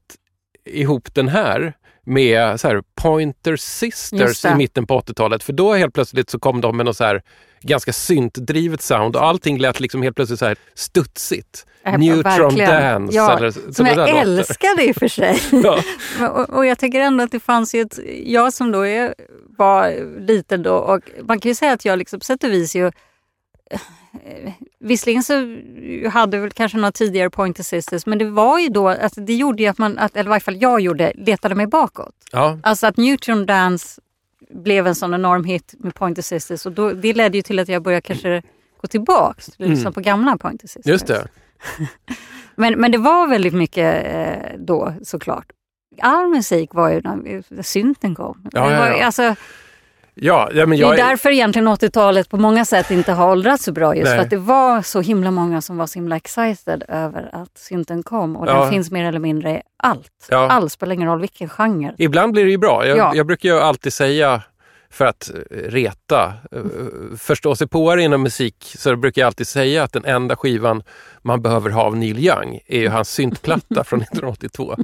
ihop 0.65 1.13
den 1.15 1.27
här 1.27 1.73
med 2.05 2.59
så 2.59 2.67
här 2.67 2.83
Pointer 2.95 3.55
Sisters 3.55 4.45
i 4.45 4.55
mitten 4.55 4.87
på 4.87 4.99
80-talet. 4.99 5.43
För 5.43 5.53
då 5.53 5.73
helt 5.73 5.93
plötsligt 5.93 6.29
så 6.29 6.39
kom 6.39 6.61
de 6.61 6.77
med 6.77 6.85
något 6.85 6.97
så 6.97 7.03
här 7.03 7.21
ganska 7.61 7.93
syntdrivet 7.93 8.81
sound 8.81 9.15
och 9.15 9.23
allting 9.23 9.57
lät 9.59 9.79
liksom 9.79 10.01
helt 10.01 10.15
plötsligt 10.15 10.39
så 10.39 10.45
här 10.45 10.55
studsigt. 10.73 11.65
Eh, 11.85 11.97
Neutron. 11.97 12.55
Dance. 12.55 13.15
Ja, 13.15 13.37
eller, 13.37 13.71
Som 13.73 13.85
jag 13.85 14.09
älskade 14.09 14.85
i 14.85 14.91
och 14.91 14.95
för 14.95 15.07
sig. 15.07 15.39
Ja. 15.63 15.83
Och, 16.29 16.49
och 16.49 16.65
jag 16.65 16.79
tycker 16.79 16.99
ändå 16.99 17.23
att 17.23 17.31
det 17.31 17.39
fanns 17.39 17.75
ju 17.75 17.81
ett, 17.81 17.99
jag 18.25 18.53
som 18.53 18.71
då 18.71 18.87
är, 18.87 19.15
var 19.57 19.93
liten 20.19 20.63
då 20.63 20.75
och 20.75 21.01
man 21.23 21.39
kan 21.39 21.49
ju 21.49 21.55
säga 21.55 21.71
att 21.73 21.85
jag 21.85 21.99
liksom 21.99 22.19
på 22.19 22.25
sätt 22.25 22.43
och 22.43 22.51
vis 22.51 22.75
ju 22.75 22.91
Visserligen 24.79 25.23
så 25.23 25.33
hade 26.09 26.39
väl 26.39 26.51
kanske 26.51 26.77
några 26.77 26.91
tidigare 26.91 27.29
Pointer 27.29 27.63
Sisters 27.63 28.05
men 28.05 28.17
det 28.17 28.25
var 28.25 28.59
ju 28.59 28.69
då, 28.69 28.89
alltså 28.89 29.21
det 29.21 29.33
gjorde 29.33 29.63
ju 29.63 29.69
att 29.69 29.77
man, 29.77 29.97
att, 29.97 30.15
eller 30.15 30.27
i 30.27 30.29
varje 30.29 30.39
fall 30.39 30.61
jag 30.61 30.79
gjorde, 30.79 31.13
letade 31.15 31.55
mig 31.55 31.67
bakåt. 31.67 32.15
Ja, 32.31 32.59
Alltså 32.63 32.87
att 32.87 32.97
Neutron 32.97 33.45
Dance 33.45 34.01
blev 34.49 34.87
en 34.87 34.95
sån 34.95 35.13
enorm 35.13 35.43
hit 35.43 35.73
med 35.79 35.95
Pointer 35.95 36.21
Sisters 36.21 36.65
och 36.65 36.71
då, 36.71 36.91
det 36.91 37.13
ledde 37.13 37.37
ju 37.37 37.41
till 37.41 37.59
att 37.59 37.67
jag 37.67 37.83
började 37.83 38.01
kanske 38.01 38.41
gå 38.81 38.87
tillbaks 38.87 39.45
till 39.45 39.63
att 39.63 39.69
lyssna 39.69 39.91
på 39.91 40.01
gamla 40.01 40.37
Pointer 40.37 40.67
Sisters. 40.67 40.85
just 40.85 41.07
det. 41.07 41.27
Men, 42.55 42.79
men 42.79 42.91
det 42.91 42.97
var 42.97 43.27
väldigt 43.27 43.53
mycket 43.53 44.05
eh, 44.05 44.59
då 44.59 44.93
såklart. 45.03 45.45
All 46.01 46.27
musik 46.27 46.73
var 46.73 46.89
ju 46.89 47.01
när 47.01 47.61
synten 47.61 48.15
kom. 48.15 48.41
Ja, 48.51 48.71
ja, 48.71 48.79
var, 48.79 48.87
ja. 48.87 49.05
Alltså, 49.05 49.35
Ja, 50.15 50.49
ja, 50.53 50.65
men 50.65 50.69
det 50.69 50.75
jag, 50.83 50.93
är 50.93 50.97
därför 50.97 51.29
egentligen 51.29 51.67
80-talet 51.67 52.29
på 52.29 52.37
många 52.37 52.65
sätt 52.65 52.91
inte 52.91 53.11
har 53.11 53.31
åldrats 53.31 53.63
så 53.63 53.71
bra. 53.71 53.95
Just 53.95 54.05
Nej. 54.09 54.15
för 54.17 54.23
att 54.23 54.29
det 54.29 54.37
var 54.37 54.81
så 54.81 55.01
himla 55.01 55.31
många 55.31 55.61
som 55.61 55.77
var 55.77 55.87
så 55.87 55.99
himla 55.99 56.15
excited 56.15 56.83
över 56.87 57.29
att 57.33 57.57
synten 57.57 58.03
kom. 58.03 58.35
Och 58.35 58.47
Ja. 58.47 58.59
den 58.61 58.69
finns 58.69 58.91
mer 58.91 59.05
eller 59.05 59.19
mindre 59.19 59.51
i 59.51 59.61
allt. 59.83 60.27
Ja. 60.29 60.47
Allt 60.49 60.71
spelar 60.71 60.93
ingen 60.93 61.07
roll 61.07 61.19
vilken 61.21 61.49
genre. 61.49 61.93
Ibland 61.97 62.33
blir 62.33 62.45
det 62.45 62.51
ju 62.51 62.57
bra. 62.57 62.85
Jag, 62.87 62.97
Ja. 62.97 63.11
jag 63.15 63.25
brukar 63.27 63.49
ju 63.49 63.59
alltid 63.59 63.93
säga, 63.93 64.41
för 64.93 65.05
att 65.05 65.29
eh, 65.29 65.57
reta, 65.57 66.33
eh, 66.51 66.61
förstå 67.17 67.55
sig 67.55 67.67
på 67.67 67.99
inom 67.99 68.23
musik, 68.23 68.75
så 68.77 68.95
brukar 68.95 69.21
jag 69.21 69.27
alltid 69.27 69.47
säga 69.47 69.83
att 69.83 69.93
den 69.93 70.05
enda 70.05 70.35
skivan 70.35 70.83
man 71.21 71.41
behöver 71.41 71.69
ha 71.69 71.83
av 71.83 71.97
Neil 71.97 72.19
Young 72.19 72.59
är 72.67 72.79
ju 72.79 72.89
hans 72.89 73.09
syntplatta 73.09 73.83
från 73.83 74.01
1982. 74.01 74.75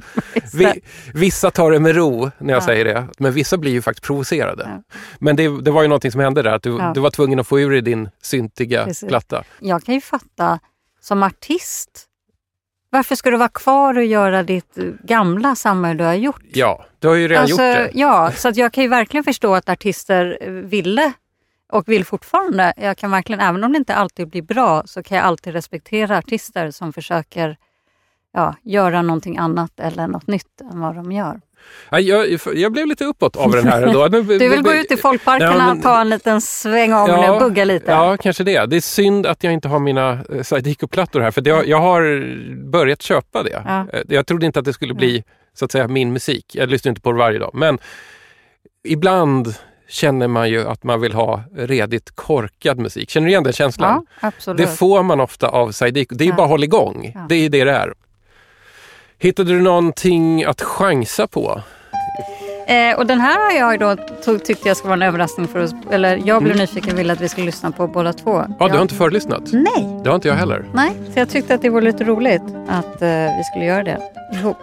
Vi, 0.54 0.80
vissa 1.14 1.50
tar 1.50 1.70
det 1.70 1.80
med 1.80 1.96
ro 1.96 2.30
när 2.38 2.54
jag 2.54 2.62
Ja. 2.62 2.66
säger 2.66 2.84
det, 2.84 3.06
men 3.18 3.32
vissa 3.32 3.56
blir 3.56 3.72
ju 3.72 3.82
faktiskt 3.82 4.04
provocerade. 4.06 4.68
Ja. 4.88 4.96
Men 5.18 5.36
det, 5.36 5.62
det 5.62 5.70
var 5.70 5.82
ju 5.82 5.88
någonting 5.88 6.12
som 6.12 6.20
hände 6.20 6.42
där, 6.42 6.50
att 6.52 6.62
du, 6.62 6.70
Ja. 6.76 6.92
du 6.94 7.00
var 7.00 7.10
tvungen 7.10 7.38
att 7.40 7.46
få 7.46 7.60
ur 7.60 7.70
dig 7.70 7.80
din 7.80 8.08
syntiga 8.22 8.84
Precis. 8.84 9.08
platta. 9.08 9.44
Jag 9.60 9.84
kan 9.84 9.94
ju 9.94 10.00
fatta 10.00 10.58
som 11.00 11.22
artist 11.22 12.06
Varför 12.90 13.14
ska 13.14 13.30
du 13.30 13.36
vara 13.36 13.48
kvar 13.48 13.98
och 13.98 14.04
göra 14.04 14.42
ditt 14.42 14.78
eh, 14.78 14.84
gamla 14.84 15.54
samma 15.54 15.94
du 15.94 16.04
har 16.04 16.14
gjort? 16.14 16.42
Ja, 16.52 16.84
du 16.98 17.08
har 17.08 17.14
ju 17.14 17.28
redan 17.28 17.42
Alltså, 17.42 17.62
gjort 17.62 17.76
det. 17.76 17.90
Ja, 17.94 18.32
så 18.32 18.52
jag 18.54 18.72
kan 18.72 18.84
ju 18.84 18.90
verkligen 18.90 19.24
förstå 19.24 19.54
att 19.54 19.68
artister 19.68 20.38
eh, 20.40 20.50
ville 20.50 21.12
och 21.72 21.88
vill 21.88 22.04
fortfarande. 22.04 22.72
Jag 22.76 22.96
kan 22.96 23.10
verkligen, 23.10 23.40
även 23.40 23.64
om 23.64 23.72
det 23.72 23.78
inte 23.78 23.94
alltid 23.94 24.28
blir 24.28 24.42
bra, 24.42 24.82
så 24.86 25.02
kan 25.02 25.16
jag 25.16 25.26
alltid 25.26 25.52
respektera 25.52 26.18
artister 26.18 26.70
som 26.70 26.92
försöker 26.92 27.56
ja, 28.32 28.54
göra 28.62 29.02
någonting 29.02 29.38
annat 29.38 29.80
eller 29.80 30.06
något 30.06 30.26
nytt 30.26 30.60
än 30.60 30.80
vad 30.80 30.94
de 30.94 31.12
gör. 31.12 31.40
Ja, 31.90 32.00
jag, 32.00 32.38
jag 32.54 32.72
blev 32.72 32.86
lite 32.86 33.04
uppåt 33.04 33.36
av 33.36 33.50
den 33.50 33.66
här. 33.66 33.92
Då. 33.92 34.08
Du 34.38 34.48
vill 34.48 34.62
gå 34.62 34.72
ut 34.72 34.90
i 34.92 34.96
folkparkerna 34.96 35.52
Ja, 35.52 35.66
men- 35.74 35.82
ta 35.82 36.00
en 36.00 36.08
liten 36.10 36.40
sväng 36.40 36.92
om 36.92 37.08
Ja, 37.08 37.32
och 37.32 37.40
bugga 37.40 37.64
lite? 37.64 37.90
Ja, 37.92 38.16
kanske 38.16 38.44
det. 38.44 38.66
Det 38.66 38.76
är 38.76 38.80
synd 38.80 39.26
att 39.26 39.44
jag 39.44 39.52
inte 39.52 39.68
har 39.68 39.78
mina 39.78 40.10
eh, 40.32 40.42
Zydeco-plattor 40.42 41.20
här, 41.20 41.30
för 41.30 41.40
det, 41.40 41.50
jag 41.66 41.80
har 41.80 42.24
börjat 42.70 43.02
köpa 43.02 43.42
det. 43.42 43.62
Ja. 43.64 43.86
Eh, 43.92 44.00
Jag 44.08 44.26
trodde 44.26 44.46
inte 44.46 44.58
att 44.58 44.64
det 44.64 44.72
skulle 44.72 44.94
bli 44.94 45.24
så 45.54 45.64
att 45.64 45.72
säga 45.72 45.88
min 45.88 46.12
musik. 46.12 46.44
Jag 46.54 46.68
lyssnar 46.68 46.90
inte 46.90 47.00
på 47.00 47.12
det 47.12 47.18
varje 47.18 47.38
dag. 47.38 47.50
Men 47.54 47.78
ibland 48.84 49.54
känner 49.88 50.28
man 50.28 50.50
ju 50.50 50.68
att 50.68 50.82
man 50.84 51.00
vill 51.00 51.12
ha 51.12 51.42
redigt 51.56 52.10
korkad 52.16 52.78
musik. 52.78 53.10
Känner 53.10 53.24
du 53.26 53.30
igen 53.30 53.42
den 53.44 53.52
känslan? 53.52 54.06
Ja, 54.20 54.28
absolut. 54.28 54.58
Det 54.58 54.66
får 54.66 55.02
man 55.02 55.20
ofta 55.20 55.48
av 55.48 55.72
Zydeco. 55.72 56.14
Det 56.14 56.24
är 56.24 56.26
ju 56.26 56.32
bara 56.32 56.46
håll 56.46 56.64
igång. 56.64 57.14
Det 57.28 57.34
är 57.34 57.48
det 57.48 57.64
det 57.64 57.72
är. 57.72 57.94
Hittade 59.22 59.52
du 59.52 59.60
någonting 59.60 60.44
att 60.44 60.62
chansa 60.62 61.26
på? 61.26 61.62
Eh, 62.66 62.98
och 62.98 63.06
den 63.06 63.20
här 63.20 63.44
har 63.44 63.52
jag 63.52 63.80
då 63.80 64.04
tog, 64.24 64.44
tyckte 64.44 64.68
jag 64.68 64.76
skulle 64.76 64.88
vara 64.88 64.96
en 65.04 65.08
överraskning 65.08 65.48
för 65.48 65.58
oss. 65.62 65.70
Eller 65.90 66.22
jag 66.24 66.42
blev 66.42 66.56
nyfiken 66.56 66.92
och 66.92 66.98
ville 66.98 67.12
att 67.12 67.20
vi 67.20 67.28
skulle 67.28 67.46
lyssna 67.46 67.70
på 67.70 67.86
båda 67.86 68.12
två. 68.12 68.36
Mm. 68.38 68.52
Ja, 68.58 68.68
du 68.68 68.74
har 68.74 68.82
inte 68.82 68.94
förlyssnat? 68.94 69.42
Nej, 69.52 70.00
Det 70.04 70.08
har 70.10 70.14
inte 70.14 70.28
jag 70.28 70.34
heller. 70.34 70.64
nej. 70.74 70.90
Så 71.12 71.18
jag 71.18 71.28
tyckte 71.28 71.54
att 71.54 71.62
det 71.62 71.68
var 71.70 71.80
lite 71.82 72.04
roligt 72.04 72.42
att 72.68 73.02
eh, 73.02 73.08
vi 73.08 73.42
skulle 73.52 73.64
göra 73.64 73.82
det 73.82 73.98
ihop. 74.32 74.56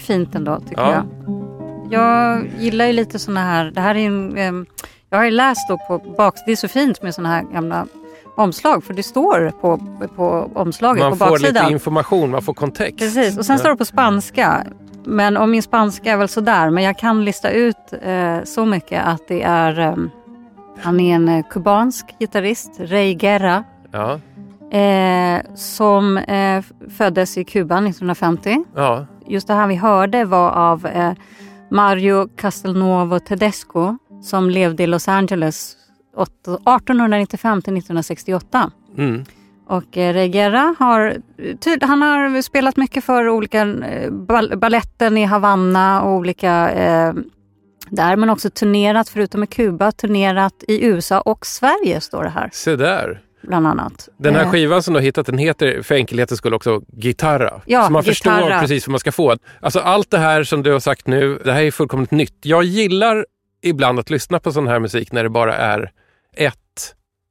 Fint 0.00 0.34
ändå 0.34 0.60
tycker 0.60 0.82
Ja. 0.82 0.92
jag. 0.92 1.04
Jag 1.92 2.46
gillar 2.58 2.86
ju 2.86 2.92
lite 2.92 3.18
såna 3.18 3.40
här, 3.40 3.64
det 3.70 3.80
här 3.80 3.94
är 3.94 4.06
en, 4.06 4.36
em, 4.38 4.66
jag 5.10 5.18
har 5.18 5.24
ju 5.24 5.30
läst 5.30 5.68
då 5.68 5.78
på 5.78 5.98
bak, 6.16 6.34
det 6.46 6.52
är 6.52 6.56
så 6.56 6.68
fint 6.68 7.02
med 7.02 7.14
såna 7.14 7.28
här 7.28 7.42
gamla 7.42 7.86
omslag 8.36 8.84
för 8.84 8.94
det 8.94 9.02
står 9.02 9.50
på, 9.60 9.78
på 10.16 10.50
omslaget 10.54 11.02
Man 11.02 11.10
på 11.12 11.16
får 11.16 11.26
baksidan. 11.30 11.54
lite 11.64 11.72
information, 11.72 12.30
man 12.30 12.42
får 12.42 12.54
kontext. 12.54 12.98
Precis, 12.98 13.38
och 13.38 13.46
sen 13.46 13.58
står 13.58 13.70
det 13.70 13.76
på 13.76 13.84
spanska. 13.84 14.64
Men 15.04 15.36
om 15.36 15.50
min 15.50 15.62
spanska 15.62 16.12
är 16.12 16.16
väl 16.16 16.28
sådär, 16.28 16.70
men 16.70 16.84
jag 16.84 16.98
kan 16.98 17.24
lista 17.24 17.50
ut 17.50 17.76
eh, 18.02 18.36
så 18.44 18.64
mycket 18.64 19.04
att 19.06 19.28
det 19.28 19.42
är, 19.42 19.78
em, 19.78 20.10
han 20.80 21.00
är 21.00 21.14
en 21.14 21.28
eh, 21.28 21.44
kubansk 21.50 22.06
gitarrist, 22.18 22.70
Rey 22.78 23.14
Guerra, 23.14 23.64
Ja, 23.92 24.20
eh, 24.78 25.40
som 25.54 26.16
eh, 26.16 26.62
föddes 26.90 27.38
i 27.38 27.44
Kuba 27.44 27.74
1950. 27.76 28.64
ja. 28.76 29.06
Just 29.30 29.46
det 29.48 29.54
här 29.54 29.66
vi 29.66 29.74
hörde 29.74 30.24
var 30.24 30.50
av 30.50 30.86
eh, 30.86 31.12
Mario 31.70 32.28
Castelnuovo 32.36 33.18
Tedesco 33.18 33.96
som 34.22 34.50
levde 34.50 34.82
i 34.82 34.86
Los 34.86 35.08
Angeles 35.08 35.76
åt- 36.16 36.48
1895 36.48 37.62
till 37.62 37.76
1968. 37.76 38.70
Mm. 38.98 39.24
Och 39.66 39.96
eh, 39.98 40.14
Ray 40.14 40.28
Guerra 40.28 40.74
har, 40.78 41.16
tyd, 41.60 41.82
han 41.84 42.02
har 42.02 42.42
spelat 42.42 42.76
mycket 42.76 43.04
för 43.04 43.28
olika 43.28 43.60
eh, 43.60 44.10
bal- 44.10 44.56
balletten 44.56 45.18
i 45.18 45.24
Havanna 45.24 46.02
och 46.02 46.10
olika 46.12 46.70
eh, 46.70 47.12
där, 47.90 48.16
men 48.16 48.30
också 48.30 48.50
turnerat, 48.50 49.08
förutom 49.08 49.42
i 49.42 49.46
Kuba, 49.46 49.92
turnerat 49.92 50.64
i 50.68 50.86
USA 50.86 51.20
och 51.20 51.46
Sverige 51.46 52.00
står 52.00 52.22
det 52.24 52.30
här. 52.30 52.50
Se 52.52 52.76
där. 52.76 53.20
Bland 53.42 53.66
annat. 53.66 54.08
Den 54.16 54.34
här 54.34 54.42
Eh, 54.42 54.50
skivan 54.50 54.82
som 54.82 54.94
du 54.94 55.00
har 55.00 55.04
hittat, 55.04 55.26
den 55.26 55.38
heter 55.38 55.82
för 55.82 55.94
enkelhetens 55.94 56.38
skull 56.38 56.54
också 56.54 56.82
Gitarra. 56.88 57.60
Ja, 57.66 57.86
så 57.86 57.92
man 57.92 58.04
förstår 58.04 58.32
Gitarra. 58.32 58.60
precis 58.60 58.86
vad 58.86 58.90
man 58.90 59.00
ska 59.00 59.12
få. 59.12 59.36
Alltså 59.60 59.80
allt 59.80 60.10
det 60.10 60.18
här 60.18 60.44
som 60.44 60.62
du 60.62 60.72
har 60.72 60.80
sagt 60.80 61.06
nu, 61.06 61.38
det 61.44 61.52
här 61.52 61.62
är 61.62 61.70
fullkomligt 61.70 62.10
nytt. 62.10 62.36
Jag 62.42 62.64
gillar 62.64 63.26
ibland 63.62 63.98
att 63.98 64.10
lyssna 64.10 64.38
på 64.38 64.52
sån 64.52 64.66
här 64.66 64.78
musik 64.80 65.12
när 65.12 65.22
det 65.22 65.30
bara 65.30 65.56
är 65.56 65.90
ett 66.36 66.56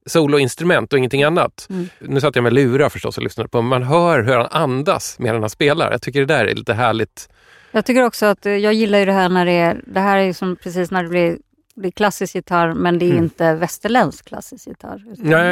soloinstrument 0.06 0.94
och 0.94 1.00
ingenting 1.00 1.24
annat. 1.24 1.68
Mm. 1.70 1.90
Nu 2.00 2.22
satt 2.22 2.36
jag 2.36 2.44
med 2.44 2.54
lurar 2.54 2.90
förstås 2.90 3.18
och 3.18 3.24
lyssnade 3.24 3.50
på, 3.50 3.62
men 3.62 3.70
man 3.70 3.84
hör 3.84 4.24
hur 4.24 4.34
han 4.38 4.48
andas 4.52 5.20
medan 5.20 5.42
han 5.42 5.50
spelar. 5.50 5.92
Jag 5.92 6.02
tycker 6.02 6.20
det 6.20 6.26
där 6.26 6.46
är 6.46 6.56
lite 6.56 6.74
härligt. 6.74 7.30
Jag 7.72 7.86
tycker 7.86 8.04
också 8.04 8.26
att 8.26 8.46
eh, 8.46 8.54
jag 8.54 8.74
gillar 8.74 9.00
ju 9.00 9.06
det 9.06 9.12
här 9.12 9.30
när 9.30 9.46
det 9.46 9.52
är, 9.52 9.82
det 9.86 10.00
här 10.00 10.18
är 10.18 10.34
som 10.34 10.56
precis 10.56 10.92
när 10.92 11.04
det 11.04 11.10
blir, 11.10 11.38
blir 11.80 11.92
klassisk 11.92 12.36
gitarr 12.36 12.74
men 12.74 13.00
det 13.00 13.06
är 13.06 13.12
Mm. 13.12 13.24
inte 13.24 13.54
västerländsk 13.56 14.26
klassisk 14.28 14.68
gitarr. 14.68 15.04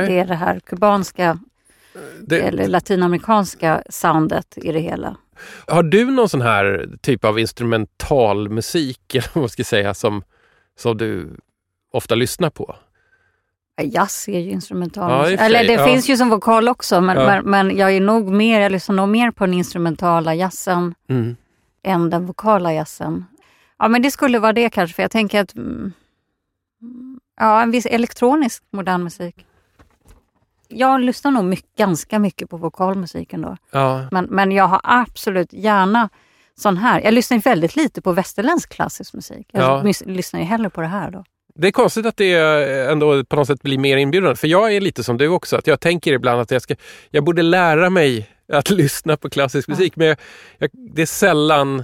Det 0.07 0.19
är 0.19 0.25
det 0.25 0.35
här 0.35 0.59
kubanska 0.59 1.39
Det, 2.21 2.39
eller 2.41 2.67
latinamerikanska 2.67 3.83
soundet 3.89 4.57
i 4.57 4.71
det 4.71 4.79
hela. 4.79 5.15
Har 5.67 5.83
du 5.83 6.11
någon 6.11 6.29
sån 6.29 6.41
här 6.41 6.89
typ 7.01 7.25
av 7.25 7.39
instrumentalmusik, 7.39 9.15
eller 9.15 9.29
vad 9.33 9.41
man 9.41 9.49
ska 9.49 9.63
säga, 9.63 9.93
som, 9.93 10.23
som 10.79 10.97
du 10.97 11.29
ofta 11.93 12.15
lyssnar 12.15 12.49
på? 12.49 12.75
Ja, 13.75 13.83
Jazz 13.83 14.27
är 14.27 14.39
ju 14.39 14.49
instrumental. 14.51 15.31
Ja, 15.31 15.37
eller 15.45 15.63
det 15.63 15.73
ja. 15.73 15.85
finns 15.85 16.09
ju 16.09 16.17
som 16.17 16.29
vokal 16.29 16.69
också 16.69 17.01
men, 17.01 17.17
Ja. 17.17 17.25
men, 17.25 17.43
men 17.67 17.77
jag 17.77 17.91
är 17.91 18.01
nog 18.01 18.31
mer, 18.31 18.59
jag 18.61 18.71
lyssnar 18.71 18.95
nog 18.95 19.09
mer 19.09 19.31
på 19.31 19.45
den 19.45 19.53
instrumentala 19.53 20.35
jazzen 20.35 20.95
Mm. 21.09 21.35
än 21.83 22.09
den 22.09 22.25
vokala 22.25 22.73
jazzen. 22.73 23.25
Ja 23.79 23.87
men 23.87 24.01
det 24.01 24.11
skulle 24.11 24.39
vara 24.39 24.53
det 24.53 24.69
kanske 24.69 24.95
för 24.95 25.03
jag 25.03 25.11
tänker 25.11 25.41
att 25.41 25.55
mm, 25.55 25.93
ja, 27.37 27.61
en 27.61 27.71
viss 27.71 27.85
elektronisk 27.85 28.63
modern 28.71 29.03
musik. 29.03 29.35
Jag 30.69 31.01
lyssnar 31.01 31.31
nog 31.31 31.45
mycket, 31.45 31.75
ganska 31.77 32.19
mycket 32.19 32.49
på 32.49 32.57
vokalmusik 32.57 33.33
ändå. 33.33 33.57
Ja, 33.71 34.07
Men, 34.11 34.25
men 34.25 34.51
jag 34.51 34.67
har 34.67 34.81
absolut 34.83 35.53
gärna 35.53 36.09
sån 36.55 36.77
här. 36.77 37.01
Jag 37.01 37.13
lyssnar 37.13 37.37
väldigt 37.37 37.75
lite 37.75 38.01
på 38.01 38.11
västerländsk 38.11 38.69
klassisk 38.73 39.13
musik. 39.13 39.47
Jag 39.51 39.63
Ja. 39.63 39.93
lyssnar 40.05 40.39
ju 40.39 40.45
hellre 40.45 40.69
på 40.69 40.81
det 40.81 40.87
här 40.87 41.11
då. 41.11 41.23
Det 41.55 41.67
är 41.67 41.71
konstigt 41.71 42.05
att 42.05 42.17
det 42.17 42.33
ändå 42.91 43.23
på 43.25 43.35
något 43.35 43.47
sätt 43.47 43.61
blir 43.61 43.77
mer 43.77 43.97
inbjudande. 43.97 44.35
För 44.35 44.47
jag 44.47 44.73
är 44.75 44.81
lite 44.81 45.03
som 45.03 45.17
du 45.17 45.27
också. 45.27 45.55
Att 45.57 45.67
jag 45.67 45.79
tänker 45.79 46.13
ibland 46.13 46.41
att 46.41 46.51
jag, 46.51 46.61
ska, 46.61 46.75
jag 47.09 47.23
borde 47.23 47.41
lära 47.41 47.89
mig 47.89 48.29
att 48.53 48.69
lyssna 48.69 49.17
på 49.17 49.29
klassisk 49.29 49.67
musik. 49.67 49.95
Men 49.95 50.07
jag, 50.07 50.17
jag, 50.57 50.69
det 50.95 51.01
är 51.01 51.05
sällan 51.05 51.83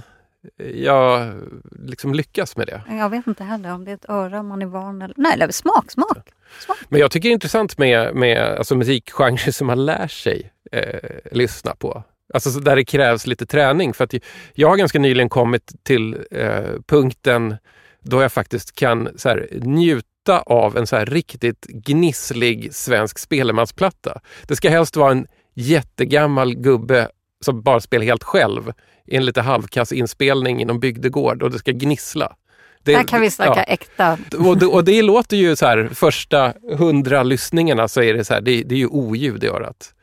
jag 0.74 1.32
liksom 1.78 2.14
lyckas 2.14 2.56
med 2.56 2.66
det. 2.66 2.82
Jag 2.88 3.10
vet 3.10 3.26
inte 3.26 3.44
heller 3.44 3.72
om 3.72 3.84
det 3.84 3.90
är 3.90 3.94
ett 3.94 4.08
öra 4.08 4.42
man 4.42 4.62
är 4.62 4.66
van 4.66 5.02
eller... 5.02 5.14
Nej, 5.18 5.32
eller 5.32 5.52
smak, 5.52 5.90
smak. 5.90 6.28
smak. 6.58 6.76
Men 6.88 7.00
jag 7.00 7.10
tycker 7.10 7.28
det 7.28 7.30
är 7.30 7.34
intressant 7.34 7.78
med, 7.78 8.14
med 8.14 8.42
alltså 8.42 8.76
musikgenrer 8.76 9.50
som 9.50 9.66
man 9.66 9.86
lär 9.86 10.08
sig 10.08 10.52
eh, 10.72 11.10
lyssna 11.32 11.74
på. 11.74 12.04
Alltså 12.34 12.50
så 12.50 12.60
där 12.60 12.76
det 12.76 12.84
krävs 12.84 13.26
lite 13.26 13.46
träning. 13.46 13.94
För 13.94 14.04
att 14.04 14.14
jag 14.54 14.68
har 14.68 14.76
ganska 14.76 14.98
nyligen 14.98 15.28
kommit 15.28 15.72
till 15.82 16.18
eh, 16.30 16.70
punkten 16.86 17.56
då 18.00 18.22
jag 18.22 18.32
faktiskt 18.32 18.74
kan 18.74 19.08
så 19.16 19.28
här, 19.28 19.48
njuta 19.52 20.40
av 20.46 20.76
en 20.76 20.86
så 20.86 20.96
här 20.96 21.06
riktigt 21.06 21.66
gnisslig 21.66 22.74
svensk 22.74 23.18
spelmansplatta. 23.18 24.20
Det 24.48 24.56
ska 24.56 24.68
helst 24.68 24.96
vara 24.96 25.12
en 25.12 25.26
jättegammal 25.54 26.54
gubbe 26.54 27.08
som 27.44 27.62
bara 27.62 27.80
spelar 27.80 28.04
helt 28.04 28.24
själv 28.24 28.72
i 29.06 29.16
en 29.16 29.24
lite 29.24 29.40
halvkass 29.40 29.92
inspelning 29.92 30.62
i 30.62 30.64
någon 30.64 30.80
bygdegård 30.80 31.42
och 31.42 31.50
det 31.50 31.58
ska 31.58 31.72
gnissla. 31.72 32.36
Det, 32.82 32.92
Där 32.92 33.02
kan 33.02 33.20
vi 33.20 33.30
snacka 33.30 33.54
ja. 33.56 33.62
äkta. 33.62 34.18
Och 34.38 34.58
det, 34.58 34.66
och 34.66 34.84
det 34.84 35.02
låter 35.02 35.36
ju 35.36 35.56
så 35.56 35.66
här, 35.66 35.90
första 35.92 36.52
hundra 36.72 37.22
lyssningarna 37.22 37.88
så 37.88 38.02
är 38.02 38.14
det 38.14 38.24
så 38.24 38.34
här, 38.34 38.40
det, 38.40 38.62
det 38.62 38.74
är 38.74 38.78
ju 38.78 38.86
oljud 38.86 39.44
i 39.44 39.46
örat. 39.46 39.94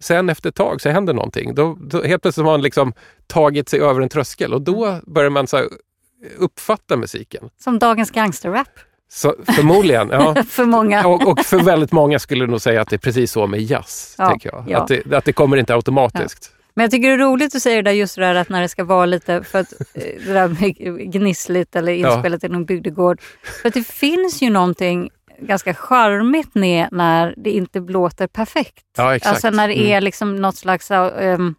Sen 0.00 0.28
efter 0.28 0.48
ett 0.48 0.54
tag 0.54 0.80
så 0.80 0.88
händer 0.88 1.14
någonting. 1.14 1.54
Då, 1.54 1.78
då 1.80 2.02
helt 2.02 2.22
plötsligt 2.22 2.44
har 2.46 2.52
man 2.52 2.62
liksom 2.62 2.92
tagit 3.26 3.68
sig 3.68 3.80
över 3.80 4.00
en 4.00 4.08
tröskel 4.08 4.54
och 4.54 4.62
då 4.62 5.00
börjar 5.06 5.30
man 5.30 5.46
så 5.46 5.56
här 5.56 5.66
uppfatta 6.38 6.96
musiken. 6.96 7.50
Som 7.58 7.78
dagens 7.78 8.10
gangsterrap 8.10 8.68
Så, 9.08 9.34
förmodligen. 9.56 10.08
Ja. 10.10 10.42
för 10.48 10.64
många. 10.64 11.06
Och, 11.06 11.28
och 11.28 11.40
för 11.40 11.58
väldigt 11.58 11.92
många 11.92 12.18
skulle 12.18 12.46
nog 12.46 12.60
säga 12.60 12.80
att 12.80 12.90
det 12.90 12.96
är 12.96 12.98
precis 12.98 13.32
så 13.32 13.46
med 13.46 13.62
jazz. 13.62 14.14
Ja, 14.18 14.28
tänker 14.28 14.50
jag. 14.52 14.64
ja. 14.68 14.78
Att, 14.78 14.88
det, 14.88 15.12
att 15.12 15.24
det 15.24 15.32
kommer 15.32 15.56
inte 15.56 15.74
automatiskt. 15.74 16.55
Men 16.76 16.82
jag 16.84 16.90
tycker 16.90 17.08
det 17.08 17.14
är 17.14 17.18
roligt 17.18 17.54
att 17.54 17.62
säga 17.62 17.76
det 17.76 17.82
där 17.82 17.92
just 17.92 18.14
det 18.16 18.20
där 18.22 18.34
att 18.34 18.48
när 18.48 18.62
det 18.62 18.68
ska 18.68 18.84
vara 18.84 19.06
lite, 19.06 19.42
för 19.42 19.58
att 19.58 19.72
eh, 19.72 20.02
det 20.26 20.32
där 20.32 20.48
med 20.48 20.76
gnissligt 21.12 21.76
eller 21.76 21.92
Ja. 21.92 22.14
inspelat 22.14 22.44
i 22.44 22.48
någon 22.48 22.64
bygdegård. 22.64 23.20
För 23.62 23.68
att 23.68 23.74
det 23.74 23.86
finns 23.86 24.42
ju 24.42 24.50
någonting 24.50 25.10
ganska 25.40 25.74
charmigt 25.74 26.54
med 26.54 26.88
när 26.92 27.34
det 27.36 27.50
inte 27.50 27.80
låter 27.80 28.26
perfekt. 28.26 28.84
Ja, 28.96 29.16
exakt. 29.16 29.32
Alltså 29.34 29.50
när 29.50 29.68
det 29.68 29.74
Mm. 29.74 29.86
är 29.92 30.00
liksom 30.00 30.36
något 30.36 30.56
slags... 30.56 30.90
ehm, 30.90 31.54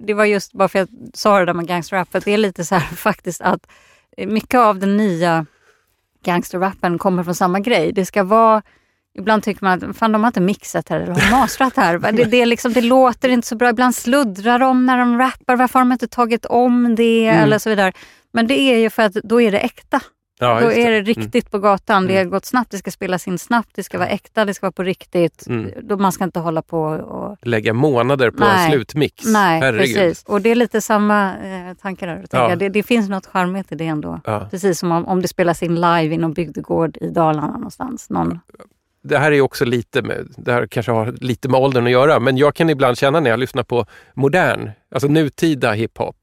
det 0.00 0.14
var 0.14 0.24
just 0.24 0.52
bara 0.52 0.68
för 0.68 0.78
att 0.78 0.88
jag 0.90 1.10
sa 1.14 1.38
det 1.38 1.44
där 1.44 1.54
med 1.54 1.66
gangsterrap, 1.66 2.12
för 2.12 2.20
det 2.20 2.32
är 2.32 2.38
lite 2.38 2.64
så 2.64 2.74
här 2.74 2.80
faktiskt 2.96 3.40
att 3.40 3.66
mycket 4.26 4.58
av 4.60 4.78
den 4.78 4.96
nya 4.96 5.46
gangsterrappen 6.24 6.98
kommer 6.98 7.24
från 7.24 7.34
samma 7.34 7.60
grej. 7.60 7.92
Det 7.92 8.06
ska 8.06 8.24
vara... 8.24 8.62
Ibland 9.18 9.42
tycker 9.42 9.64
man 9.64 9.90
att 9.90 9.96
fan, 9.96 10.12
de 10.12 10.22
har 10.22 10.28
inte 10.28 10.40
mixat 10.40 10.88
här 10.88 11.00
eller 11.00 11.12
har 11.12 11.30
mastrat 11.40 11.76
här. 11.76 11.98
Det, 12.12 12.24
det, 12.24 12.46
liksom, 12.46 12.72
det 12.72 12.80
låter 12.80 13.28
inte 13.28 13.48
så 13.48 13.56
bra. 13.56 13.70
Ibland 13.70 13.94
sluddrar 13.94 14.58
de 14.58 14.86
när 14.86 14.98
de 14.98 15.18
rappar. 15.18 15.56
Varför 15.56 15.78
har 15.78 15.86
de 15.86 15.92
inte 15.92 16.08
tagit 16.08 16.46
om 16.46 16.94
det? 16.94 17.26
Mm. 17.28 17.42
eller 17.42 17.58
så 17.58 17.70
vidare. 17.70 17.92
Men 18.32 18.46
det 18.46 18.60
är 18.60 18.78
ju 18.78 18.90
för 18.90 19.02
att 19.02 19.12
då 19.12 19.40
är 19.40 19.52
det 19.52 19.58
äkta. 19.58 20.00
Ja, 20.42 20.60
då 20.60 20.72
är 20.72 20.90
det 20.90 20.96
Mm. 20.98 21.04
riktigt 21.04 21.50
på 21.50 21.58
gatan. 21.58 22.06
Det 22.06 22.16
har 22.18 22.24
gått 22.24 22.44
snabbt, 22.44 22.70
det 22.70 22.78
ska 22.78 22.90
spelas 22.90 23.28
in 23.28 23.38
snabbt, 23.38 23.70
det 23.74 23.82
ska 23.82 23.98
vara 23.98 24.08
äkta, 24.08 24.44
det 24.44 24.54
ska 24.54 24.66
vara 24.66 24.72
på 24.72 24.82
riktigt. 24.82 25.46
Mm. 25.46 25.70
Då 25.82 25.96
man 25.96 26.12
ska 26.12 26.24
inte 26.24 26.38
hålla 26.40 26.62
på 26.62 26.80
och... 26.82 27.36
Lägga 27.42 27.72
månader 27.72 28.30
på 28.30 28.44
Nej. 28.44 28.64
en 28.66 28.70
slutmix. 28.72 29.24
Nej, 29.26 29.60
Herregud. 29.60 29.96
precis. 29.96 30.24
Och 30.24 30.40
det 30.40 30.50
är 30.50 30.54
lite 30.54 30.80
samma 30.80 31.34
eh, 31.36 31.74
tankar 31.82 32.06
där. 32.06 32.24
Ja. 32.30 32.56
Det, 32.56 32.68
det 32.68 32.82
finns 32.82 33.08
något 33.08 33.26
charmigt 33.26 33.72
i 33.72 33.74
det 33.74 33.86
ändå. 33.86 34.20
Ja. 34.24 34.48
Precis 34.50 34.78
som 34.78 34.92
om, 34.92 35.06
om 35.06 35.22
det 35.22 35.28
spelas 35.28 35.62
in 35.62 35.74
live 35.74 36.14
i 36.14 36.16
någon 36.18 36.32
bygdegård 36.32 36.96
i 37.00 37.08
Dalarna 37.10 37.52
någonstans. 37.52 38.10
Någon, 38.10 38.40
det 39.02 39.18
här 39.18 39.32
är 39.32 39.40
också 39.40 39.64
lite 39.64 40.02
med, 40.02 40.26
det 40.36 40.52
här 40.52 40.66
kanske 40.66 40.92
har 40.92 41.12
lite 41.20 41.48
med 41.48 41.60
åldern 41.60 41.84
att 41.86 41.92
göra, 41.92 42.20
men 42.20 42.36
jag 42.36 42.54
kan 42.54 42.70
ibland 42.70 42.98
känna 42.98 43.20
när 43.20 43.30
jag 43.30 43.40
lyssnar 43.40 43.62
på 43.62 43.86
modern, 44.14 44.70
alltså 44.94 45.08
nutida 45.08 45.72
hiphop, 45.72 46.16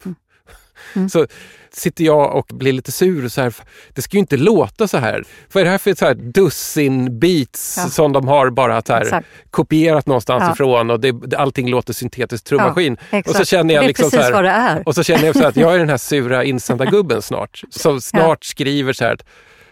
Mm. 0.95 1.09
så 1.09 1.27
sitter 1.71 2.03
jag 2.03 2.35
och 2.35 2.45
blir 2.53 2.73
lite 2.73 2.91
sur. 2.91 3.29
Så 3.29 3.41
här, 3.41 3.53
det 3.93 4.01
ska 4.01 4.17
ju 4.17 4.19
inte 4.19 4.37
låta 4.37 4.87
så 4.87 4.97
här. 4.97 5.23
Vad 5.53 5.61
är 5.61 5.65
det 5.65 5.71
här 5.71 5.77
för 5.77 5.95
så 5.95 6.05
här 6.05 6.13
dussin 6.13 7.19
beats 7.19 7.75
Ja. 7.77 7.83
som 7.89 8.13
de 8.13 8.27
har 8.27 8.49
bara 8.49 8.81
så 8.81 8.93
här, 8.93 9.23
kopierat 9.51 10.05
någonstans 10.05 10.43
Ja. 10.47 10.53
ifrån 10.53 10.89
och 10.89 10.99
det, 10.99 11.33
allting 11.37 11.69
låter 11.69 11.93
syntetisk 11.93 12.43
trummaskin. 12.43 12.93
exakt. 12.93 13.29
och 13.29 13.35
så 13.35 13.45
känner 13.45 13.73
jag 13.73 13.85
liksom 13.85 14.11
så 14.11 14.17
här, 14.17 14.83
och 14.87 14.95
så 14.95 15.03
känner 15.03 15.25
jag 15.25 15.35
så 15.35 15.47
att 15.47 15.55
jag 15.55 15.73
är 15.75 15.79
den 15.79 15.89
här 15.89 15.97
sura 15.97 16.43
insändargubben 16.43 17.21
snart, 17.21 17.61
som 17.69 18.01
snart 18.01 18.43
skriver 18.43 18.93
så 18.93 19.03
här 19.05 19.13
att 19.13 19.23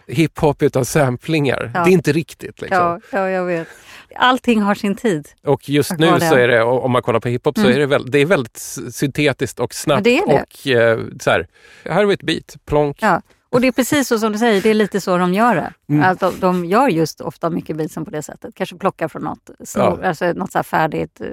hiphop 0.08 0.62
utan 0.62 0.84
samplingar, 0.84 1.70
Ja. 1.74 1.84
det 1.84 1.90
är 1.90 1.92
inte 1.92 2.12
riktigt. 2.12 2.60
Liksom. 2.60 2.78
Ja, 2.78 3.00
ja, 3.12 3.30
jag 3.30 3.44
vet. 3.44 3.68
Allting 4.16 4.60
har 4.62 4.74
sin 4.74 4.94
tid. 4.96 5.28
Och 5.44 5.68
just 5.68 5.98
nu 5.98 6.06
det. 6.10 6.20
så 6.28 6.34
är 6.34 6.48
det, 6.48 6.62
om 6.62 6.90
man 6.92 7.02
kollar 7.02 7.20
på 7.20 7.28
hiphop, 7.28 7.56
så 7.58 7.60
Mm. 7.64 7.74
är 7.74 7.78
det, 7.78 7.86
väl, 7.86 8.10
det 8.10 8.18
är 8.18 8.26
väldigt 8.26 8.56
syntetiskt 8.90 9.60
och 9.60 9.74
snabbt. 9.74 10.04
det 10.04 10.18
är 10.18 10.26
det. 10.26 10.42
Och 10.42 10.66
eh, 10.82 11.00
så 11.20 11.30
här, 11.30 11.46
här 11.84 11.92
har 11.94 12.04
vi 12.04 12.14
ett 12.14 12.22
beat, 12.22 12.56
plonk. 12.66 12.96
Ja. 13.00 13.22
Och 13.50 13.60
det 13.60 13.66
är 13.68 13.72
precis 13.72 14.08
så 14.08 14.18
som 14.18 14.32
du 14.32 14.38
säger, 14.38 14.62
det 14.62 14.70
är 14.70 14.74
lite 14.74 15.00
så 15.00 15.16
de 15.18 15.34
gör 15.34 15.54
det. 15.54 15.72
Mm. 15.88 16.10
Att 16.10 16.20
de, 16.20 16.32
de 16.40 16.64
gör 16.64 16.88
just 16.88 17.20
ofta 17.20 17.50
mycket 17.50 17.76
beatsen 17.76 18.04
på 18.04 18.10
det 18.10 18.22
sättet. 18.22 18.54
Kanske 18.54 18.76
plockar 18.76 19.08
från 19.08 19.22
något, 19.22 19.50
snor, 19.64 19.98
Ja. 20.02 20.08
alltså 20.08 20.32
något 20.32 20.52
så 20.52 20.58
här 20.58 20.62
färdigt, 20.62 21.20
eh, 21.20 21.26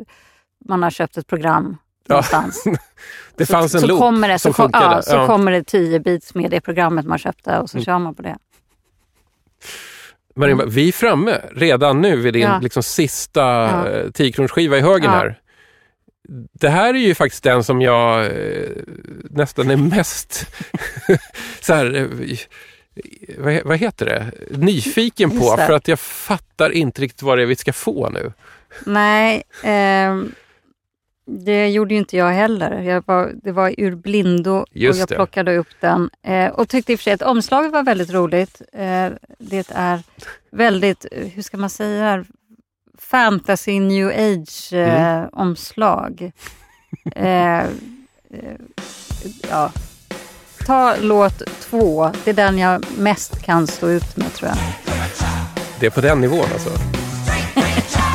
man 0.66 0.84
har 0.84 0.90
köpt 0.90 1.18
ett 1.18 1.28
program 1.28 1.78
Ja. 2.08 2.14
någonstans. 2.14 2.64
Det 3.36 3.46
så, 3.46 3.52
fanns 3.54 3.76
en 3.76 3.82
så 3.82 3.88
loop 3.88 4.00
kommer 4.00 4.28
det, 4.30 4.40
så, 4.40 4.42
som 4.42 4.54
kom, 4.54 4.64
funkade. 4.66 4.96
ja, 4.96 5.02
så 5.02 5.16
Ja. 5.16 5.28
kommer 5.28 5.52
det 5.52 5.64
tio 5.64 6.00
beats 6.00 6.36
med 6.36 6.52
det 6.52 6.62
programmet 6.62 7.06
man 7.06 7.18
köpte 7.18 7.60
och 7.60 7.70
så 7.70 7.78
Mm. 7.78 7.86
kör 7.86 8.00
man 8.00 8.16
på 8.16 8.22
det. 8.22 8.38
Men 10.36 10.70
vi 10.70 10.88
är 10.88 10.92
framme 10.92 11.42
redan 11.52 12.02
nu 12.02 12.16
vid 12.16 12.34
din 12.34 12.42
Ja. 12.42 12.60
liksom, 12.64 12.84
sista 12.84 13.42
Ja. 13.42 13.90
ja. 13.90 14.12
10 14.14 14.78
i 14.78 14.82
högen 14.82 15.04
Ja. 15.12 15.18
här. 15.18 15.40
Det 16.54 16.70
här 16.70 16.94
är 16.94 16.98
ju 17.00 17.16
faktiskt 17.16 17.44
den 17.44 17.64
som 17.64 17.82
jag 17.82 18.26
eh, 18.26 18.70
nästan 19.30 19.70
är 19.72 19.76
mest 19.78 20.48
så 21.62 21.74
här, 21.74 21.96
eh, 21.96 22.38
vad, 23.38 23.64
vad 23.64 23.78
heter 23.78 24.06
det? 24.06 24.32
nyfiken 24.58 25.40
på. 25.40 25.56
Det. 25.56 25.66
För 25.66 25.74
att 25.74 25.88
jag 25.88 26.00
fattar 26.00 26.70
inte 26.70 27.02
riktigt 27.02 27.22
vad 27.22 27.38
det 27.38 27.42
är 27.42 27.46
vi 27.46 27.56
ska 27.56 27.74
få 27.74 28.10
nu. 28.10 28.34
Nej, 28.86 29.44
ehm, 29.64 30.32
det 31.26 31.70
gjorde 31.70 31.94
ju 31.94 31.98
inte 32.00 32.18
jag 32.18 32.32
heller. 32.32 32.82
Jag 32.82 33.04
var, 33.08 33.32
det 33.44 33.52
var 33.52 33.74
ur 33.78 33.96
blindo 33.96 34.66
Just 34.72 34.98
och 34.98 35.02
jag 35.02 35.08
det. 35.08 35.16
plockade 35.16 35.58
upp 35.58 35.68
den. 35.80 36.10
Eh, 36.24 36.48
och 36.52 36.70
tyckte 36.70 36.92
i 36.92 36.96
och 36.96 37.00
för 37.00 37.04
sig 37.04 37.14
att 37.14 37.22
omslaget 37.22 37.72
var 37.72 37.84
väldigt 37.84 38.12
roligt. 38.14 38.62
Eh, 38.74 39.08
det 39.40 39.72
är 39.76 40.00
väldigt, 40.52 41.06
hur 41.12 41.42
ska 41.42 41.58
man 41.58 41.70
säga, 41.70 42.26
fantasy 42.98 43.80
new 43.80 44.08
age 44.08 44.74
eh, 44.74 45.26
Mm. 47.06 47.60
eh, 47.60 47.60
eh, 47.60 48.56
ja. 49.50 49.72
Ta 50.66 50.96
låt 51.02 51.42
två, 51.62 52.12
det 52.24 52.30
är 52.30 52.34
den 52.34 52.58
jag 52.58 52.86
mest 52.98 53.42
kan 53.42 53.68
stå 53.68 53.90
ut 53.90 54.18
med 54.18 54.34
tror 54.34 54.50
jag. 54.50 54.58
Det 55.80 55.86
är 55.86 55.90
på 55.90 56.02
den 56.02 56.22
nivån 56.22 56.46
alltså. 56.54 56.70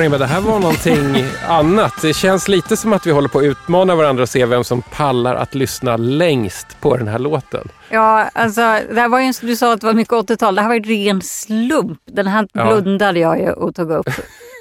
Marimba, 0.00 0.18
det 0.18 0.26
här 0.26 0.40
var 0.40 0.58
någonting 0.60 1.24
annat. 1.48 1.94
Det 2.02 2.14
känns 2.14 2.48
lite 2.48 2.76
som 2.76 2.92
att 2.92 3.06
vi 3.06 3.10
håller 3.10 3.28
på 3.28 3.38
att 3.38 3.44
utmana 3.44 3.94
varandra 3.94 4.22
och 4.22 4.28
se 4.28 4.46
vem 4.46 4.64
som 4.64 4.82
pallar 4.82 5.34
att 5.34 5.54
lyssna 5.54 5.96
längst 5.96 6.80
på 6.80 6.96
den 6.96 7.08
här 7.08 7.18
låten. 7.18 7.68
Ja, 7.90 8.28
alltså 8.32 8.60
det 8.60 9.00
här 9.00 9.08
var 9.08 9.20
ju, 9.20 9.32
du 9.40 9.56
sa 9.56 9.72
att 9.72 9.80
det 9.80 9.86
var 9.86 9.94
mycket 9.94 10.12
80-tal. 10.12 10.54
Det 10.54 10.60
här 10.62 10.68
var 10.68 10.74
ju 10.74 10.80
ren 10.82 11.22
slump. 11.22 11.98
Den 12.06 12.26
här 12.26 12.48
Ja. 12.52 12.66
blundade 12.66 13.18
jag 13.20 13.38
ju 13.40 13.50
och 13.52 13.74
tog 13.74 13.90
upp. 13.90 14.08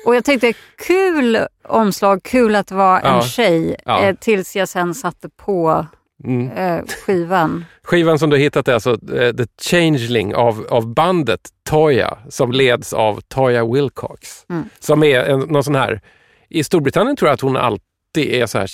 Och 0.06 0.16
jag 0.16 0.26
tänkte 0.26 0.54
kul 0.88 1.40
omslag, 1.68 2.24
kul 2.24 2.56
att 2.56 2.72
vara 2.72 3.00
en 3.00 3.16
Ja. 3.16 3.22
tjej. 3.22 3.76
Ja. 3.86 4.02
Eh, 4.02 4.16
tills 4.16 4.56
jag 4.56 4.70
sen 4.70 4.96
satte 4.96 5.30
på 5.46 5.86
Mm. 6.24 6.52
eh, 6.52 6.86
skivan. 7.06 7.66
Skivan 7.84 8.20
som 8.20 8.30
du 8.30 8.38
hittat 8.38 8.68
är 8.68 8.74
alltså 8.74 8.92
eh, 9.16 9.36
The 9.36 9.46
Changeling 9.62 10.36
av, 10.36 10.68
av 10.70 10.94
bandet 10.94 11.50
Toya 11.70 12.18
som 12.30 12.52
leds 12.52 12.94
av 12.94 13.22
Toya 13.22 13.66
Wilcox. 13.66 14.46
Mm. 14.50 14.70
Som 14.80 15.04
är 15.04 15.20
en, 15.20 15.40
någon 15.40 15.64
sån 15.64 15.76
här, 15.76 16.02
i 16.50 16.64
Storbritannien 16.64 17.16
tror 17.16 17.30
jag 17.30 17.34
att 17.34 17.42
hon 17.42 17.58
alltid 17.58 17.84
är 18.18 18.46
så 18.46 18.60
här 18.60 18.68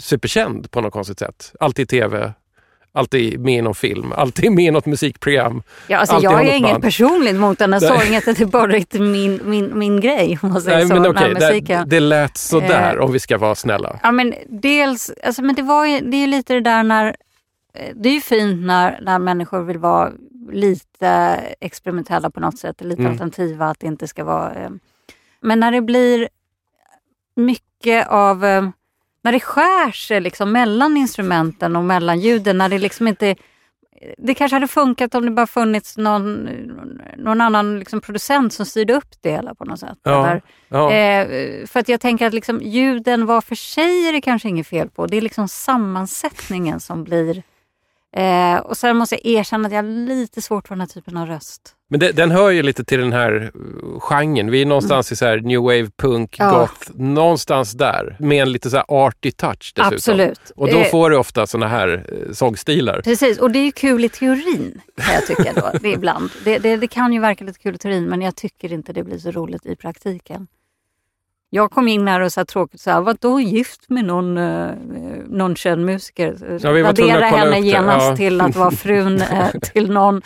superkänd 0.00 0.70
på 0.70 0.80
något 0.80 0.92
konstigt 0.92 1.18
sätt. 1.18 1.52
Alltid 1.60 1.82
i 1.82 1.86
alltid 2.98 3.40
med 3.40 3.54
i 3.58 3.62
någon 3.62 3.74
film, 3.74 4.12
alltid 4.12 4.52
med 4.52 4.64
i 4.64 4.70
något 4.70 4.86
musikprogram. 4.86 5.62
Ja, 5.86 5.98
alltså, 5.98 6.14
har 6.14 6.22
jag 6.22 6.46
är 6.46 6.54
inget 6.54 6.70
band. 6.72 6.82
personligt 6.84 7.34
mot 7.36 7.58
den 7.58 7.72
här 7.72 7.80
sången. 7.80 8.22
Det 8.24 8.40
är 8.40 8.46
bara 8.46 8.76
inte 8.76 8.98
min, 9.00 9.40
min, 9.44 9.78
min 9.78 10.00
grej. 10.00 10.38
Om 10.42 10.52
man 10.52 10.62
säger 10.62 10.78
Nej, 10.78 10.86
så, 10.88 10.94
men 10.94 11.02
den 11.02 11.12
okej, 11.12 11.22
här 11.22 11.34
det, 11.34 11.40
musiken. 11.46 11.88
det 11.88 12.00
lät 12.00 12.36
sådär 12.36 12.96
Eh. 12.96 13.04
om 13.04 13.12
vi 13.12 13.18
ska 13.18 13.38
vara 13.38 13.54
snälla. 13.54 14.00
Ja 14.02 14.12
men 14.12 14.34
dels, 14.48 15.10
alltså, 15.24 15.42
men 15.42 15.54
det, 15.54 15.62
var 15.62 15.86
ju, 15.86 16.00
det 16.00 16.16
är 16.16 16.20
ju 16.20 16.26
lite 16.26 16.54
det 16.54 16.60
där 16.60 16.82
när, 16.82 17.06
eh, 17.74 17.94
det 17.94 18.08
är 18.08 18.12
ju 18.12 18.20
fint 18.20 18.66
när, 18.66 18.98
när 19.02 19.18
människor 19.18 19.62
vill 19.62 19.78
vara 19.78 20.12
lite 20.52 21.08
experimentella 21.60 22.30
på 22.30 22.40
något 22.40 22.58
sätt, 22.58 22.80
lite 22.80 23.00
Mm. 23.02 23.12
alternativa, 23.12 23.66
att 23.66 23.80
det 23.80 23.86
inte 23.86 24.06
ska 24.08 24.24
vara... 24.24 24.54
Eh, 24.54 24.70
men 25.40 25.60
när 25.60 25.72
det 25.72 25.80
blir 25.80 26.28
mycket 27.36 28.08
av, 28.08 28.44
eh, 28.44 28.68
när 29.28 29.32
det 29.32 29.40
skär 29.40 29.92
sig 29.92 30.20
liksom 30.20 30.52
mellan 30.52 30.96
instrumenten 30.96 31.76
och 31.76 31.84
mellan 31.84 32.20
ljuden, 32.20 32.58
när 32.58 32.68
det 32.68 32.78
liksom 32.78 33.08
inte 33.08 33.36
det 34.18 34.34
kanske 34.34 34.54
hade 34.54 34.68
funkat 34.68 35.14
om 35.14 35.24
det 35.24 35.30
bara 35.30 35.46
funnits 35.46 35.96
någon, 35.96 36.48
någon 37.16 37.40
annan 37.40 37.78
liksom 37.78 38.00
producent 38.00 38.52
som 38.52 38.66
styrde 38.66 38.94
upp 38.94 39.22
det 39.22 39.30
hela 39.30 39.54
på 39.54 39.64
något 39.64 39.80
sätt. 39.80 39.98
Ja, 40.02 40.26
Eller, 40.26 40.42
ja. 40.68 40.92
Eh, 40.92 41.66
för 41.66 41.80
att 41.80 41.88
jag 41.88 42.00
tänker 42.00 42.26
att 42.26 42.34
liksom, 42.34 42.60
ljuden 42.62 43.26
var 43.26 43.40
för 43.40 43.54
sig 43.54 44.08
är 44.08 44.12
det 44.12 44.20
kanske 44.20 44.48
inget 44.48 44.66
fel 44.66 44.88
på. 44.90 45.06
Det 45.06 45.16
är 45.16 45.20
liksom 45.20 45.48
sammansättningen 45.48 46.80
som 46.80 47.04
blir... 47.04 47.42
Eh, 48.16 48.56
och 48.58 48.76
sen 48.76 48.96
måste 48.96 49.14
jag 49.14 49.26
erkänna 49.26 49.66
att 49.66 49.72
jag 49.72 49.82
har 49.82 50.06
lite 50.06 50.42
svårt 50.42 50.68
för 50.68 50.74
den 50.74 50.80
här 50.80 50.88
typen 50.88 51.16
av 51.16 51.26
röst. 51.26 51.74
Men 51.90 52.00
det, 52.00 52.12
den 52.12 52.30
hör 52.30 52.50
ju 52.50 52.62
lite 52.62 52.84
till 52.84 53.00
den 53.00 53.12
här 53.12 53.32
uh, 53.56 54.00
genren. 54.00 54.50
Vi 54.50 54.62
är 54.62 54.66
någonstans 54.66 55.12
i 55.12 55.16
så 55.16 55.26
här 55.26 55.40
new 55.40 55.60
wave, 55.60 55.90
punk, 55.96 56.36
Ja. 56.38 56.58
goth. 56.60 56.90
Någonstans 57.02 57.72
där. 57.72 58.16
Med 58.18 58.42
en 58.42 58.52
lite 58.52 58.70
så 58.70 58.76
här 58.76 58.84
arty 58.88 59.30
touch 59.30 59.72
dessutom. 59.74 59.94
Absolut. 59.94 60.52
Och 60.56 60.70
då 60.70 60.78
Eh, 60.78 60.90
får 60.90 61.10
du 61.10 61.16
ofta 61.16 61.46
såna 61.46 61.68
här 61.68 62.04
eh, 62.12 62.32
sångstilar. 62.32 63.00
Precis, 63.04 63.38
och 63.38 63.50
det 63.50 63.58
är 63.58 63.64
ju 63.64 63.72
kul 63.72 64.04
i 64.04 64.08
teorin 64.08 64.80
kan 64.96 65.14
jag 65.14 65.26
tycka 65.26 65.52
då, 65.60 65.70
det 65.82 65.88
ibland. 65.88 66.30
Det, 66.44 66.58
det, 66.58 66.76
det 66.76 66.88
kan 66.88 67.12
ju 67.12 67.20
verka 67.20 67.44
lite 67.44 67.58
kul 67.58 67.74
i 67.74 67.78
teorin 67.78 68.04
men 68.04 68.22
jag 68.22 68.36
tycker 68.36 68.72
inte 68.72 68.92
det 68.92 69.04
blir 69.04 69.18
så 69.18 69.30
roligt 69.30 69.66
i 69.66 69.76
praktiken. 69.76 70.46
Jag 71.50 71.70
kom 71.70 71.88
in 71.88 72.08
här 72.08 72.20
och 72.20 72.32
sa 72.32 72.44
tråkigt 72.44 72.80
så 72.80 72.90
här, 72.90 73.00
vadå 73.00 73.40
gift 73.40 73.90
med 73.90 74.04
någon, 74.04 74.38
eh, 74.38 74.70
någon 75.28 75.56
känd 75.56 75.84
musiker? 75.84 76.58
Ja, 76.62 76.70
vi 76.70 76.82
Radera 76.82 77.26
henne 77.26 77.60
genast 77.60 78.08
ja. 78.08 78.16
till 78.16 78.40
att 78.40 78.56
vara 78.56 78.70
frun 78.70 79.20
eh, 79.20 79.50
till 79.72 79.90
någon. 79.90 80.22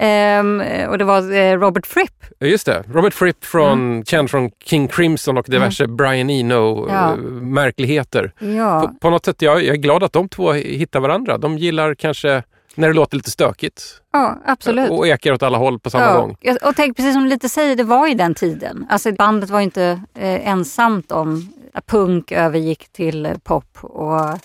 Ehm, 0.00 0.62
och 0.88 0.98
det 0.98 1.04
var 1.04 1.32
eh, 1.32 1.58
Robert 1.58 1.86
Fripp. 1.86 2.24
Just 2.40 2.66
det. 2.66 2.84
Robert 2.92 3.14
Fripp, 3.14 3.44
från, 3.44 4.04
känd 4.04 4.30
från 4.30 4.50
King 4.64 4.88
Crimson 4.88 5.38
och 5.38 5.46
diverse 5.48 5.86
Brian 5.86 6.30
Mm. 6.30 6.60
Ja. 6.60 7.12
Eno-märkligheter. 7.12 8.32
Ja. 8.38 8.80
På, 8.80 8.94
på 9.00 9.10
något 9.10 9.24
sätt, 9.24 9.42
jag, 9.42 9.64
jag 9.64 9.74
är 9.74 9.80
glad 9.80 10.02
att 10.02 10.12
de 10.12 10.28
två 10.28 10.52
hittar 10.52 11.00
varandra. 11.00 11.38
De 11.38 11.58
gillar 11.58 11.94
kanske 11.94 12.42
när 12.78 12.88
det 12.88 12.94
låter 12.94 13.16
lite 13.16 13.30
stökigt 13.30 13.82
ja, 14.12 14.38
absolut. 14.44 14.90
och 14.90 15.06
ekar 15.06 15.32
åt 15.32 15.42
alla 15.42 15.58
håll 15.58 15.78
på 15.78 15.90
samma 15.90 16.20
gång. 16.20 16.36
Ja, 16.40 16.56
och 16.62 16.76
tänk 16.76 16.96
precis 16.96 17.14
som 17.14 17.22
du 17.22 17.28
lite 17.28 17.48
säger, 17.48 17.76
det 17.76 17.84
var 17.84 18.06
ju 18.06 18.14
den 18.14 18.34
tiden. 18.34 18.86
Alltså 18.90 19.12
bandet 19.12 19.50
var 19.50 19.60
ju 19.60 19.64
inte 19.64 20.00
eh, 20.14 20.48
ensamt 20.48 21.12
om 21.12 21.52
att 21.74 21.86
punk 21.86 22.32
övergick 22.32 22.92
till 22.92 23.26
eh, 23.26 23.32
pop. 23.44 23.78
Och, 23.82 24.38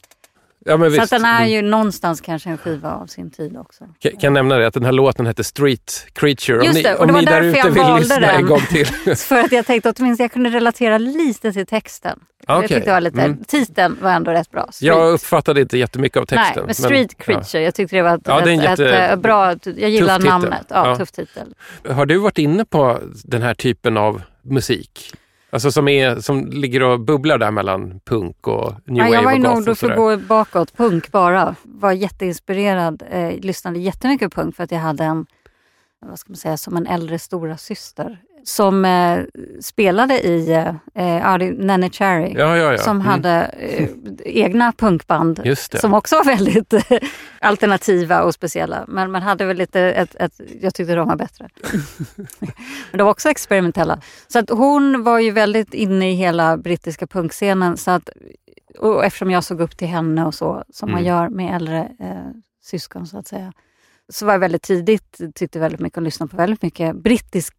Ja, 0.65 0.77
men 0.77 0.91
så 0.93 0.99
visst. 0.99 1.09
den 1.11 1.25
är 1.25 1.37
Mm. 1.37 1.49
ju 1.51 1.61
någonstans 1.61 2.21
kanske 2.21 2.49
en 2.49 2.57
skiva 2.57 2.91
av 2.93 3.07
sin 3.07 3.31
tid 3.31 3.57
också. 3.57 3.83
Kan, 3.99 4.11
kan 4.11 4.19
jag 4.21 4.33
nämna 4.33 4.55
det 4.57 4.67
att 4.67 4.73
den 4.73 4.85
här 4.85 4.91
låten 4.91 5.25
heter 5.25 5.43
Street 5.43 6.05
Creature. 6.13 6.57
Om 6.59 6.63
Just 6.65 6.75
ni, 6.75 6.81
det, 6.83 6.95
och 6.95 7.01
om 7.01 7.07
det 7.07 7.13
var 7.13 7.19
ni 7.19 7.25
där 7.25 7.33
därför 7.41 7.49
ute 7.49 7.57
jag 7.57 7.69
vill 7.73 7.83
valde 7.83 7.99
lyssna 7.99 8.19
den. 8.19 8.35
en 8.35 8.45
gång 8.45 8.61
till. 8.61 8.85
För 9.15 9.35
att 9.39 9.51
jag 9.51 9.65
tänkte 9.65 9.93
åtminstone 9.97 10.23
jag 10.23 10.31
kunde 10.31 10.49
relatera 10.49 10.97
lite 10.97 11.53
till 11.53 11.65
texten. 11.65 12.19
Ah, 12.47 12.53
Jag 12.53 12.57
okej. 12.57 12.67
tyckte 12.67 12.89
det 12.89 12.93
var 12.93 13.01
lite, 13.01 13.21
Mm. 13.21 13.43
Titeln 13.47 13.97
var 14.01 14.11
ändå 14.11 14.31
rätt 14.31 14.51
bra. 14.51 14.67
Street. 14.71 14.87
Jag 14.87 15.13
uppfattade 15.13 15.61
inte 15.61 15.77
jättemycket 15.77 16.17
av 16.17 16.25
texten. 16.25 16.53
Nej, 16.55 16.65
men 16.65 16.75
Street 16.75 17.17
Creature, 17.17 17.63
jag 17.63 17.75
tyckte 17.75 17.95
det 17.95 18.01
var 18.01 18.15
ett, 18.15 18.21
Ja, 18.25 18.41
det 18.41 18.51
ett, 18.53 18.63
jätte- 18.63 18.95
ett, 18.97 19.11
eh, 19.11 19.15
bra, 19.15 19.55
jag 19.63 19.89
gillar 19.89 20.19
namnet. 20.19 20.65
Ja, 20.69 20.87
Ja. 20.87 20.95
tuff 20.95 21.11
titel. 21.11 21.55
Ja. 21.83 21.93
Har 21.93 22.05
du 22.05 22.17
varit 22.17 22.37
inne 22.37 22.65
på 22.65 22.99
den 23.23 23.41
här 23.41 23.53
typen 23.53 23.97
av 23.97 24.21
musik? 24.41 25.11
Alltså 25.53 25.71
som, 25.71 25.87
är, 25.87 26.19
som 26.19 26.45
ligger 26.47 26.83
och 26.83 26.99
bubblar 26.99 27.37
där 27.37 27.51
mellan 27.51 27.99
punk 27.99 28.47
och 28.47 28.73
new 28.85 28.97
Ja, 28.97 29.03
wave 29.03 29.15
jag 29.15 29.23
var 29.23 29.33
ju 29.33 29.39
nog, 29.39 29.65
då 29.65 29.75
för 29.75 29.91
att 29.91 29.97
gå 29.97 30.17
bakåt, 30.17 30.77
punk 30.77 31.11
bara. 31.11 31.55
Var 31.63 31.91
jätteinspirerad, 31.91 33.03
eh, 33.09 33.39
lyssnade 33.39 33.79
jättemycket 33.79 34.33
på 34.33 34.41
punk 34.41 34.55
för 34.55 34.63
att 34.63 34.71
jag 34.71 34.79
hade 34.79 35.03
en, 35.03 35.25
vad 36.05 36.19
ska 36.19 36.29
man 36.31 36.37
säga, 36.37 36.57
som 36.57 36.77
en 36.77 36.87
äldre 36.87 37.19
stora 37.19 37.57
syster 37.57 38.21
som 38.45 38.85
eh, 38.85 39.19
spelade 39.61 40.19
i 40.27 40.51
eh, 40.93 41.37
Nanny 41.57 41.89
Cherry. 41.89 42.33
Ja, 42.37 42.57
ja, 42.57 42.71
ja. 42.71 42.77
Som 42.77 42.95
Mm. 42.97 43.07
hade 43.07 43.29
eh, 43.59 43.89
egna 44.25 44.71
punkband 44.71 45.41
som 45.81 45.93
också 45.93 46.15
var 46.15 46.25
väldigt 46.25 46.73
alternativa 47.39 48.21
och 48.23 48.33
speciella. 48.33 48.85
Men 48.87 49.11
man 49.11 49.21
hade 49.21 49.45
väl 49.45 49.57
lite, 49.57 49.81
ett, 49.81 50.15
ett, 50.15 50.41
jag 50.61 50.75
tyckte 50.75 50.95
de 50.95 51.07
var 51.07 51.15
bättre. 51.15 51.49
Men 52.91 52.97
de 52.97 53.03
var 53.03 53.11
också 53.11 53.29
experimentella. 53.29 54.01
Så 54.27 54.39
att 54.39 54.49
hon 54.49 55.03
var 55.03 55.19
ju 55.19 55.31
väldigt 55.31 55.73
inne 55.73 56.11
i 56.11 56.15
hela 56.15 56.57
brittiska 56.57 57.07
punkscenen. 57.07 57.77
Så 57.77 57.91
att, 57.91 58.09
och 58.79 59.05
eftersom 59.05 59.31
jag 59.31 59.43
såg 59.43 59.61
upp 59.61 59.77
till 59.77 59.87
henne 59.87 60.25
och 60.25 60.33
så, 60.35 60.63
som 60.69 60.91
man 60.91 60.99
Mm. 60.99 61.07
gör 61.09 61.29
med 61.29 61.55
äldre 61.55 61.79
eh, 61.99 62.31
syskon 62.63 63.07
så 63.07 63.17
att 63.17 63.27
säga. 63.27 63.53
Så 64.09 64.25
var 64.25 64.33
jag 64.33 64.39
väldigt 64.39 64.61
tidigt, 64.61 65.19
tyckte 65.35 65.59
väldigt 65.59 65.79
mycket 65.81 65.97
och 65.97 66.03
lyssnade 66.03 66.29
på 66.29 66.37
väldigt 66.37 66.61
mycket 66.61 66.95
brittisk 66.95 67.53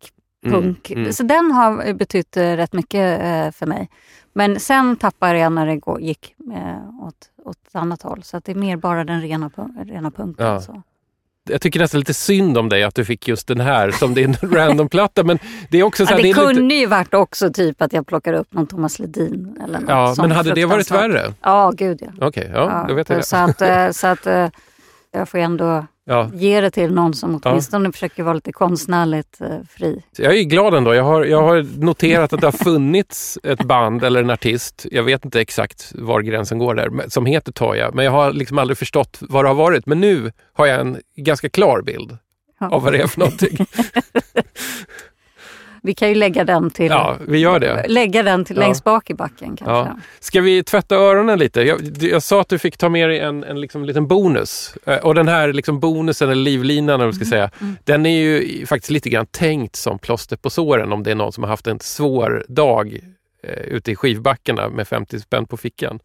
punk. 0.44 0.90
mm. 0.90 1.12
Så 1.12 1.22
den 1.22 1.52
har 1.52 1.92
betytt 1.92 2.36
eh, 2.36 2.42
rätt 2.42 2.72
mycket 2.72 3.20
eh, 3.20 3.50
för 3.50 3.66
mig. 3.66 3.88
Men 4.32 4.60
sen 4.60 4.96
tappade 4.96 5.38
jag 5.38 5.52
när 5.52 5.66
det 5.66 6.04
gick 6.04 6.34
eh, 6.54 7.04
åt, 7.06 7.14
åt 7.44 7.56
ett 7.68 7.74
annat 7.74 8.02
håll. 8.02 8.22
Så 8.22 8.40
det 8.44 8.52
är 8.52 8.56
mer 8.56 8.76
bara 8.76 9.04
den 9.04 9.20
rena, 9.20 9.50
rena 9.86 10.10
punken. 10.10 10.46
Ja. 10.46 10.60
Så. 10.60 10.82
Jag 11.50 11.60
tycker 11.60 11.80
nästan 11.80 11.98
lite 11.98 12.14
synd 12.14 12.58
om 12.58 12.68
dig 12.68 12.84
att 12.84 12.94
du 12.94 13.04
fick 13.04 13.28
just 13.28 13.46
den 13.46 13.60
här 13.60 13.90
som 13.90 14.14
din 14.14 14.34
random-platta. 14.42 15.24
Men 15.24 15.38
det 15.70 15.78
är 15.78 15.82
också 15.82 16.06
så 16.06 16.12
Ja, 16.12 16.16
här, 16.16 16.22
det, 16.22 16.30
är 16.30 16.34
kunde 16.34 16.62
lite... 16.62 16.74
ju 16.74 16.86
varit 16.86 17.14
också 17.14 17.52
typ 17.52 17.82
att 17.82 17.92
jag 17.92 18.06
plockar 18.06 18.32
upp 18.32 18.52
någon 18.52 18.66
Thomas 18.66 18.98
Ledin. 18.98 19.58
Eller 19.64 19.80
något 19.80 19.88
Ja, 19.88 20.14
men 20.18 20.30
hade 20.30 20.54
det 20.54 20.64
varit 20.64 20.90
värre? 20.90 21.34
Ja, 21.40 21.72
gud 21.76 22.02
ja. 22.02 22.26
Okej, 22.26 22.50
ja, 22.54 22.84
då 22.88 22.94
vet 22.94 23.08
jag 23.08 23.18
det. 23.18 23.22
så 23.22 23.36
att, 23.36 23.96
så 23.96 24.06
att 24.06 24.26
jag 25.12 25.28
får 25.28 25.38
ändå 25.38 25.86
Ja. 26.06 26.30
ge 26.34 26.60
det 26.60 26.70
till 26.70 26.94
någon 26.94 27.14
som 27.14 27.40
åtminstone 27.44 27.92
försöker 27.92 28.22
vara 28.22 28.34
lite 28.34 28.52
konstnärligt 28.52 29.40
eh, 29.40 29.48
fri. 29.70 30.02
Jag 30.16 30.36
är 30.38 30.42
glad 30.42 30.74
ändå. 30.74 30.94
Jag 30.94 31.04
har, 31.04 31.24
jag 31.24 31.42
har 31.42 31.80
noterat 31.84 32.32
att 32.32 32.40
det 32.40 32.46
har 32.46 32.52
funnits 32.64 33.38
ett 33.42 33.64
band 33.64 34.04
eller 34.04 34.22
en 34.22 34.30
artist, 34.30 34.86
jag 34.90 35.02
vet 35.02 35.24
inte 35.24 35.40
exakt 35.40 35.92
var 35.94 36.20
gränsen 36.20 36.58
går 36.58 36.74
där, 36.74 37.08
som 37.08 37.26
heter 37.26 37.52
Toya. 37.52 37.90
Men 37.94 38.04
jag 38.04 38.12
har 38.12 38.32
liksom 38.32 38.58
aldrig 38.58 38.78
förstått 38.78 39.18
vad 39.20 39.44
det 39.44 39.48
har 39.48 39.54
varit. 39.54 39.86
Men 39.86 40.00
nu 40.00 40.32
har 40.52 40.66
jag 40.66 40.80
en 40.80 40.98
ganska 41.16 41.48
klar 41.48 41.82
bild 41.82 42.18
Ja. 42.60 42.68
av 42.70 42.82
vad 42.82 42.92
det 42.92 42.98
är 43.02 43.06
för 43.06 43.20
någonting. 43.20 43.56
Vi 45.86 45.94
kan 45.94 46.08
ju 46.08 46.14
lägga 46.14 46.44
den 46.44 46.70
till, 46.70 46.86
Ja, 46.90 47.16
vi 47.28 47.38
gör 47.38 47.58
det. 47.60 47.84
lägga 47.88 48.22
den 48.22 48.44
till 48.44 48.56
Ja. 48.56 48.62
längst 48.62 48.84
bak 48.84 49.10
i 49.10 49.14
backen 49.14 49.56
kanske. 49.56 49.64
Ja. 49.90 49.96
Ska 50.20 50.40
vi 50.40 50.62
tvätta 50.64 50.96
öronen 50.96 51.38
lite? 51.38 51.60
Jag, 51.62 51.80
jag 52.00 52.22
sa 52.22 52.40
att 52.40 52.48
du 52.48 52.58
fick 52.58 52.76
ta 52.76 52.88
med 52.88 53.08
dig 53.08 53.18
en, 53.20 53.44
en 53.44 53.60
liksom 53.60 53.84
liten 53.84 54.06
bonus. 54.06 54.74
Eh, 54.86 54.96
Och 54.96 55.14
den 55.14 55.28
här 55.28 55.52
liksom 55.52 55.80
bonusen, 55.80 56.30
eller 56.30 56.42
livlinan 56.42 56.94
eller 56.94 57.04
vad 57.04 57.14
ska 57.14 57.24
säga, 57.24 57.50
den 57.84 58.06
är 58.06 58.18
ju 58.18 58.66
faktiskt 58.66 58.90
lite 58.90 59.08
grann 59.10 59.26
tänkt 59.26 59.76
som 59.76 59.98
plåster 59.98 60.36
på 60.36 60.50
såren 60.50 60.92
om 60.92 61.02
det 61.02 61.10
är 61.10 61.14
någon 61.14 61.32
som 61.32 61.42
har 61.44 61.50
haft 61.50 61.66
en 61.66 61.80
svår 61.80 62.44
dag 62.48 63.00
eh, 63.42 63.50
ute 63.60 63.90
i 63.92 63.96
skivbackarna 63.96 64.68
med 64.68 64.88
50 64.88 65.20
spänn 65.20 65.46
på 65.46 65.56
fickan. 65.56 65.98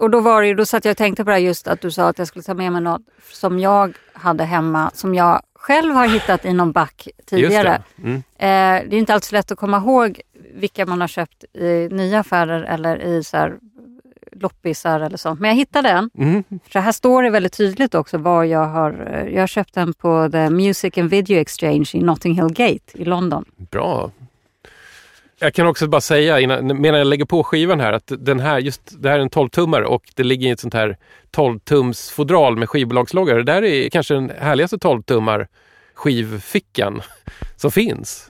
Och 0.00 0.10
då 0.10 0.20
var 0.20 0.42
det 0.42 0.48
ju, 0.48 0.54
då 0.54 0.64
satt 0.66 0.84
jag 0.84 0.92
och 0.92 0.98
tänkte 0.98 1.24
på 1.24 1.30
det 1.30 1.34
här 1.36 1.40
just 1.42 1.68
att 1.68 1.80
du 1.80 1.90
sa 1.90 2.08
att 2.08 2.18
jag 2.18 2.28
skulle 2.28 2.42
ta 2.42 2.54
med 2.54 2.72
mig 2.72 2.80
något 2.82 3.02
som 3.32 3.58
jag 3.60 3.92
hade 4.12 4.44
hemma, 4.44 4.90
som 4.94 5.14
jag 5.14 5.42
själv 5.66 5.94
har 5.94 6.06
hittat 6.08 6.44
i 6.44 6.52
någon 6.52 6.72
back 6.72 7.08
tidigare. 7.26 7.82
Det. 7.96 8.02
Mm. 8.02 8.16
Eh, 8.16 8.88
det 8.90 8.96
är 8.96 8.98
inte 8.98 9.14
alltid 9.14 9.28
så 9.28 9.34
lätt 9.34 9.50
att 9.52 9.58
komma 9.58 9.76
ihåg 9.76 10.20
vilka 10.54 10.86
man 10.86 11.00
har 11.00 11.08
köpt 11.08 11.44
i 11.54 11.88
nya 11.92 12.18
affärer 12.20 12.62
eller 12.62 13.02
i 13.02 13.24
så 13.24 13.36
här 13.36 13.54
loppisar 14.32 15.00
eller 15.00 15.16
sånt. 15.16 15.40
Men 15.40 15.50
jag 15.50 15.56
hittade 15.56 15.88
en. 15.88 16.10
Mm. 16.18 16.44
För 16.68 16.80
här 16.80 16.92
står 16.92 17.22
det 17.22 17.30
väldigt 17.30 17.56
tydligt 17.56 17.94
också 17.94 18.18
vad 18.18 18.46
jag 18.46 18.66
har... 18.66 19.10
eh, 19.12 19.34
Jag 19.34 19.42
har 19.42 19.46
köpt 19.46 19.74
den 19.74 19.92
på 19.94 20.28
The 20.32 20.50
Music 20.50 20.98
and 20.98 21.10
Video 21.10 21.38
Exchange 21.38 21.90
i 21.94 21.98
Notting 22.02 22.34
Hill 22.34 22.48
Gate 22.52 22.92
i 22.94 23.04
London. 23.04 23.44
Bra. 23.56 24.10
Jag 25.38 25.54
kan 25.54 25.66
också 25.66 25.88
bara 25.88 26.00
säga 26.00 26.40
innan, 26.40 26.80
medan 26.80 26.98
jag 26.98 27.06
lägger 27.06 27.24
på 27.24 27.44
skivan 27.44 27.80
här 27.80 27.92
att 27.92 28.12
den 28.18 28.40
här, 28.40 28.58
just 28.58 29.02
det 29.02 29.08
här 29.08 29.18
är 29.18 29.22
en 29.22 29.30
12-tummare 29.30 29.84
och 29.84 30.02
det 30.14 30.22
ligger 30.22 30.48
i 30.48 30.50
ett 30.50 30.60
sånt 30.60 30.74
här 30.74 30.96
12-tums 31.32 32.12
fodral 32.12 32.56
med 32.56 32.68
skivbolagsloggar. 32.68 33.36
Det 33.36 33.42
där 33.42 33.64
är 33.64 33.88
kanske 33.90 34.14
den 34.14 34.32
härligaste 34.38 34.76
12-tummar 34.76 35.46
skivfickan 35.94 37.02
som 37.56 37.70
finns. 37.70 38.28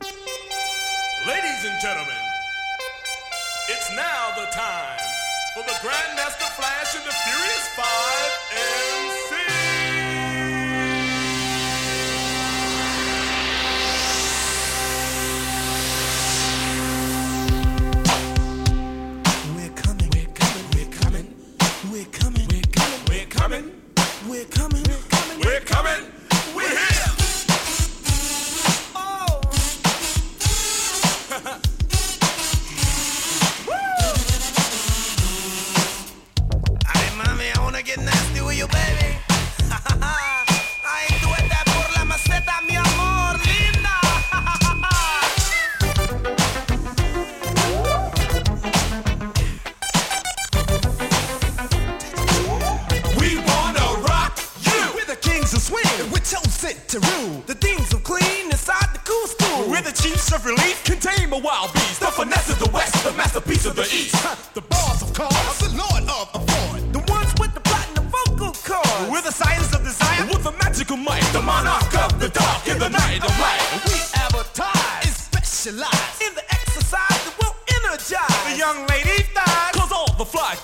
To 56.66 56.98
rule. 56.98 57.44
The 57.46 57.54
things 57.54 57.94
of 57.94 58.02
clean 58.02 58.50
inside 58.50 58.90
the 58.90 58.98
cool 59.06 59.26
school. 59.28 59.70
We're 59.70 59.86
the 59.86 59.94
chiefs 59.94 60.32
of 60.34 60.44
relief. 60.44 60.82
Contain 60.82 61.32
a 61.32 61.38
wild 61.38 61.72
beast. 61.72 62.00
The 62.00 62.10
finesse 62.10 62.50
of 62.50 62.58
the 62.58 62.68
west. 62.74 63.04
The 63.04 63.12
masterpiece 63.12 63.66
of 63.66 63.76
the 63.76 63.82
east. 63.82 64.18
the 64.52 64.62
bars 64.62 65.00
of 65.00 65.14
cars. 65.14 65.58
The 65.62 65.70
lord 65.78 66.02
of 66.10 66.26
the 66.32 66.42
afford. 66.42 66.92
The 66.92 66.98
ones 67.06 67.30
with 67.38 67.54
the 67.54 67.60
platinum 67.60 68.10
vocal 68.10 68.50
cords. 68.66 69.06
We're 69.06 69.22
the 69.22 69.30
science 69.30 69.72
of 69.76 69.84
desire. 69.84 70.26
With 70.26 70.42
the 70.42 70.50
magical 70.58 70.96
might. 70.96 71.22
The 71.30 71.40
monarch 71.42 71.94
of 72.02 72.18
the 72.18 72.30
dark 72.30 72.66
in 72.66 72.80
the 72.80 72.90
night 72.90 73.22
of 73.22 73.30
light. 73.38 73.62
We 73.86 74.02
advertise. 74.18 75.06
And 75.06 75.14
specialize 75.14 76.18
in 76.18 76.34
the 76.34 76.42
exercise 76.50 77.20
that 77.30 77.34
will 77.38 77.54
energize. 77.78 78.42
The 78.50 78.58
young 78.58 78.82
lady 78.90 79.22
thighs. 79.30 79.70
Cause 79.70 79.92
all 79.94 80.10
the 80.18 80.26
fly 80.26 80.58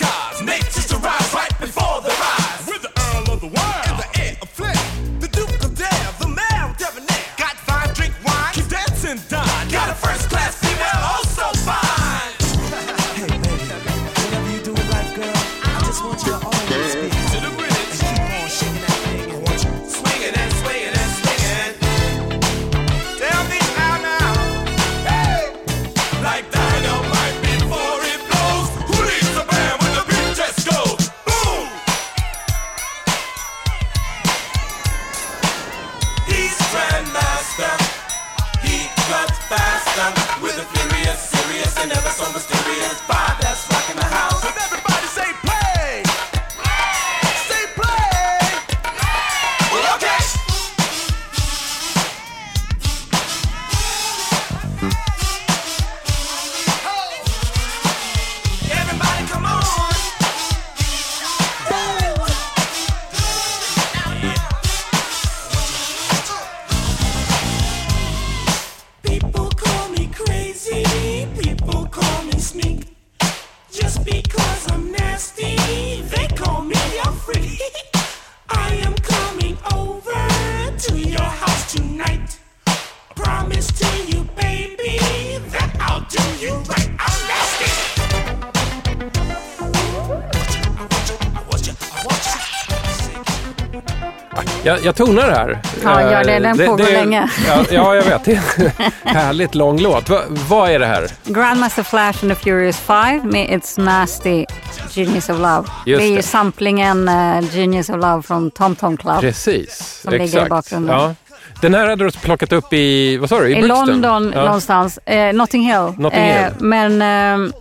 Jag, 94.83 94.87
jag 94.87 94.95
tonar 94.97 95.31
här. 95.31 95.61
Ja, 95.85 96.03
gör 96.13 96.25
det. 96.25 96.39
Den 96.39 96.61
Eh, 96.61 96.67
pågår 96.67 96.93
länge. 96.93 97.29
Ja, 97.49 97.65
ja, 97.71 97.95
jag 97.95 98.03
vet. 98.03 98.25
Det 98.25 98.33
är 98.33 98.41
en 98.59 98.91
härligt 99.17 99.55
lång 99.55 99.79
låt. 99.81 100.09
Va, 100.09 100.21
vad 100.49 100.71
är 100.71 100.79
det 100.79 100.87
här? 100.87 101.07
Grandmaster 101.25 101.83
Flash 101.83 102.25
and 102.25 102.33
the 102.33 102.35
Furious 102.35 102.77
Five 102.79 103.21
med 103.25 103.49
It's 103.49 103.81
Nasty 103.81 104.47
Genius 104.91 105.29
of 105.29 105.39
Love. 105.39 105.65
Just 105.87 106.01
det 106.01 106.07
är 106.07 106.11
ju 106.11 106.17
det. 106.17 106.23
samplingen 106.23 107.09
eh, 107.09 107.41
Genius 107.57 107.89
of 107.89 107.97
Love 107.97 108.23
från 108.23 108.51
Tom 108.51 108.77
Tom 108.77 108.97
Club. 108.97 109.21
Precis. 109.21 110.01
Som 110.03 110.11
ligger 110.13 110.25
i 110.25 110.29
Exakt. 110.29 110.51
bakgrunden. 110.51 110.97
Ja. 110.99 111.15
Den 111.61 111.75
här 111.75 111.89
hade 111.89 112.05
du 112.05 112.11
plockat 112.11 112.53
upp 112.53 112.73
i, 112.73 113.17
vad 113.17 113.29
sa 113.29 113.41
du, 113.41 113.49
i, 113.49 113.59
I? 113.59 113.63
London 113.63 114.33
ja. 114.35 114.45
någonstans. 114.45 114.99
Eh, 114.99 115.33
Notting 115.35 115.63
Hill. 115.67 115.93
Notting 115.99 116.21
Eh, 116.21 116.45
Hill. 116.45 116.53
men 116.59 117.03
eh, 117.47 117.53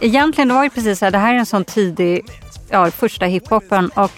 egentligen 0.00 0.48
det 0.48 0.54
var 0.54 0.64
ju 0.64 0.70
precis 0.70 0.98
så 0.98 1.04
här, 1.04 1.12
det 1.12 1.18
här 1.18 1.34
är 1.34 1.38
en 1.38 1.46
sån 1.46 1.64
tidig, 1.64 2.24
ja 2.70 2.90
första 2.90 3.24
hiphopen 3.26 3.88
och 3.94 4.10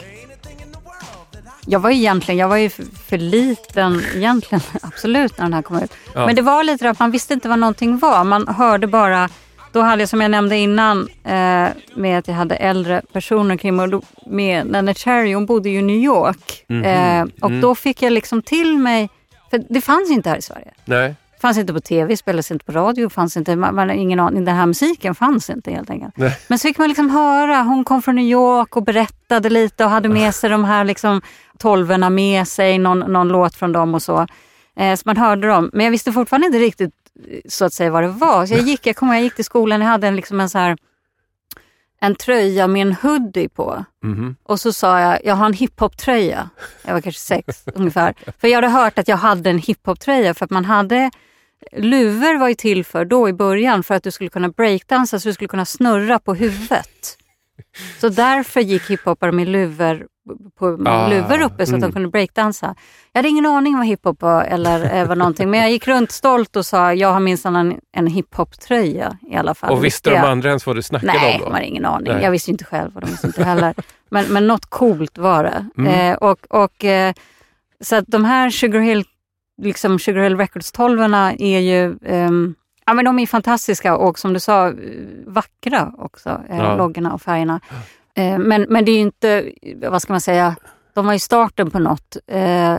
jag 1.69 1.81
var 1.81 1.91
ju 1.91 1.97
egentligen, 1.97 2.39
jag 2.39 2.49
var 2.49 2.57
ju 2.57 2.71
för, 3.09 3.19
liten 3.19 4.03
egentligen, 4.15 4.63
absolut 4.83 5.39
när 5.39 5.45
den 5.45 5.55
här 5.55 5.63
kom 5.63 5.83
ut. 5.83 5.93
Ja. 6.15 6.27
Men 6.27 6.35
det 6.37 6.43
var 6.43 6.65
lite 6.65 6.85
det 6.85 6.91
att 6.91 6.99
man 6.99 7.11
visste 7.11 7.35
inte 7.35 7.49
vad 7.49 7.59
någonting 7.59 7.99
var. 7.99 8.25
Man 8.25 8.49
hörde 8.49 8.87
bara, 8.87 9.29
då 9.73 9.81
hade 9.81 10.03
jag 10.03 10.09
som 10.09 10.21
jag 10.21 10.31
nämnde 10.31 10.57
innan 10.57 11.09
eh, 11.25 11.69
med 11.95 12.19
att 12.19 12.29
jag 12.29 12.35
hade 12.35 12.55
äldre 12.57 13.03
personer 13.13 13.57
kring 13.57 13.77
mig. 13.77 14.01
Med 14.27 14.67
Nene 14.67 14.95
Cherry, 14.95 15.35
hon 15.35 15.47
bodde 15.47 15.69
ju 15.69 15.79
i 15.79 15.83
New 15.83 15.97
York. 15.97 16.65
Mhm. 16.69 16.85
Eh, 16.85 17.23
och 17.41 17.49
Mm. 17.51 17.61
då 17.61 17.75
fick 17.75 18.03
jag 18.03 18.13
liksom 18.13 18.43
till 18.43 18.79
mig, 18.79 19.09
för 19.51 19.65
det 19.69 19.81
fanns 19.81 20.11
ju 20.11 20.15
inte 20.15 20.31
här 20.31 20.37
i 20.37 20.43
Sverige. 20.43 20.71
Nej. 20.85 21.15
fanns 21.41 21.59
inte 21.59 21.73
på 21.73 21.81
tv, 21.81 22.17
spelades 22.17 22.51
inte 22.51 22.65
på 22.65 22.73
radio, 22.73 23.09
fanns 23.09 23.37
inte, 23.37 23.57
man, 23.57 23.75
man, 23.75 23.91
ingen 23.91 24.21
aning, 24.21 24.45
den 24.45 24.57
här 24.57 24.67
musiken 24.67 25.15
fanns 25.15 25.51
inte 25.51 25.71
helt 25.71 25.91
enkelt. 25.91 26.17
Nej. 26.17 26.39
Men 26.49 26.59
så 26.59 26.69
fick 26.69 26.79
man 26.79 26.89
liksom 26.89 27.11
höra, 27.11 27.63
hon 27.63 27.85
kom 27.85 28.03
från 28.03 28.15
New 28.17 28.25
York 28.25 28.77
och 28.77 28.83
berättade 28.83 29.51
lite 29.51 29.85
och 29.85 29.91
hade 29.91 30.09
med 30.09 30.35
sig 30.41 30.51
de 30.51 30.65
här 30.65 30.85
liksom 30.85 31.21
tolvorna 31.59 32.11
med 32.11 32.49
sig, 32.49 32.79
någon, 32.79 32.99
någon 32.99 33.29
låt 33.29 33.55
från 33.55 33.73
dem 33.73 33.95
och 33.95 34.03
så. 34.03 34.27
Eh, 34.77 34.97
så 34.97 35.03
man 35.05 35.17
hörde 35.17 35.49
dem, 35.49 35.71
men 35.73 35.85
jag 35.85 35.91
visste 35.91 36.13
fortfarande 36.13 36.47
inte 36.47 36.59
riktigt 36.59 36.95
eh, 37.29 37.41
så 37.49 37.65
att 37.65 37.73
säga 37.73 37.91
vad 37.91 38.03
det 38.03 38.09
var. 38.09 38.47
Så 38.47 38.55
jag 38.55 38.63
gick, 38.63 38.87
jag 38.87 38.97
kommer 38.97 39.15
jag 39.15 39.23
gick 39.23 39.35
till 39.35 39.45
skolan, 39.45 39.81
jag 39.81 39.89
hade 39.89 40.09
en, 40.09 40.17
liksom 40.17 40.41
en 40.41 40.51
så 40.51 40.59
här 40.59 40.77
en 42.01 42.15
tröja 42.15 42.67
med 42.67 42.83
en 42.83 42.93
hoodie 42.93 43.49
på. 43.49 43.85
Mhm. 44.03 44.37
Och 44.43 44.61
så 44.61 44.73
sa 44.73 45.01
jag, 45.01 45.25
jag 45.25 45.35
har 45.35 45.47
en 45.47 45.53
hiphop-tröja. 45.53 46.51
Jag 46.85 46.93
var 46.95 47.01
kanske 47.01 47.21
sex 47.21 47.65
ungefär. 47.75 48.15
För 48.39 48.49
jag 48.49 48.57
hade 48.57 48.69
hört 48.69 48.99
att 48.99 49.09
jag 49.09 49.17
hade 49.17 49.51
en 49.51 49.59
hiphop-tröja 49.59 50.35
för 50.35 50.45
att 50.45 50.51
man 50.51 50.65
hade 50.65 51.11
Luvor 51.73 52.39
var 52.39 52.49
ju 52.49 52.55
till 52.55 52.85
för 52.85 53.05
då 53.05 53.29
i 53.29 53.33
början 53.33 53.83
för 53.83 53.95
att 53.95 54.03
du 54.03 54.11
skulle 54.11 54.31
kunna 54.31 54.49
breakdansa 54.49 55.21
så 55.21 55.29
du 55.29 55.35
skulle 55.35 55.49
kunna 55.49 55.65
snurra 55.65 56.19
på 56.19 56.35
huvudet. 56.35 57.19
Så 58.01 58.09
därför 58.09 58.61
gick 58.61 58.91
hiphoppare 58.91 59.33
med 59.33 59.49
luvor, 59.49 60.07
på, 60.59 60.79
Ah, 60.87 61.09
luvor 61.09 61.41
uppe 61.41 61.67
så 61.67 61.75
att 61.75 61.79
mm. 61.79 61.81
de 61.81 61.93
kunde 61.93 62.09
breakdansa. 62.09 62.75
Jag 63.13 63.19
hade 63.19 63.29
ingen 63.29 63.47
aning 63.47 63.77
vad 63.77 63.87
hiphop 63.87 64.23
var 64.23 64.45
eller 64.45 64.97
eh, 64.97 65.09
vad 65.09 65.19
någonting 65.19 65.51
men 65.51 65.61
jag 65.61 65.71
gick 65.71 65.87
runt 65.89 66.11
stolt 66.11 66.57
och 66.57 66.67
sa 66.67 66.95
jag 66.95 67.13
har 67.13 67.21
minsann 67.21 67.57
en, 67.57 67.81
en 67.93 68.07
hiphop-tröja 68.07 69.19
i 69.31 69.37
alla 69.37 69.55
fall. 69.55 69.73
Och 69.73 69.85
visste 69.85 70.11
de 70.11 70.17
jag. 70.17 70.27
andra 70.27 70.49
ens 70.49 70.67
vad 70.67 70.77
du 70.77 70.83
snackade 70.83 71.13
Nej, 71.13 71.35
om 71.35 71.41
de 71.41 71.45
då? 71.47 71.53
hade 71.53 71.67
ingen 71.67 71.85
aning. 71.85 72.13
Nej. 72.13 72.23
Jag 72.23 72.31
visste 72.31 72.51
inte 72.51 72.65
själv 72.65 72.95
och 72.95 73.01
de 73.01 73.07
visste 73.07 73.27
inte 73.27 73.45
heller. 73.45 73.75
Men, 74.11 74.25
men 74.25 74.47
något 74.47 74.67
coolt 74.67 75.19
var 75.19 75.45
det. 75.45 75.67
Mm. 75.79 76.13
Eh, 76.13 76.17
och, 76.17 76.47
och, 76.51 76.85
eh, 76.85 77.13
så 77.81 77.97
att 77.97 78.05
de 78.07 78.25
här 78.25 78.51
Sugar 78.51 78.81
Hill, 78.81 79.05
liksom 79.63 79.99
Sugar 79.99 80.23
Hill 80.23 80.37
Records 80.37 80.73
12 80.73 81.01
är 81.39 81.59
ju 81.59 81.99
ehm, 82.07 82.55
Ja, 82.89 82.95
men 82.95 83.05
de 83.05 83.19
är 83.19 83.27
fantastiska 83.27 83.97
och 83.97 84.19
som 84.19 84.33
du 84.33 84.41
sa, 84.41 84.69
eh, 84.69 84.75
vackra 85.27 85.93
också, 85.99 86.41
eh, 86.49 86.59
Ja. 86.59 86.77
loggorna 86.77 87.13
och 87.13 87.23
färgerna. 87.23 87.61
Eh, 88.19 88.39
men, 88.39 88.67
men 88.69 88.85
det 88.85 88.91
är 88.91 88.95
ju 88.97 89.01
inte, 89.01 89.53
vad 89.89 90.03
ska 90.03 90.13
man 90.13 90.21
säga, 90.21 90.57
de 90.95 91.07
var 91.07 91.13
ju 91.13 91.19
starten 91.19 91.71
på 91.71 91.79
något 91.79 92.17
eh, 92.27 92.77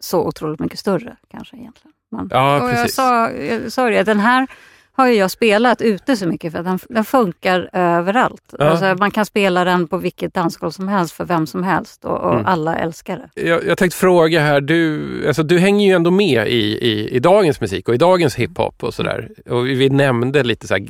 så 0.00 0.26
otroligt 0.26 0.60
mycket 0.60 0.78
större 0.78 1.16
kanske 1.30 1.56
egentligen. 1.56 1.92
Man, 2.12 2.28
Ja, 2.32 2.62
och 2.62 2.70
jag 2.70 2.90
sa, 2.90 3.30
jag 3.30 3.72
sa 3.72 3.90
det, 3.90 4.02
den 4.02 4.20
här 4.20 4.46
har 4.92 5.06
ju 5.08 5.14
jag 5.14 5.30
spelat 5.30 5.82
ute 5.82 6.16
så 6.16 6.26
mycket 6.28 6.52
för 6.52 6.58
att 6.58 6.64
den, 6.64 6.78
den 6.88 7.04
funkar 7.04 7.70
överallt. 7.72 8.54
Ja. 8.58 8.64
Alltså, 8.64 8.94
man 8.98 9.10
kan 9.10 9.26
spela 9.26 9.64
den 9.64 9.88
på 9.88 9.98
vilket 9.98 10.34
dansgolv 10.34 10.70
som 10.70 10.88
helst 10.88 11.12
för 11.14 11.24
vem 11.24 11.46
som 11.46 11.62
helst 11.62 12.04
och, 12.04 12.20
och 12.20 12.32
Mm. 12.34 12.46
alla 12.46 12.76
älskar 12.76 13.28
det. 13.34 13.42
Jag, 13.48 13.64
jag 13.66 13.78
tänkte 13.78 13.98
fråga 13.98 14.40
här, 14.40 14.60
du, 14.60 15.24
alltså, 15.26 15.42
du 15.42 15.58
hänger 15.58 15.86
ju 15.86 15.92
ändå 15.92 16.10
med 16.10 16.48
i, 16.48 16.78
i, 16.88 17.08
i 17.16 17.18
dagens 17.18 17.60
musik 17.60 17.88
och 17.88 17.94
i 17.94 17.98
dagens 17.98 18.34
hiphop 18.34 18.82
och 18.84 18.94
sådär. 18.94 19.28
Och 19.50 19.66
vi, 19.66 19.74
vi 19.74 19.90
nämnde 19.90 20.42
lite 20.42 20.66
så 20.66 20.74
här, 20.74 20.86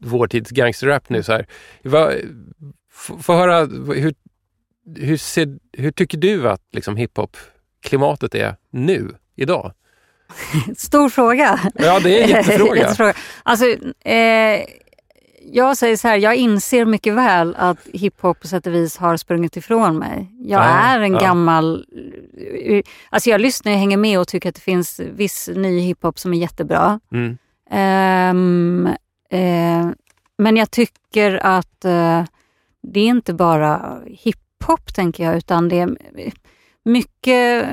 vår 0.00 0.26
tids 0.26 0.50
gangsterrap 0.50 1.08
nu. 1.08 1.22
Så 1.22 1.32
här. 1.32 1.46
F- 1.84 2.24
Få 3.00 3.34
höra, 3.34 3.60
hur, 3.94 4.14
hur, 4.96 5.16
ser, 5.16 5.58
hur 5.72 5.90
tycker 5.90 6.18
du 6.18 6.48
att 6.50 6.62
liksom, 6.72 6.96
hiphop-klimatet 6.96 8.34
är 8.34 8.56
nu, 8.70 9.14
idag? 9.36 9.72
Stor 10.76 11.08
fråga. 11.08 11.60
Ja, 11.74 12.00
det 12.00 12.18
är 12.20 12.22
en 12.24 12.28
jättefråga. 12.28 12.76
Jättefråga. 12.80 13.14
Alltså, 13.42 13.66
eh, 14.04 14.60
jag 15.52 15.76
säger 15.76 15.96
så 15.96 16.08
här, 16.08 16.16
jag 16.16 16.36
inser 16.36 16.84
mycket 16.84 17.14
väl 17.14 17.54
att 17.58 17.78
hiphop 17.92 18.40
på 18.40 18.48
sätt 18.48 18.66
och 18.66 18.74
vis 18.74 18.96
har 18.96 19.16
sprungit 19.16 19.56
ifrån 19.56 19.98
mig. 19.98 20.30
Jag 20.38 20.60
Ja, 20.62 20.64
är 20.68 21.00
en 21.00 21.12
ja. 21.12 21.18
gammal... 21.20 21.86
eh, 22.64 22.82
Alltså 23.10 23.30
jag 23.30 23.40
lyssnar 23.40 23.72
och 23.72 23.78
hänger 23.78 23.96
med 23.96 24.20
och 24.20 24.28
tycker 24.28 24.48
att 24.48 24.54
det 24.54 24.60
finns 24.60 25.00
viss 25.00 25.50
ny 25.54 25.78
hiphop 25.80 26.18
som 26.18 26.34
är 26.34 26.38
jättebra. 26.38 27.00
Mm. 27.12 27.38
Ehm, 27.70 28.88
eh, 29.30 29.88
men 30.38 30.56
jag 30.56 30.70
tycker 30.70 31.34
att 31.46 31.84
eh, 31.84 32.24
det 32.82 33.00
är 33.00 33.08
inte 33.08 33.34
bara 33.34 34.00
hiphop, 34.06 34.94
tänker 34.94 35.24
jag, 35.24 35.36
utan 35.36 35.68
det 35.68 35.78
är 35.78 35.96
mycket 36.84 37.66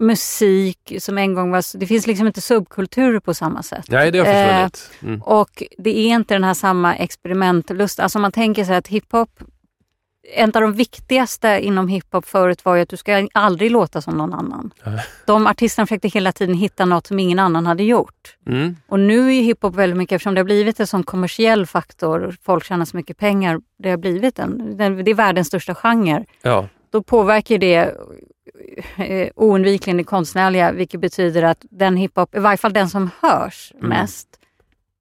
musik 0.00 0.92
som 0.98 1.18
en 1.18 1.34
gång 1.34 1.50
var... 1.50 1.78
Det 1.78 1.86
finns 1.86 2.06
liksom 2.06 2.26
inte 2.26 2.40
subkulturer 2.40 3.20
på 3.20 3.34
samma 3.34 3.62
sätt. 3.62 3.84
Nej, 3.88 4.10
det 4.10 4.18
har 4.18 4.26
Eh, 4.26 4.32
försvunnit. 4.32 4.90
Mm. 5.02 5.22
Och 5.22 5.62
det 5.78 5.98
är 5.98 6.14
inte 6.14 6.34
den 6.34 6.44
här 6.44 6.54
samma 6.54 6.96
experimentlust. 6.96 8.00
Alltså 8.00 8.18
man 8.18 8.32
tänker 8.32 8.64
sig 8.64 8.76
att 8.76 8.88
hiphop, 8.88 9.30
en 10.22 10.50
av 10.54 10.62
de 10.62 10.72
viktigaste 10.72 11.60
inom 11.62 11.88
hiphop 11.88 12.26
förut 12.26 12.64
var 12.64 12.74
ju 12.76 12.82
att 12.82 12.88
du 12.88 12.96
ska 12.96 13.28
aldrig 13.32 13.70
låta 13.70 14.00
som 14.00 14.16
någon 14.18 14.34
annan. 14.34 14.70
De 15.26 15.46
artisterna 15.46 15.86
försökte 15.86 16.08
hela 16.08 16.32
tiden 16.32 16.54
hitta 16.54 16.84
något 16.84 17.06
som 17.06 17.18
ingen 17.18 17.38
annan 17.38 17.66
hade 17.66 17.82
gjort. 17.82 18.36
Mm. 18.46 18.76
Och 18.88 19.00
nu 19.00 19.34
är 19.36 19.42
hiphop 19.42 19.74
väldigt 19.74 19.96
mycket, 19.96 20.16
eftersom 20.16 20.34
det 20.34 20.40
har 20.40 20.44
blivit 20.44 20.80
en 20.80 20.86
sån 20.86 21.02
kommersiell 21.02 21.66
faktor, 21.66 22.36
folk 22.42 22.64
tjänar 22.64 22.84
så 22.84 22.96
mycket 22.96 23.16
pengar, 23.16 23.60
det 23.78 23.90
har 23.90 23.96
blivit 23.96 24.38
en, 24.38 24.76
det 24.76 25.02
det 25.02 25.10
är 25.10 25.14
världens 25.14 25.46
största 25.46 25.74
genre. 25.74 26.24
Ja. 26.42 26.68
Då 26.90 27.02
påverkar 27.02 27.58
det 27.58 27.94
eh, 28.96 29.28
oundvikligen 29.36 29.96
det 29.96 30.04
konstnärliga, 30.04 30.72
vilket 30.72 31.00
betyder 31.00 31.42
att 31.42 31.64
den 31.70 31.96
hiphop, 31.96 32.34
i 32.34 32.38
varje 32.38 32.56
fall 32.56 32.72
den 32.72 32.88
som 32.88 33.10
hörs 33.20 33.72
Mm. 33.74 33.88
mest, 33.88 34.28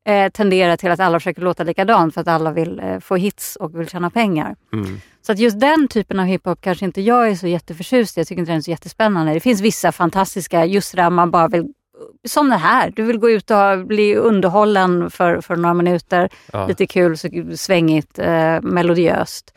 eh, 0.08 0.30
tenderar 0.30 0.78
till 0.78 0.92
att 0.92 1.00
alla 1.00 1.20
försöker 1.20 1.42
låta 1.42 1.64
likadant 1.64 2.14
för 2.14 2.22
att 2.22 2.28
alla 2.28 2.52
vill 2.52 2.80
eh, 2.80 3.00
få 3.00 3.16
hits 3.16 3.56
och 3.56 3.80
vill 3.80 3.90
tjäna 3.90 4.10
pengar. 4.10 4.56
Mm. 4.74 5.02
Så 5.22 5.32
att 5.32 5.40
just 5.40 5.60
den 5.60 5.88
typen 5.88 6.20
av 6.20 6.26
hiphop 6.26 6.62
kanske 6.62 6.86
inte 6.86 7.02
jag 7.02 7.30
är 7.30 7.36
så 7.36 7.48
jätteförtjust 7.48 8.18
i. 8.18 8.20
Jag 8.20 8.28
tycker 8.28 8.40
inte 8.40 8.52
den 8.52 8.58
är 8.58 8.62
så 8.62 8.72
jättespännande. 8.72 9.34
Det 9.34 9.40
finns 9.40 9.62
vissa 9.62 9.92
fantastiska, 9.92 10.66
just 10.66 10.96
där 10.96 11.10
man 11.10 11.32
bara 11.32 11.48
vill, 11.48 11.74
som 12.28 12.50
det 12.50 12.56
här, 12.56 12.94
du 12.96 13.04
vill 13.04 13.18
gå 13.18 13.30
ut 13.30 13.52
och 13.52 13.86
bli 13.86 14.16
underhållen 14.16 15.10
för, 15.10 15.42
för 15.42 15.56
några 15.56 15.74
minuter. 15.74 16.30
Ja. 16.54 16.68
Lite 16.68 16.88
kul, 16.88 17.18
svängigt, 17.58 18.20
eh, 18.20 18.62
melodiöst. 18.62 19.54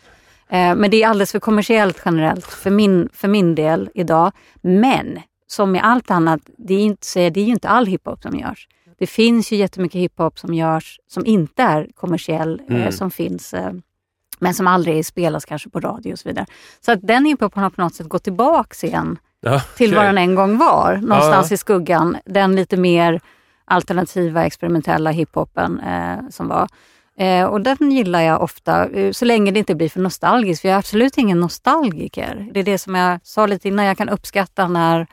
Eh, 0.49 0.74
men 0.74 0.90
det 0.90 1.03
är 1.03 1.09
alldeles 1.09 1.32
för 1.32 1.40
kommersiellt 1.40 2.03
generellt 2.05 2.47
för 2.47 2.70
min, 2.70 3.09
för 3.12 3.28
min 3.28 3.55
del 3.55 3.90
idag. 3.95 4.32
Men 4.61 5.20
som 5.47 5.72
med 5.72 5.84
allt 5.84 6.11
annat, 6.11 6.40
det 6.59 6.74
är, 6.74 6.80
inte, 6.80 7.30
det 7.30 7.40
är 7.40 7.45
ju 7.45 7.53
inte 7.53 7.68
all 7.68 7.86
hiphop 7.86 8.22
som 8.22 8.38
görs. 8.38 8.68
Det 9.03 9.07
finns 9.07 9.53
ju 9.53 9.57
jättemycket 9.57 10.00
hiphop 10.00 10.38
som 10.38 10.55
görs 10.55 11.00
som 11.09 11.26
inte 11.26 11.62
är 11.62 11.88
kommersiell, 11.94 12.62
eh, 12.68 12.76
Mm. 12.76 12.92
som 12.92 13.11
finns 13.11 13.55
eh, 13.55 13.72
men 14.38 14.55
som 14.55 14.66
aldrig 14.66 15.07
spelas 15.07 15.44
kanske 15.44 15.70
på 15.70 15.80
radio 15.80 16.12
och 16.12 16.18
så 16.18 16.28
vidare. 16.28 16.46
Så 16.80 16.92
att 16.92 16.98
den 17.03 17.24
hiphopen 17.24 17.62
har 17.62 17.70
på 17.70 17.80
något 17.80 17.94
sätt 17.94 18.09
gått 18.09 18.24
tillbaks 18.24 18.84
igen 18.84 19.18
Ja, 19.40 19.61
till 19.76 19.90
okej. 19.90 19.96
vad 19.96 20.07
den 20.07 20.18
en 20.18 20.34
gång 20.34 20.59
var, 20.59 20.96
någonstans 20.96 21.50
ja. 21.50 21.55
i 21.55 21.59
skuggan. 21.59 22.16
Den 22.24 22.57
lite 22.57 22.76
mer 22.76 23.20
alternativa, 23.64 24.44
experimentella 24.44 25.11
hiphopen 25.11 25.80
eh, 25.80 26.28
som 26.30 26.48
var. 26.48 26.68
Eh, 27.18 27.44
och 27.44 27.61
den 27.61 27.90
gillar 27.92 28.20
jag 28.20 28.42
ofta, 28.42 28.88
eh, 28.88 29.12
så 29.12 29.24
länge 29.24 29.50
det 29.50 29.59
inte 29.59 29.74
blir 29.74 29.88
för 29.88 30.00
nostalgiskt. 30.00 30.61
För 30.62 30.68
jag 30.68 30.74
är 30.74 30.78
absolut 30.78 31.18
ingen 31.18 31.40
nostalgiker. 31.40 32.48
Det 32.55 32.61
är 32.61 32.64
det 32.64 32.78
som 32.78 32.94
jag 32.94 33.20
sa 33.22 33.46
lite 33.46 33.68
innan, 33.68 33.84
jag 33.84 33.98
kan 33.98 34.09
uppskatta 34.09 34.68
när, 34.68 35.07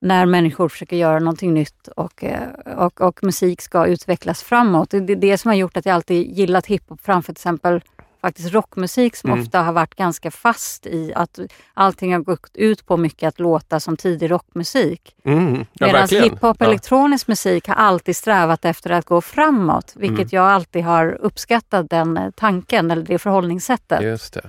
när 0.00 0.26
människor 0.26 0.68
försöker 0.68 0.96
göra 0.96 1.18
någonting 1.18 1.54
nytt 1.54 1.88
och, 1.96 2.24
eh, 2.24 2.48
och, 2.76 3.00
och 3.00 3.18
musik 3.24 3.60
ska 3.60 3.86
utvecklas 3.86 4.42
framåt. 4.42 4.90
Det 4.90 4.96
är 5.12 5.16
det 5.16 5.38
som 5.38 5.48
har 5.48 5.56
gjort 5.56 5.76
att 5.76 5.86
jag 5.86 5.94
alltid 5.94 6.38
gillat 6.38 6.66
hiphop 6.66 7.00
framför 7.02 7.32
till 7.32 7.40
exempel 7.40 7.80
faktiskt 8.20 8.52
rockmusik 8.52 9.16
som 9.16 9.30
Mm. 9.30 9.42
ofta 9.42 9.62
har 9.62 9.72
varit 9.72 9.94
ganska 9.94 10.30
fast 10.30 10.86
i 10.86 11.12
att 11.14 11.38
allting 11.74 12.12
har 12.12 12.20
gått 12.20 12.50
ut 12.56 12.86
på 12.86 12.96
mycket 12.96 13.28
att 13.28 13.40
låta 13.40 13.80
som 13.80 13.96
tidig 13.96 14.30
rockmusik. 14.30 15.14
Mm. 15.24 15.64
Ja, 15.72 15.86
Medan 15.86 16.08
hiphop 16.08 16.42
och 16.42 16.56
Ja. 16.60 16.66
elektronisk 16.66 17.28
musik 17.28 17.68
har 17.68 17.74
alltid 17.74 18.16
strävat 18.16 18.64
efter 18.64 18.90
att 18.90 19.04
gå 19.04 19.20
framåt, 19.20 19.92
vilket 19.96 20.18
Mm. 20.18 20.28
jag 20.32 20.44
alltid 20.44 20.84
har 20.84 21.18
uppskattat 21.20 21.90
den 21.90 22.16
eh, 22.16 22.30
tanken 22.30 22.90
eller 22.90 23.02
det 23.02 23.18
förhållningssättet. 23.18 24.00
Det. 24.00 24.40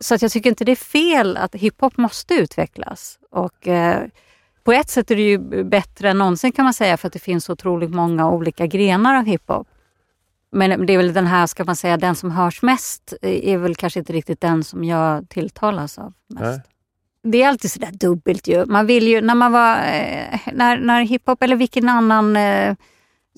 Så 0.00 0.14
att 0.14 0.22
jag 0.22 0.30
tycker 0.30 0.50
inte 0.50 0.64
det 0.64 0.72
är 0.72 0.76
fel 0.76 1.36
att 1.36 1.54
hiphop 1.54 1.96
måste 1.96 2.34
utvecklas. 2.34 3.18
Och, 3.30 3.68
eh, 3.68 4.02
på 4.64 4.72
ett 4.72 4.90
sätt 4.90 5.10
är 5.10 5.16
det 5.16 5.22
ju 5.22 5.64
bättre 5.64 6.10
än 6.10 6.18
någonsin 6.18 6.52
kan 6.52 6.64
man 6.64 6.74
säga 6.74 6.96
för 6.96 7.06
att 7.06 7.12
det 7.12 7.18
finns 7.18 7.44
så 7.44 7.52
otroligt 7.52 7.90
många 7.90 8.30
olika 8.30 8.66
grenar 8.66 9.14
av 9.14 9.24
hiphop. 9.24 9.68
Men 10.52 10.86
det 10.86 10.92
är 10.92 10.96
väl 10.96 11.12
den 11.12 11.26
här, 11.26 11.46
ska 11.46 11.64
man 11.64 11.76
säga, 11.76 11.96
den 11.96 12.14
som 12.14 12.30
hörs 12.30 12.62
mest 12.62 13.14
är 13.22 13.58
väl 13.58 13.74
kanske 13.74 13.98
inte 13.98 14.12
riktigt 14.12 14.40
den 14.40 14.64
som 14.64 14.84
jag 14.84 15.28
tilltalas 15.28 15.98
av 15.98 16.12
mest. 16.28 16.42
Nej. 16.42 16.60
Det 17.22 17.42
är 17.42 17.48
alltid 17.48 17.70
sådär 17.70 17.90
dubbelt 17.92 18.48
ju. 18.48 18.66
Man 18.66 18.86
vill 18.86 19.08
ju, 19.08 19.20
när 19.20 19.34
man 19.34 19.52
var, 19.52 19.72
eh, 19.76 20.40
när, 20.52 20.78
när 20.78 21.02
hiphop 21.02 21.42
eller 21.42 21.56
vilken 21.56 21.88
annan 21.88 22.36
eh, 22.36 22.74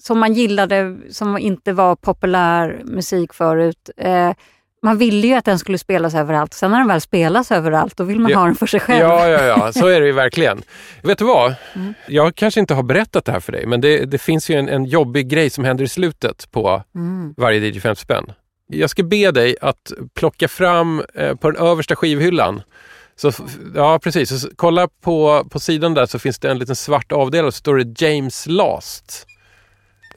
som 0.03 0.19
man 0.19 0.35
gillade, 0.35 0.97
som 1.11 1.39
inte 1.39 1.73
var 1.73 1.97
populär 1.97 2.83
musik 2.85 3.33
förut, 3.33 3.91
eh, 3.97 4.33
man 4.87 4.99
ville 4.99 5.27
ju 5.27 5.35
att 5.35 5.45
den 5.45 5.59
skulle 5.59 5.79
spelas 5.79 6.15
överallt. 6.15 6.55
Sen 6.55 6.71
när 6.71 6.79
den 6.79 6.89
väl 6.89 7.01
spelas 7.01 7.53
överallt, 7.53 7.97
då 7.97 8.05
vill 8.05 8.21
man 8.21 8.31
Ja. 8.31 8.39
ha 8.39 8.45
den 8.47 8.55
för 8.55 8.67
sig 8.67 8.81
själv. 8.81 9.01
Ja, 9.01 9.29
ja, 9.29 9.45
ja, 9.45 9.73
så 9.81 9.87
är 9.87 10.01
det 10.01 10.07
ju 10.07 10.13
verkligen. 10.13 10.63
Vet 11.03 11.19
du 11.19 11.25
vad? 11.25 11.55
Mm. 11.75 11.95
Jag 12.09 12.35
kanske 12.35 12.61
inte 12.61 12.75
har 12.75 12.83
berättat 12.83 13.25
det 13.25 13.33
här 13.33 13.41
för 13.41 13.53
dig, 13.53 13.67
men 13.67 13.81
det, 13.81 14.05
det 14.05 14.19
finns 14.19 14.51
ju 14.51 14.55
en, 14.59 14.69
en 14.69 14.85
jobbig 14.85 15.29
grej 15.29 15.51
som 15.51 15.65
händer 15.65 15.85
i 15.85 15.89
slutet 15.89 16.51
på 16.51 16.83
Mm. 16.95 17.35
varje 17.37 17.61
DJ 17.69 17.81
50 17.81 18.01
spänn. 18.03 18.33
Jag 18.69 18.91
ska 18.91 19.03
be 19.03 19.31
dig 19.31 19.57
att 19.61 19.93
plocka 20.15 20.49
fram 20.49 21.03
eh, 21.15 21.35
på 21.35 21.51
den 21.51 21.63
översta 21.67 21.97
skivhyllan. 21.97 22.63
Så, 23.17 23.33
ja, 23.75 23.99
precis. 24.03 24.41
Så, 24.43 24.49
kolla 24.57 24.89
på, 25.05 25.45
på 25.51 25.61
sidan 25.61 25.95
där 25.95 26.07
så 26.07 26.19
finns 26.19 26.39
det 26.39 26.51
en 26.51 26.59
liten 26.59 26.77
svart 26.77 27.13
avdelning 27.13 27.47
och 27.47 27.55
så 27.55 27.59
står 27.59 27.77
det 27.77 28.07
James 28.07 28.47
Last. 28.47 29.27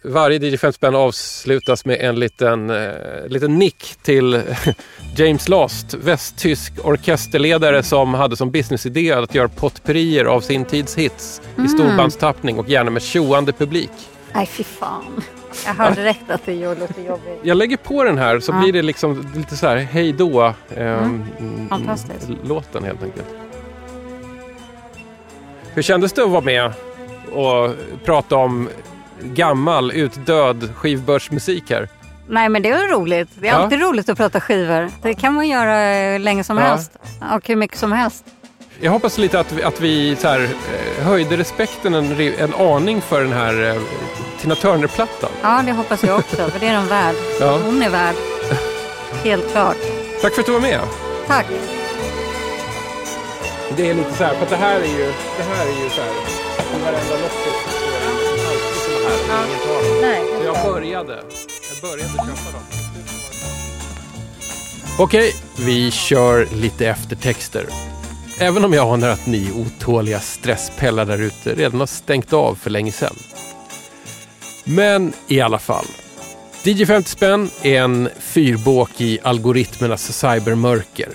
Varje 0.04 0.40
DJ 0.40 0.58
50 0.58 0.76
spänn 0.76 0.96
avslutas 0.96 1.86
med 1.86 1.98
en 2.02 2.16
liten, 2.20 2.70
eh, 2.70 2.92
liten 3.28 3.56
nick 3.60 3.96
till 4.02 4.42
James 5.18 5.48
Last, 5.50 5.94
västtysk 5.94 6.74
orkesterledare 6.84 7.84
som 7.84 8.14
hade 8.14 8.36
som 8.38 8.52
businessidé 8.52 9.12
att 9.12 9.36
göra 9.36 9.48
potpurrier 9.48 10.26
av 10.26 10.42
sin 10.42 10.66
tids 10.66 10.96
hits 10.98 11.42
i 11.66 11.68
storbandstappning 11.68 12.60
och 12.60 12.70
gärna 12.70 12.92
med 12.92 13.02
tjoande 13.02 13.52
publik. 13.52 13.92
Nej, 14.34 14.46
fy 14.46 14.64
fan. 14.64 15.22
Jag 15.66 15.74
hör 15.74 15.96
direkt 15.96 16.30
att 16.30 16.46
det 16.46 16.54
gör- 16.54 16.76
låter 16.76 17.02
jobbigt. 17.02 17.40
Jag 17.44 17.58
lägger 17.58 17.78
på 17.78 18.04
den 18.04 18.18
här 18.18 18.40
så 18.40 18.52
Ja. 18.52 18.60
blir 18.62 18.74
det 18.74 18.82
liksom 18.82 19.28
lite 19.36 19.56
så 19.58 19.68
här 19.68 19.78
hej 19.78 20.12
då 20.14 20.54
ehm, 20.76 21.24
Fantastiskt. 21.70 22.28
mm, 22.30 22.40
låten 22.44 22.84
helt 22.84 23.04
enkelt. 23.04 23.26
Hur 25.74 25.82
kändes 25.82 26.14
det 26.14 26.24
att 26.24 26.30
vara 26.30 26.42
med 26.42 26.74
och 27.32 27.72
prata 28.06 28.36
om 28.36 28.70
gammal 29.22 29.92
utdöd 29.92 30.70
skivbörsmusik 30.76 31.70
här? 31.70 31.88
Nej, 32.30 32.50
men 32.50 32.62
det 32.62 32.70
är 32.70 32.88
roligt. 32.92 33.30
Det 33.36 33.48
är 33.48 33.52
Ja. 33.52 33.58
alltid 33.58 33.82
roligt 33.82 34.10
att 34.10 34.18
prata 34.18 34.40
skivor. 34.42 34.90
Det 35.02 35.14
kan 35.14 35.34
man 35.34 35.48
göra 35.48 35.82
eh, 35.90 36.20
länge 36.20 36.44
som 36.44 36.58
Ja. 36.58 36.64
helst. 36.64 36.92
Och 37.36 37.48
hur 37.48 37.56
mycket 37.56 37.78
som 37.78 37.92
helst. 37.92 38.26
Jag 38.82 38.92
hoppas 38.92 39.18
lite 39.18 39.40
att 39.40 39.52
vi, 39.52 39.64
att 39.64 39.82
vi 39.82 40.16
så 40.16 40.28
här, 40.28 40.40
eh, 40.44 41.04
höjde 41.06 41.38
respekten 41.38 41.94
en, 41.94 42.12
en 42.40 42.54
aning 42.56 43.02
för 43.02 43.22
den 43.22 43.34
här 43.34 43.70
eh, 43.70 43.82
Tina 44.42 44.56
Turner-plattan. 44.56 45.30
Ja, 45.42 45.62
det 45.66 45.72
hoppas 45.72 46.04
jag 46.04 46.20
också. 46.20 46.36
För 46.50 46.60
det 46.60 46.68
är 46.68 46.74
de 46.76 46.88
värd. 46.88 47.16
Ja. 47.40 47.60
Hon 47.66 47.82
är 47.82 47.90
värd. 47.90 48.16
Helt 49.24 49.52
klart. 49.52 49.78
Tack 50.22 50.34
för 50.34 50.42
att 50.42 50.46
du 50.46 50.52
var 50.54 50.60
med. 50.60 50.80
Tack. 51.28 51.46
Det 53.78 53.90
är 53.90 53.94
lite 53.94 54.14
så 54.14 54.24
här, 54.24 54.34
för 54.36 54.46
det 54.50 54.56
här 54.56 54.80
är 54.80 54.86
ju, 54.86 55.14
det 55.38 55.44
här 55.44 55.66
är 55.66 55.84
ju 55.84 55.90
så 55.90 56.02
här, 56.02 56.12
varenda 56.84 57.14
loppis 57.14 57.69
Nej, 60.02 60.24
Så 60.38 60.46
jag 60.46 60.74
började. 60.74 61.14
Jag 61.14 61.82
började 61.82 62.10
köpa 62.10 62.52
dem. 62.52 62.62
Okej, 65.00 65.34
vi 65.60 65.92
kör 65.92 66.48
lite 66.56 66.88
eftertexter. 66.88 67.66
Även 68.40 68.66
om 68.66 68.74
jag 68.74 68.94
anar 68.94 69.10
att 69.10 69.26
ni 69.28 69.52
otåliga 69.52 70.20
stresspellar 70.20 71.06
där 71.06 71.18
ute 71.18 71.56
redan 71.56 71.80
har 71.80 71.88
stängt 71.88 72.34
av 72.34 72.56
för 72.56 72.70
länge 72.70 72.92
sedan. 72.92 73.16
Men 74.64 75.14
i 75.28 75.42
alla 75.42 75.60
fall. 75.60 75.86
DJ 76.64 76.86
50 76.86 77.10
spänn 77.10 77.50
är 77.62 77.82
en 77.82 78.10
fyrbåk 78.20 79.02
i 79.02 79.20
algoritmernas 79.24 80.14
cybermörker. 80.20 81.10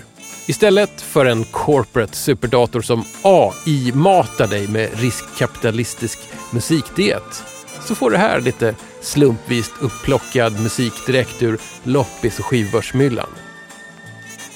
Istället 0.47 1.01
för 1.01 1.25
en 1.25 1.43
corporate 1.43 2.15
superdator 2.15 2.81
som 2.81 3.03
AI-matar 3.21 4.47
dig 4.47 4.67
med 4.67 4.99
riskkapitalistisk 4.99 6.19
musikdiet 6.51 7.43
så 7.85 7.95
får 7.95 8.11
du 8.11 8.17
här 8.17 8.41
lite 8.41 8.75
slumpvis 9.01 9.71
upplockad 9.81 10.59
musik 10.59 10.93
direkt 11.05 11.43
ur 11.43 11.57
loppis 11.83 12.39
och 12.39 12.45
skivbörsmyllan. 12.45 13.29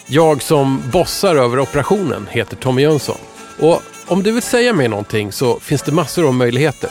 Jag 0.07 0.41
som 0.41 0.81
bossar 0.91 1.35
över 1.35 1.59
operationen 1.59 2.27
heter 2.31 2.55
Tommy 2.55 2.81
Jönsson. 2.81 3.17
Och 3.59 3.81
om 4.07 4.23
du 4.23 4.31
vill 4.31 4.41
säga 4.41 4.73
mig 4.73 4.87
någonting 4.87 5.31
så 5.31 5.59
finns 5.59 5.81
det 5.81 5.91
massor 5.91 6.27
av 6.27 6.33
möjligheter. 6.33 6.89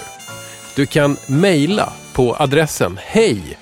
Du 0.76 0.86
kan 0.86 1.16
mejla 1.26 1.92
på 2.12 2.36
adressen 2.38 2.98
hej 3.02 3.58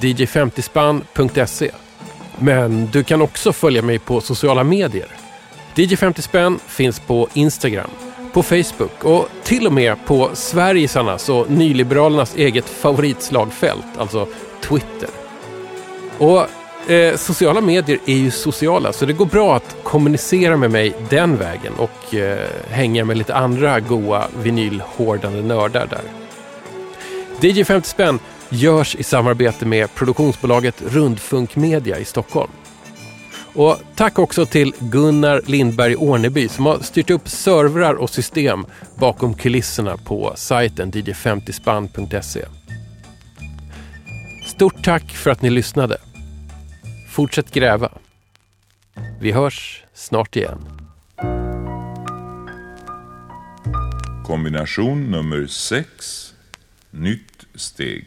dj50spann.se. 0.00 1.70
Men 2.38 2.86
du 2.86 3.04
kan 3.04 3.22
också 3.22 3.52
följa 3.52 3.82
mig 3.82 3.98
på 3.98 4.20
sociala 4.20 4.64
medier. 4.64 5.08
dj50spann 5.74 6.58
finns 6.66 7.00
på 7.00 7.28
Instagram, 7.34 7.90
på 8.32 8.42
Facebook 8.42 9.04
och 9.04 9.28
till 9.42 9.66
och 9.66 9.72
med 9.72 10.06
på 10.06 10.30
Sverigesarnas 10.34 11.28
och 11.28 11.50
nyliberalernas 11.50 12.36
eget 12.36 12.68
favoritslagfält, 12.68 13.98
alltså 13.98 14.26
Twitter. 14.60 15.08
Och 16.18 16.46
eh, 16.90 17.16
sociala 17.16 17.60
medier 17.60 17.98
är 18.06 18.14
ju 18.14 18.30
sociala, 18.30 18.92
så 18.92 19.06
det 19.06 19.12
går 19.12 19.26
bra 19.26 19.56
att 19.56 19.76
kommunicera 19.82 20.56
med 20.56 20.70
mig 20.70 20.94
den 21.08 21.36
vägen 21.36 21.72
och 21.76 22.14
eh, 22.14 22.48
hänga 22.70 23.04
med 23.04 23.18
lite 23.18 23.34
andra 23.34 23.80
goa 23.80 24.24
vinylhårdande 24.42 25.42
nördar 25.42 25.86
där. 25.86 26.02
DJ 27.40 27.64
50 27.64 27.88
spänn 27.88 28.18
görs 28.48 28.96
i 28.96 29.02
samarbete 29.02 29.66
med 29.66 29.94
produktionsbolaget 29.94 30.82
Rundfunk 30.86 31.56
Media 31.56 31.98
i 31.98 32.04
Stockholm. 32.04 32.50
Och 33.54 33.76
tack 33.96 34.18
också 34.18 34.46
till 34.46 34.74
Gunnar 34.78 35.42
Lindberg 35.46 35.96
Orneby 35.96 36.48
som 36.48 36.66
har 36.66 36.78
styrt 36.78 37.10
upp 37.10 37.28
servrar 37.28 37.94
och 37.94 38.10
system 38.10 38.66
bakom 38.98 39.34
kulisserna 39.34 39.96
på 39.96 40.32
sajten 40.36 40.92
dj50spann.se. 40.92 42.44
Stort 44.46 44.84
tack 44.84 45.10
för 45.10 45.30
att 45.30 45.42
ni 45.42 45.50
lyssnade. 45.50 45.98
Fortsätt 47.10 47.52
gräva. 47.52 47.92
Vi 49.20 49.32
hörs 49.32 49.84
snart 49.94 50.36
igen. 50.36 50.58
Kombination 54.26 55.10
nummer 55.10 55.46
6. 55.46 56.34
Nytt 56.90 57.46
steg. 57.54 58.06